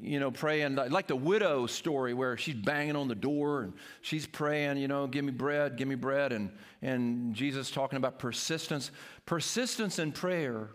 you 0.00 0.18
know, 0.18 0.30
praying 0.30 0.74
like 0.74 1.06
the 1.06 1.16
widow 1.16 1.66
story 1.66 2.14
where 2.14 2.36
she's 2.36 2.54
banging 2.54 2.96
on 2.96 3.08
the 3.08 3.14
door 3.14 3.62
and 3.62 3.72
she's 4.00 4.26
praying, 4.26 4.76
you 4.76 4.88
know, 4.88 5.06
give 5.06 5.24
me 5.24 5.32
bread, 5.32 5.76
give 5.76 5.88
me 5.88 5.94
bread. 5.94 6.32
And, 6.32 6.50
and 6.82 7.34
Jesus 7.34 7.70
talking 7.70 7.96
about 7.96 8.18
persistence. 8.18 8.90
Persistence 9.24 9.98
in 9.98 10.12
prayer 10.12 10.70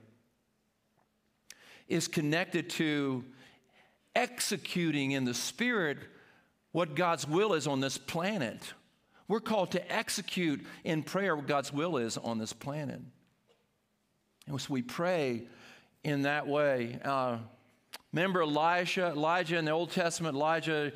is 1.88 2.08
connected 2.08 2.70
to 2.70 3.26
executing 4.16 5.12
in 5.12 5.26
the 5.26 5.34
spirit 5.34 5.98
what 6.72 6.96
God's 6.96 7.28
will 7.28 7.54
is 7.54 7.68
on 7.68 7.80
this 7.80 7.98
planet. 7.98 8.74
We're 9.28 9.40
called 9.40 9.72
to 9.72 9.94
execute 9.94 10.66
in 10.84 11.04
prayer 11.04 11.36
what 11.36 11.48
God's 11.48 11.74
will 11.74 11.98
is 11.98 12.18
on 12.18 12.38
this 12.38 12.54
planet. 12.54 13.02
And 14.48 14.60
so 14.60 14.74
we 14.74 14.82
pray 14.82 15.44
in 16.04 16.24
that 16.24 16.48
way. 16.48 17.00
Uh, 17.04 17.38
Remember 18.12 18.42
Elijah, 18.42 19.08
Elijah 19.08 19.58
in 19.58 19.66
the 19.66 19.72
Old 19.72 19.92
Testament, 19.92 20.36
Elijah, 20.36 20.92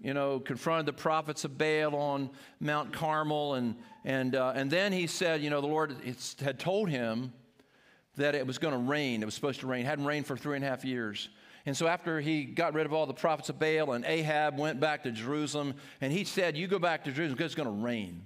you 0.00 0.14
know, 0.14 0.40
confronted 0.40 0.86
the 0.86 0.92
prophets 0.92 1.44
of 1.44 1.56
Baal 1.56 1.94
on 1.94 2.30
Mount 2.60 2.92
Carmel. 2.92 3.54
And, 3.54 3.76
and, 4.04 4.34
uh, 4.34 4.52
and 4.54 4.70
then 4.70 4.92
he 4.92 5.06
said, 5.06 5.42
you 5.42 5.50
know, 5.50 5.60
the 5.60 5.66
Lord 5.66 5.96
had 6.42 6.58
told 6.58 6.90
him 6.90 7.32
that 8.16 8.34
it 8.34 8.46
was 8.46 8.58
going 8.58 8.74
to 8.74 8.80
rain. 8.80 9.22
It 9.22 9.26
was 9.26 9.34
supposed 9.34 9.60
to 9.60 9.66
rain. 9.66 9.82
It 9.82 9.88
hadn't 9.88 10.06
rained 10.06 10.26
for 10.26 10.36
three 10.36 10.56
and 10.56 10.64
a 10.64 10.68
half 10.68 10.84
years. 10.84 11.28
And 11.66 11.76
so 11.76 11.86
after 11.86 12.20
he 12.20 12.44
got 12.44 12.74
rid 12.74 12.86
of 12.86 12.92
all 12.92 13.06
the 13.06 13.14
prophets 13.14 13.48
of 13.48 13.58
Baal 13.58 13.92
and 13.92 14.04
Ahab 14.04 14.58
went 14.58 14.80
back 14.80 15.02
to 15.04 15.12
Jerusalem, 15.12 15.74
and 16.00 16.12
he 16.12 16.24
said, 16.24 16.56
you 16.56 16.66
go 16.66 16.78
back 16.78 17.04
to 17.04 17.12
Jerusalem 17.12 17.36
because 17.36 17.52
it's 17.52 17.54
going 17.54 17.68
to 17.68 17.84
rain. 17.84 18.24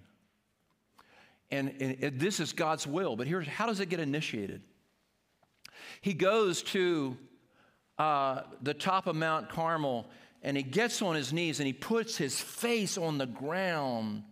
And, 1.51 1.75
and 1.81 2.21
this 2.21 2.39
is 2.39 2.53
God's 2.53 2.87
will. 2.87 3.17
But 3.17 3.27
here's 3.27 3.47
how 3.47 3.67
does 3.67 3.81
it 3.81 3.87
get 3.87 3.99
initiated? 3.99 4.63
He 6.01 6.15
goes 6.15 6.63
to 6.65 7.17
uh, 8.01 8.45
the 8.63 8.73
top 8.73 9.07
of 9.07 9.15
Mount 9.15 9.51
Carmel 9.51 10.09
and 10.43 10.57
he 10.57 10.63
gets 10.63 11.03
on 11.03 11.15
his 11.15 11.35
knees 11.35 11.61
and 11.61 11.67
he 11.67 11.75
puts 11.75 12.17
his 12.17 12.41
face 12.41 12.97
on 12.97 13.19
the 13.19 13.27
ground 13.27 14.23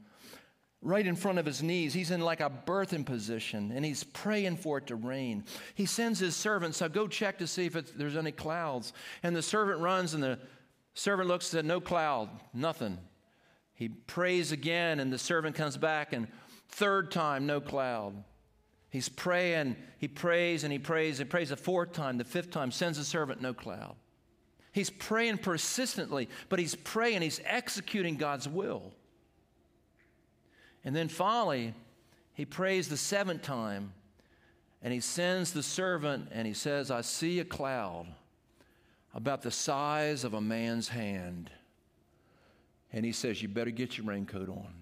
right 0.80 1.06
in 1.06 1.14
front 1.14 1.38
of 1.38 1.44
his 1.44 1.62
knees. 1.62 1.92
He's 1.92 2.10
in 2.10 2.22
like 2.22 2.40
a 2.40 2.48
birthing 2.48 3.04
position 3.04 3.70
and 3.74 3.84
he's 3.84 4.04
praying 4.04 4.56
for 4.56 4.78
it 4.78 4.86
to 4.86 4.96
rain. 4.96 5.44
He 5.74 5.84
sends 5.84 6.18
his 6.18 6.34
servant, 6.34 6.76
so 6.76 6.88
go 6.88 7.06
check 7.08 7.36
to 7.40 7.46
see 7.46 7.66
if 7.66 7.94
there's 7.94 8.16
any 8.16 8.32
clouds. 8.32 8.94
And 9.22 9.36
the 9.36 9.42
servant 9.42 9.80
runs 9.80 10.14
and 10.14 10.22
the 10.22 10.38
servant 10.94 11.28
looks 11.28 11.52
at 11.52 11.66
no 11.66 11.78
cloud, 11.78 12.30
nothing. 12.54 12.96
He 13.74 13.90
prays 13.90 14.50
again 14.50 14.98
and 14.98 15.12
the 15.12 15.18
servant 15.18 15.56
comes 15.56 15.76
back 15.76 16.14
and 16.14 16.26
third 16.70 17.10
time, 17.10 17.44
no 17.44 17.60
cloud. 17.60 18.24
He's 18.90 19.08
praying, 19.08 19.76
he 19.98 20.08
prays 20.08 20.64
and 20.64 20.72
he 20.72 20.78
prays, 20.78 21.18
he 21.18 21.24
prays 21.24 21.50
the 21.50 21.56
fourth 21.56 21.92
time, 21.92 22.16
the 22.16 22.24
fifth 22.24 22.50
time, 22.50 22.70
sends 22.70 22.98
a 22.98 23.04
servant, 23.04 23.42
no 23.42 23.52
cloud. 23.52 23.96
He's 24.72 24.90
praying 24.90 25.38
persistently, 25.38 26.28
but 26.48 26.58
he's 26.58 26.74
praying, 26.74 27.22
he's 27.22 27.40
executing 27.44 28.16
God's 28.16 28.48
will. 28.48 28.92
And 30.84 30.96
then 30.96 31.08
finally, 31.08 31.74
he 32.32 32.44
prays 32.44 32.88
the 32.88 32.96
seventh 32.96 33.42
time, 33.42 33.92
and 34.80 34.92
he 34.92 35.00
sends 35.00 35.52
the 35.52 35.62
servant, 35.62 36.28
and 36.30 36.46
he 36.46 36.54
says, 36.54 36.90
I 36.90 37.02
see 37.02 37.40
a 37.40 37.44
cloud 37.44 38.06
about 39.12 39.42
the 39.42 39.50
size 39.50 40.24
of 40.24 40.34
a 40.34 40.40
man's 40.40 40.88
hand. 40.88 41.50
And 42.92 43.04
he 43.04 43.12
says, 43.12 43.42
You 43.42 43.48
better 43.48 43.70
get 43.70 43.98
your 43.98 44.06
raincoat 44.06 44.48
on. 44.48 44.72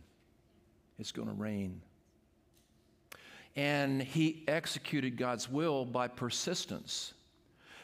It's 0.99 1.13
going 1.13 1.29
to 1.29 1.35
rain 1.35 1.81
and 3.57 4.03
he 4.03 4.45
executed 4.47 5.17
God's 5.17 5.51
will 5.51 5.87
by 5.87 6.09
persistence. 6.09 7.15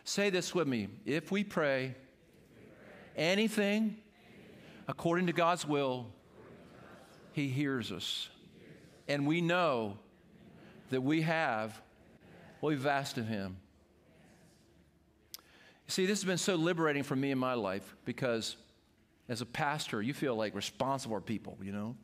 Say 0.05 0.29
this 0.29 0.55
with 0.55 0.69
me. 0.69 0.89
If 1.07 1.33
we 1.33 1.43
pray 1.43 1.95
anything 3.17 3.97
according 4.87 5.27
to 5.29 5.33
God's 5.33 5.67
will, 5.67 6.07
he 7.33 7.49
hears 7.49 7.91
us. 7.91 8.29
And 9.09 9.27
we 9.27 9.41
know 9.41 9.99
that 10.91 11.01
we 11.01 11.23
have 11.23 11.81
what 12.61 12.71
we've 12.71 12.87
asked 12.87 13.17
of 13.17 13.27
him. 13.27 13.57
See, 15.89 16.07
this 16.07 16.21
has 16.21 16.27
been 16.27 16.39
so 16.39 16.55
liberating 16.55 17.03
for 17.03 17.17
me 17.17 17.31
in 17.31 17.39
my 17.39 17.55
life 17.55 17.97
because 18.05 18.57
as 19.29 19.41
a 19.41 19.47
pastor, 19.47 20.03
you 20.03 20.13
feel 20.15 20.35
like 20.35 20.55
responsible 20.55 21.17
for 21.17 21.21
people, 21.21 21.57
you 21.63 21.73
know? 21.73 21.97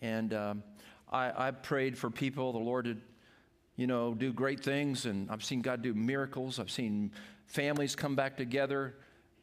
And 0.00 0.32
um, 0.32 0.62
I, 1.10 1.48
I 1.48 1.50
prayed 1.50 1.96
for 1.96 2.10
people, 2.10 2.52
the 2.52 2.58
Lord 2.58 2.84
to, 2.86 2.96
you 3.76 3.86
know, 3.86 4.14
do 4.14 4.32
great 4.32 4.62
things, 4.62 5.06
and 5.06 5.30
I've 5.30 5.44
seen 5.44 5.62
God 5.62 5.82
do 5.82 5.94
miracles. 5.94 6.58
I've 6.58 6.70
seen 6.70 7.12
families 7.46 7.96
come 7.96 8.14
back 8.14 8.36
together. 8.36 8.96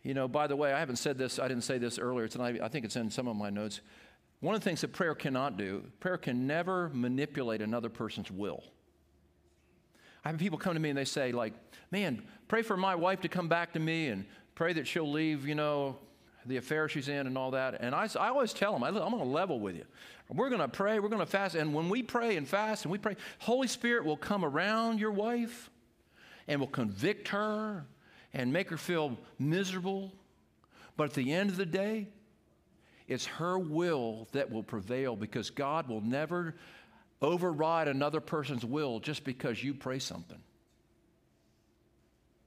You 0.03 0.13
know, 0.13 0.27
by 0.27 0.47
the 0.47 0.55
way, 0.55 0.71
I 0.73 0.79
haven't 0.79 0.97
said 0.97 1.17
this, 1.17 1.39
I 1.39 1.47
didn't 1.47 1.63
say 1.63 1.77
this 1.77 1.97
earlier 1.97 2.27
tonight. 2.27 2.59
I 2.61 2.67
think 2.67 2.85
it's 2.85 2.95
in 2.95 3.09
some 3.09 3.27
of 3.27 3.35
my 3.35 3.49
notes. 3.49 3.81
One 4.41 4.53
of 4.53 4.61
the 4.61 4.65
things 4.65 4.81
that 4.81 4.93
prayer 4.93 5.15
cannot 5.15 5.57
do, 5.57 5.83
prayer 5.99 6.17
can 6.17 6.45
never 6.45 6.89
manipulate 6.93 7.61
another 7.61 7.89
person's 7.89 8.29
will. 8.29 8.63
I 10.23 10.29
have 10.29 10.39
people 10.39 10.57
come 10.57 10.73
to 10.73 10.79
me 10.79 10.89
and 10.89 10.97
they 10.97 11.05
say, 11.05 11.31
like, 11.31 11.53
man, 11.91 12.23
pray 12.47 12.61
for 12.61 12.77
my 12.77 12.95
wife 12.95 13.21
to 13.21 13.29
come 13.29 13.47
back 13.47 13.73
to 13.73 13.79
me 13.79 14.07
and 14.07 14.25
pray 14.53 14.73
that 14.73 14.87
she'll 14.87 15.09
leave, 15.09 15.47
you 15.47 15.55
know, 15.55 15.97
the 16.45 16.57
affair 16.57 16.87
she's 16.87 17.07
in 17.07 17.27
and 17.27 17.37
all 17.37 17.51
that. 17.51 17.77
And 17.79 17.95
I, 17.95 18.07
I 18.19 18.29
always 18.29 18.53
tell 18.53 18.73
them, 18.73 18.83
I, 18.83 18.89
I'm 18.89 18.93
going 18.93 19.17
to 19.17 19.23
level 19.23 19.59
with 19.59 19.75
you. 19.75 19.85
We're 20.29 20.49
going 20.49 20.61
to 20.61 20.67
pray, 20.67 20.99
we're 20.99 21.09
going 21.09 21.19
to 21.19 21.25
fast. 21.25 21.55
And 21.55 21.73
when 21.73 21.89
we 21.89 22.03
pray 22.03 22.37
and 22.37 22.47
fast 22.47 22.85
and 22.85 22.91
we 22.91 22.97
pray, 22.97 23.15
Holy 23.39 23.67
Spirit 23.67 24.05
will 24.05 24.17
come 24.17 24.43
around 24.43 24.99
your 24.99 25.11
wife 25.11 25.69
and 26.47 26.59
will 26.59 26.67
convict 26.67 27.29
her 27.29 27.85
and 28.33 28.51
make 28.51 28.69
her 28.69 28.77
feel 28.77 29.17
miserable. 29.39 30.11
But 30.97 31.05
at 31.05 31.13
the 31.13 31.33
end 31.33 31.49
of 31.49 31.57
the 31.57 31.65
day, 31.65 32.07
it's 33.07 33.25
her 33.25 33.59
will 33.59 34.27
that 34.31 34.51
will 34.51 34.63
prevail 34.63 35.15
because 35.15 35.49
God 35.51 35.87
will 35.87 36.01
never 36.01 36.55
override 37.21 37.87
another 37.87 38.19
person's 38.19 38.65
will 38.65 38.99
just 38.99 39.23
because 39.23 39.63
you 39.63 39.73
pray 39.73 39.99
something. 39.99 40.39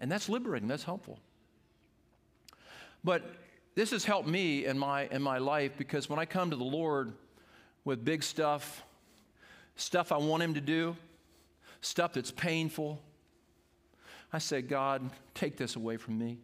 And 0.00 0.10
that's 0.10 0.28
liberating, 0.28 0.68
that's 0.68 0.84
helpful. 0.84 1.18
But 3.02 3.24
this 3.78 3.92
has 3.92 4.04
helped 4.04 4.28
me 4.28 4.66
in 4.66 4.76
my, 4.76 5.06
in 5.12 5.22
my 5.22 5.38
life 5.38 5.70
because 5.78 6.10
when 6.10 6.18
I 6.18 6.24
come 6.24 6.50
to 6.50 6.56
the 6.56 6.64
Lord 6.64 7.12
with 7.84 8.04
big 8.04 8.24
stuff, 8.24 8.82
stuff 9.76 10.10
I 10.10 10.16
want 10.16 10.42
Him 10.42 10.54
to 10.54 10.60
do, 10.60 10.96
stuff 11.80 12.14
that's 12.14 12.32
painful, 12.32 13.00
I 14.32 14.38
say, 14.38 14.62
God, 14.62 15.08
take 15.32 15.56
this 15.56 15.76
away 15.76 15.96
from 15.96 16.18
me. 16.18 16.38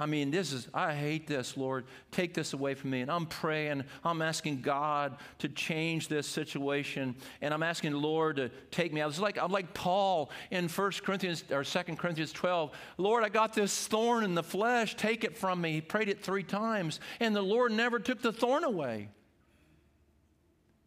I 0.00 0.06
mean, 0.06 0.30
this 0.30 0.54
is, 0.54 0.66
I 0.72 0.94
hate 0.94 1.26
this, 1.26 1.58
Lord. 1.58 1.84
Take 2.10 2.32
this 2.32 2.54
away 2.54 2.72
from 2.72 2.88
me. 2.88 3.02
And 3.02 3.10
I'm 3.10 3.26
praying, 3.26 3.84
I'm 4.02 4.22
asking 4.22 4.62
God 4.62 5.18
to 5.40 5.48
change 5.50 6.08
this 6.08 6.26
situation. 6.26 7.14
And 7.42 7.52
I'm 7.52 7.62
asking 7.62 7.92
the 7.92 7.98
Lord 7.98 8.36
to 8.36 8.48
take 8.70 8.94
me 8.94 9.02
out. 9.02 9.10
It's 9.10 9.20
like, 9.20 9.36
I'm 9.36 9.52
like 9.52 9.74
Paul 9.74 10.30
in 10.50 10.68
1 10.70 10.92
Corinthians 11.04 11.44
or 11.50 11.64
2 11.64 11.96
Corinthians 11.96 12.32
12. 12.32 12.70
Lord, 12.96 13.24
I 13.24 13.28
got 13.28 13.52
this 13.52 13.88
thorn 13.88 14.24
in 14.24 14.34
the 14.34 14.42
flesh. 14.42 14.96
Take 14.96 15.22
it 15.22 15.36
from 15.36 15.60
me. 15.60 15.72
He 15.72 15.80
prayed 15.82 16.08
it 16.08 16.22
three 16.22 16.44
times. 16.44 16.98
And 17.20 17.36
the 17.36 17.42
Lord 17.42 17.70
never 17.70 17.98
took 17.98 18.22
the 18.22 18.32
thorn 18.32 18.64
away. 18.64 19.10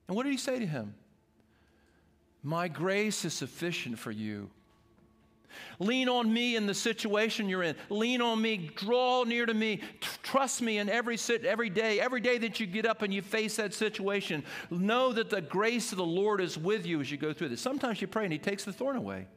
And 0.08 0.18
what 0.18 0.24
did 0.24 0.32
he 0.32 0.40
say 0.40 0.58
to 0.58 0.66
him? 0.66 0.96
My 2.42 2.68
grace 2.68 3.26
is 3.26 3.36
sufficient 3.36 4.00
for 4.00 4.10
you. 4.10 4.50
Lean 5.80 6.10
on 6.10 6.32
me 6.32 6.56
in 6.56 6.66
the 6.66 6.74
situation 6.74 7.50
you're 7.50 7.64
in. 7.64 7.76
Lean 7.90 8.22
on 8.22 8.42
me. 8.42 8.72
Draw 8.76 9.24
near 9.24 9.46
to 9.46 9.54
me. 9.54 9.82
Trust 10.24 10.62
me 10.62 10.78
in 10.78 10.90
every 10.90 11.18
sit, 11.18 11.46
every 11.46 11.70
day. 11.70 12.00
Every 12.00 12.22
day 12.22 12.38
that 12.40 12.60
you 12.60 12.66
get 12.66 12.86
up 12.86 13.02
and 13.02 13.14
you 13.14 13.22
face 13.22 13.56
that 13.58 13.74
situation, 13.74 14.44
know 14.70 15.12
that 15.14 15.30
the 15.30 15.42
grace 15.42 15.92
of 15.92 15.98
the 15.98 16.06
Lord 16.06 16.42
is 16.42 16.58
with 16.58 16.86
you 16.86 17.02
as 17.02 17.12
you 17.12 17.18
go 17.18 17.34
through 17.34 17.50
this. 17.50 17.62
Sometimes 17.62 18.02
you 18.02 18.08
pray 18.08 18.24
and 18.24 18.34
He 18.34 18.40
takes 18.40 18.64
the 18.64 18.74
thorn 18.74 18.96
away. 18.96 19.28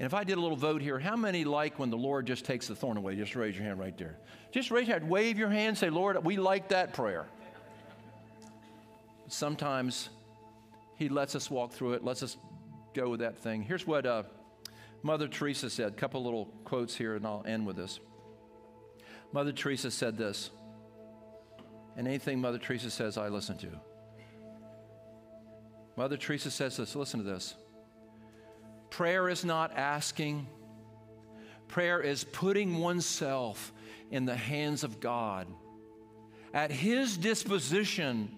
And 0.00 0.06
if 0.06 0.14
I 0.14 0.24
did 0.24 0.38
a 0.38 0.40
little 0.40 0.56
vote 0.56 0.80
here, 0.80 0.98
how 0.98 1.14
many 1.14 1.44
like 1.44 1.78
when 1.78 1.90
the 1.90 1.96
Lord 1.96 2.26
just 2.26 2.46
takes 2.46 2.66
the 2.66 2.74
thorn 2.74 2.96
away? 2.96 3.16
Just 3.16 3.36
raise 3.36 3.54
your 3.54 3.64
hand 3.64 3.78
right 3.78 3.96
there. 3.98 4.16
Just 4.50 4.70
raise 4.70 4.88
your 4.88 4.98
hand, 4.98 5.10
wave 5.10 5.36
your 5.38 5.50
hand, 5.50 5.76
say, 5.76 5.90
Lord, 5.90 6.24
we 6.24 6.38
like 6.38 6.68
that 6.70 6.94
prayer. 6.94 7.26
Sometimes 9.28 10.08
He 10.96 11.10
lets 11.10 11.34
us 11.34 11.50
walk 11.50 11.72
through 11.72 11.92
it, 11.92 12.02
lets 12.02 12.22
us 12.22 12.38
go 12.94 13.10
with 13.10 13.20
that 13.20 13.36
thing. 13.36 13.62
Here's 13.62 13.86
what. 13.86 14.06
Uh, 14.06 14.22
Mother 15.02 15.28
Teresa 15.28 15.70
said, 15.70 15.88
a 15.88 15.96
couple 15.96 16.22
little 16.22 16.46
quotes 16.64 16.94
here, 16.94 17.16
and 17.16 17.26
I'll 17.26 17.44
end 17.46 17.66
with 17.66 17.76
this. 17.76 18.00
Mother 19.32 19.52
Teresa 19.52 19.90
said 19.90 20.18
this, 20.18 20.50
and 21.96 22.06
anything 22.06 22.40
Mother 22.40 22.58
Teresa 22.58 22.90
says, 22.90 23.16
I 23.16 23.28
listen 23.28 23.56
to. 23.58 23.68
Mother 25.96 26.16
Teresa 26.16 26.50
says 26.50 26.76
this 26.76 26.96
listen 26.96 27.22
to 27.22 27.30
this. 27.30 27.54
Prayer 28.90 29.28
is 29.28 29.44
not 29.44 29.76
asking, 29.76 30.46
prayer 31.68 32.00
is 32.00 32.24
putting 32.24 32.78
oneself 32.78 33.72
in 34.10 34.24
the 34.24 34.36
hands 34.36 34.82
of 34.82 35.00
God 35.00 35.46
at 36.52 36.70
His 36.70 37.16
disposition 37.16 38.36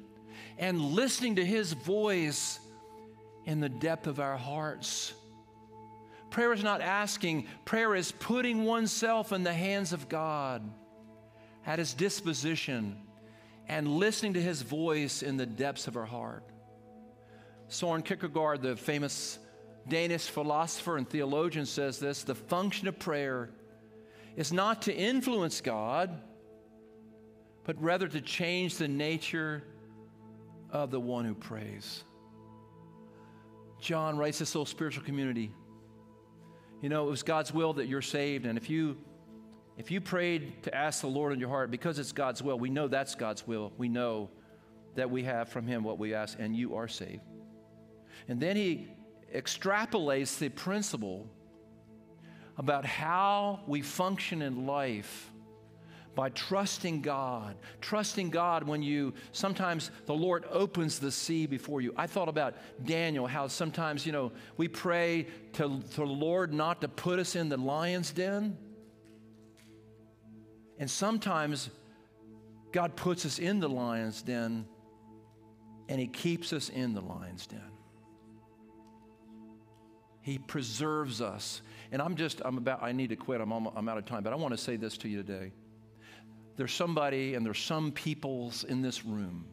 and 0.58 0.80
listening 0.80 1.36
to 1.36 1.44
His 1.44 1.72
voice 1.72 2.60
in 3.46 3.60
the 3.60 3.68
depth 3.68 4.06
of 4.06 4.20
our 4.20 4.36
hearts. 4.36 5.14
Prayer 6.32 6.54
is 6.54 6.64
not 6.64 6.80
asking, 6.80 7.46
prayer 7.66 7.94
is 7.94 8.10
putting 8.10 8.64
oneself 8.64 9.32
in 9.32 9.42
the 9.42 9.52
hands 9.52 9.92
of 9.92 10.08
God 10.08 10.62
at 11.66 11.78
His 11.78 11.92
disposition 11.92 12.96
and 13.68 13.86
listening 13.98 14.32
to 14.32 14.40
His 14.40 14.62
voice 14.62 15.22
in 15.22 15.36
the 15.36 15.44
depths 15.44 15.86
of 15.88 15.96
our 15.96 16.06
heart. 16.06 16.42
Soren 17.68 18.00
Kierkegaard, 18.00 18.62
the 18.62 18.76
famous 18.76 19.38
Danish 19.86 20.26
philosopher 20.26 20.96
and 20.96 21.06
theologian, 21.06 21.66
says 21.66 21.98
this 21.98 22.24
the 22.24 22.34
function 22.34 22.88
of 22.88 22.98
prayer 22.98 23.50
is 24.34 24.54
not 24.54 24.82
to 24.82 24.96
influence 24.96 25.60
God, 25.60 26.18
but 27.64 27.80
rather 27.80 28.08
to 28.08 28.22
change 28.22 28.76
the 28.76 28.88
nature 28.88 29.62
of 30.70 30.90
the 30.90 31.00
one 31.00 31.26
who 31.26 31.34
prays. 31.34 32.04
John 33.82 34.16
writes 34.16 34.38
this 34.38 34.54
little 34.54 34.64
spiritual 34.64 35.04
community 35.04 35.52
you 36.82 36.88
know, 36.88 37.06
it 37.06 37.10
was 37.10 37.22
God's 37.22 37.54
will 37.54 37.72
that 37.74 37.86
you're 37.86 38.02
saved. 38.02 38.44
And 38.44 38.58
if 38.58 38.68
you 38.68 38.98
if 39.78 39.90
you 39.90 40.02
prayed 40.02 40.62
to 40.64 40.74
ask 40.74 41.00
the 41.00 41.06
Lord 41.06 41.32
in 41.32 41.40
your 41.40 41.48
heart, 41.48 41.70
because 41.70 41.98
it's 41.98 42.12
God's 42.12 42.42
will, 42.42 42.58
we 42.58 42.68
know 42.68 42.88
that's 42.88 43.14
God's 43.14 43.46
will. 43.46 43.72
We 43.78 43.88
know 43.88 44.28
that 44.96 45.10
we 45.10 45.22
have 45.22 45.48
from 45.48 45.66
Him 45.66 45.82
what 45.82 45.98
we 45.98 46.12
ask, 46.12 46.38
and 46.38 46.54
you 46.54 46.76
are 46.76 46.88
saved. 46.88 47.22
And 48.28 48.38
then 48.38 48.56
he 48.56 48.88
extrapolates 49.34 50.38
the 50.38 50.50
principle 50.50 51.26
about 52.58 52.84
how 52.84 53.60
we 53.66 53.80
function 53.80 54.42
in 54.42 54.66
life 54.66 55.31
by 56.14 56.28
trusting 56.30 57.02
God. 57.02 57.56
Trusting 57.80 58.30
God 58.30 58.64
when 58.64 58.82
you, 58.82 59.14
sometimes 59.32 59.90
the 60.06 60.14
Lord 60.14 60.44
opens 60.50 60.98
the 60.98 61.10
sea 61.10 61.46
before 61.46 61.80
you. 61.80 61.92
I 61.96 62.06
thought 62.06 62.28
about 62.28 62.54
Daniel, 62.84 63.26
how 63.26 63.48
sometimes, 63.48 64.04
you 64.06 64.12
know, 64.12 64.32
we 64.56 64.68
pray 64.68 65.26
to, 65.54 65.80
to 65.80 65.96
the 65.96 66.04
Lord 66.04 66.52
not 66.52 66.80
to 66.82 66.88
put 66.88 67.18
us 67.18 67.36
in 67.36 67.48
the 67.48 67.56
lion's 67.56 68.10
den. 68.12 68.56
And 70.78 70.90
sometimes 70.90 71.70
God 72.72 72.96
puts 72.96 73.24
us 73.24 73.38
in 73.38 73.60
the 73.60 73.68
lion's 73.68 74.22
den 74.22 74.66
and 75.88 76.00
He 76.00 76.06
keeps 76.06 76.52
us 76.52 76.68
in 76.68 76.94
the 76.94 77.00
lion's 77.00 77.46
den. 77.46 77.60
He 80.22 80.38
preserves 80.38 81.20
us. 81.20 81.62
And 81.90 82.00
I'm 82.00 82.14
just, 82.16 82.40
I'm 82.44 82.56
about, 82.56 82.82
I 82.82 82.92
need 82.92 83.08
to 83.08 83.16
quit. 83.16 83.40
I'm, 83.40 83.50
I'm 83.52 83.88
out 83.88 83.98
of 83.98 84.06
time. 84.06 84.22
But 84.22 84.32
I 84.32 84.36
want 84.36 84.52
to 84.52 84.58
say 84.58 84.76
this 84.76 84.96
to 84.98 85.08
you 85.08 85.22
today 85.22 85.52
there's 86.56 86.72
somebody 86.72 87.34
and 87.34 87.44
there's 87.44 87.58
some 87.58 87.92
peoples 87.92 88.64
in 88.64 88.82
this 88.82 89.04
room 89.04 89.46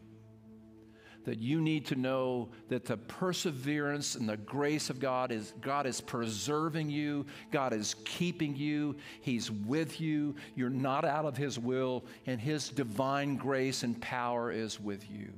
that 1.26 1.40
you 1.40 1.62
need 1.62 1.86
to 1.86 1.96
know 1.96 2.50
that 2.70 2.86
the 2.86 2.98
perseverance 2.98 4.16
and 4.16 4.28
the 4.28 4.38
grace 4.38 4.90
of 4.90 5.00
God 5.00 5.32
is 5.32 5.54
God 5.62 5.86
is 5.86 6.02
preserving 6.02 6.90
you, 6.90 7.26
God 7.52 7.74
is 7.74 7.96
keeping 8.06 8.56
you, 8.56 8.96
He's 9.22 9.52
with 9.52 10.02
you, 10.02 10.36
you're 10.56 10.70
not 10.70 11.06
out 11.06 11.26
of 11.26 11.38
His 11.38 11.60
will, 11.60 12.06
and 12.26 12.40
His 12.40 12.70
divine 12.70 13.36
grace 13.36 13.84
and 13.84 14.02
power 14.02 14.52
is 14.52 14.80
with 14.80 15.10
you. 15.10 15.32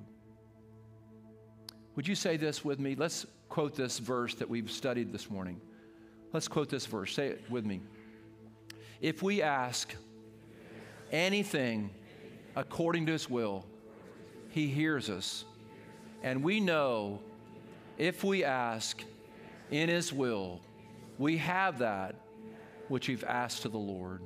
Would 1.96 2.08
you 2.08 2.16
say 2.16 2.38
this 2.38 2.64
with 2.64 2.80
me? 2.80 2.96
Let's 2.96 3.26
quote 3.50 3.76
this 3.76 4.00
verse 4.00 4.34
that 4.36 4.50
we've 4.50 4.72
studied 4.72 5.12
this 5.12 5.30
morning. 5.30 5.60
Let's 6.32 6.48
quote 6.48 6.70
this 6.70 6.86
verse. 6.86 7.14
Say 7.14 7.28
it 7.28 7.44
with 7.50 7.66
me. 7.66 7.82
If 9.02 9.22
we 9.22 9.42
ask, 9.42 9.94
anything 11.12 11.90
according 12.56 13.06
to 13.06 13.12
his 13.12 13.30
will, 13.30 13.66
he 14.50 14.68
hears 14.68 15.10
us. 15.10 15.46
And 16.24 16.44
we 16.44 16.60
know 16.60 17.20
if 17.98 18.24
we 18.24 18.44
ask 18.44 19.04
in 19.70 19.90
his 19.90 20.12
will, 20.12 20.62
we 21.18 21.38
have 21.38 21.80
that 21.80 22.16
which 22.88 23.08
we've 23.08 23.24
asked 23.24 23.62
to 23.64 23.70
the 23.70 23.78
Lord. 23.78 24.22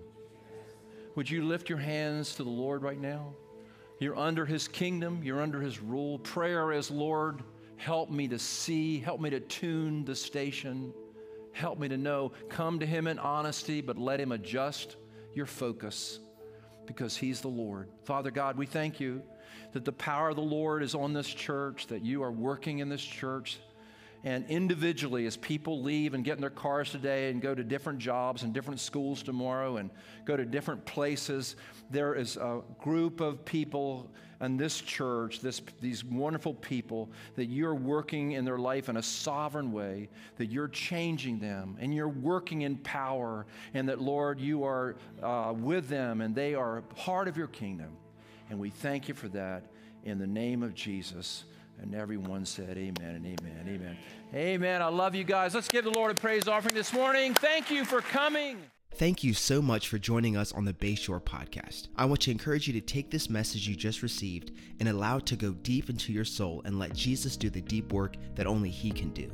Would 1.15 1.29
you 1.29 1.45
lift 1.45 1.69
your 1.69 1.77
hands 1.77 2.35
to 2.35 2.43
the 2.43 2.49
Lord 2.49 2.81
right 2.81 2.99
now? 2.99 3.33
You're 3.99 4.17
under 4.17 4.45
his 4.45 4.67
kingdom, 4.67 5.21
you're 5.23 5.41
under 5.41 5.61
his 5.61 5.81
rule. 5.81 6.19
Prayer 6.19 6.73
is, 6.73 6.91
Lord, 6.91 7.41
help 7.77 8.09
me 8.09 8.27
to 8.27 8.37
see, 8.37 8.99
help 8.99 9.21
me 9.21 9.29
to 9.29 9.39
tune 9.39 10.03
the 10.03 10.15
station, 10.15 10.93
help 11.53 11.79
me 11.79 11.87
to 11.87 11.97
know. 11.97 12.33
Come 12.49 12.79
to 12.79 12.85
him 12.85 13.07
in 13.07 13.19
honesty, 13.19 13.79
but 13.79 13.97
let 13.97 14.19
him 14.19 14.33
adjust 14.33 14.97
your 15.33 15.45
focus 15.45 16.19
because 16.85 17.17
He's 17.17 17.41
the 17.41 17.47
Lord. 17.47 17.89
Father 18.03 18.31
God, 18.31 18.57
we 18.57 18.65
thank 18.65 18.99
you 18.99 19.21
that 19.73 19.85
the 19.85 19.91
power 19.91 20.29
of 20.29 20.35
the 20.35 20.41
Lord 20.41 20.83
is 20.83 20.95
on 20.95 21.13
this 21.13 21.27
church, 21.27 21.87
that 21.87 22.03
you 22.03 22.23
are 22.23 22.31
working 22.31 22.79
in 22.79 22.89
this 22.89 23.03
church. 23.03 23.59
And 24.25 24.43
individually 24.49 25.27
as 25.27 25.37
people 25.37 25.83
leave 25.83 26.15
and 26.15 26.25
get 26.25 26.33
in 26.33 26.41
their 26.41 26.49
cars 26.49 26.89
today 26.89 27.29
and 27.29 27.41
go 27.41 27.53
to 27.53 27.63
different 27.63 27.99
jobs 27.99 28.41
and 28.41 28.53
different 28.53 28.79
schools 28.79 29.21
tomorrow 29.21 29.77
and 29.77 29.91
go 30.25 30.35
to 30.35 30.43
different 30.43 30.83
places, 30.83 31.55
there 31.91 32.15
is 32.15 32.35
a 32.35 32.61
group 32.79 33.21
of 33.21 33.45
people 33.45 34.09
in 34.41 34.57
this 34.57 34.81
church, 34.81 35.39
this, 35.41 35.61
these 35.79 36.03
wonderful 36.03 36.55
people, 36.55 37.09
that 37.35 37.45
you're 37.45 37.75
working 37.75 38.31
in 38.31 38.43
their 38.43 38.57
life 38.57 38.89
in 38.89 38.97
a 38.97 39.03
sovereign 39.03 39.71
way, 39.71 40.09
that 40.37 40.47
you're 40.47 40.67
changing 40.67 41.37
them 41.37 41.77
and 41.79 41.93
you're 41.93 42.09
working 42.09 42.63
in 42.63 42.77
power, 42.77 43.45
and 43.75 43.87
that, 43.87 44.01
Lord, 44.01 44.41
you 44.41 44.63
are 44.63 44.95
uh, 45.21 45.53
with 45.55 45.87
them 45.87 46.21
and 46.21 46.33
they 46.33 46.55
are 46.55 46.81
part 46.81 47.27
of 47.27 47.37
your 47.37 47.47
kingdom. 47.47 47.95
And 48.49 48.59
we 48.59 48.71
thank 48.71 49.07
you 49.07 49.13
for 49.13 49.27
that 49.29 49.67
in 50.03 50.17
the 50.17 50.27
name 50.27 50.63
of 50.63 50.73
Jesus. 50.73 51.45
And 51.81 51.93
everyone 51.93 52.45
said, 52.45 52.77
Amen 52.77 53.15
and 53.15 53.25
amen. 53.25 53.65
Amen. 53.67 53.97
Amen. 54.33 54.81
I 54.81 54.87
love 54.87 55.15
you 55.15 55.23
guys. 55.23 55.53
Let's 55.53 55.67
give 55.67 55.83
the 55.85 55.91
Lord 55.91 56.11
a 56.11 56.15
praise 56.15 56.47
offering 56.47 56.75
this 56.75 56.93
morning. 56.93 57.33
Thank 57.33 57.69
you 57.69 57.85
for 57.85 58.01
coming. 58.01 58.57
Thank 58.95 59.25
you 59.25 59.33
so 59.33 59.61
much 59.61 59.89
for 59.89 59.97
joining 59.97 60.37
us 60.37 60.53
on 60.53 60.63
the 60.63 60.73
Bayshore 60.73 61.21
podcast. 61.21 61.89
I 61.97 62.05
want 62.05 62.21
to 62.21 62.31
encourage 62.31 62.65
you 62.65 62.73
to 62.73 62.81
take 62.81 63.11
this 63.11 63.29
message 63.29 63.67
you 63.67 63.75
just 63.75 64.01
received 64.01 64.53
and 64.79 64.87
allow 64.87 65.17
it 65.17 65.25
to 65.25 65.35
go 65.35 65.51
deep 65.51 65.89
into 65.89 66.13
your 66.13 66.23
soul 66.23 66.61
and 66.63 66.79
let 66.79 66.93
Jesus 66.93 67.35
do 67.35 67.49
the 67.49 67.59
deep 67.59 67.91
work 67.91 68.15
that 68.35 68.47
only 68.47 68.69
He 68.69 68.91
can 68.91 69.09
do. 69.09 69.29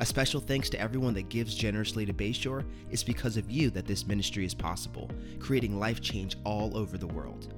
A 0.00 0.04
special 0.04 0.40
thanks 0.40 0.68
to 0.70 0.80
everyone 0.80 1.14
that 1.14 1.28
gives 1.28 1.54
generously 1.54 2.04
to 2.04 2.12
Bayshore. 2.12 2.64
It's 2.90 3.04
because 3.04 3.36
of 3.36 3.48
you 3.48 3.70
that 3.70 3.86
this 3.86 4.04
ministry 4.04 4.44
is 4.44 4.52
possible, 4.52 5.08
creating 5.38 5.78
life 5.78 6.00
change 6.00 6.36
all 6.42 6.76
over 6.76 6.98
the 6.98 7.06
world. 7.06 7.54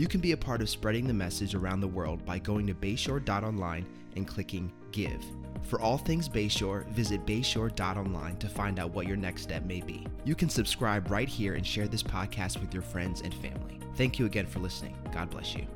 You 0.00 0.08
can 0.08 0.22
be 0.22 0.32
a 0.32 0.36
part 0.38 0.62
of 0.62 0.70
spreading 0.70 1.06
the 1.06 1.12
message 1.12 1.54
around 1.54 1.80
the 1.80 1.86
world 1.86 2.24
by 2.24 2.38
going 2.38 2.66
to 2.68 2.72
bayshore.online 2.72 3.84
and 4.16 4.26
clicking 4.26 4.72
Give. 4.92 5.22
For 5.64 5.78
all 5.78 5.98
things 5.98 6.26
Bayshore, 6.26 6.88
visit 6.88 7.26
bayshore.online 7.26 8.38
to 8.38 8.48
find 8.48 8.78
out 8.78 8.94
what 8.94 9.06
your 9.06 9.18
next 9.18 9.42
step 9.42 9.66
may 9.66 9.82
be. 9.82 10.06
You 10.24 10.34
can 10.34 10.48
subscribe 10.48 11.10
right 11.10 11.28
here 11.28 11.52
and 11.52 11.66
share 11.66 11.86
this 11.86 12.02
podcast 12.02 12.62
with 12.62 12.72
your 12.72 12.82
friends 12.82 13.20
and 13.20 13.34
family. 13.34 13.78
Thank 13.96 14.18
you 14.18 14.24
again 14.24 14.46
for 14.46 14.60
listening. 14.60 14.96
God 15.12 15.28
bless 15.28 15.54
you. 15.54 15.66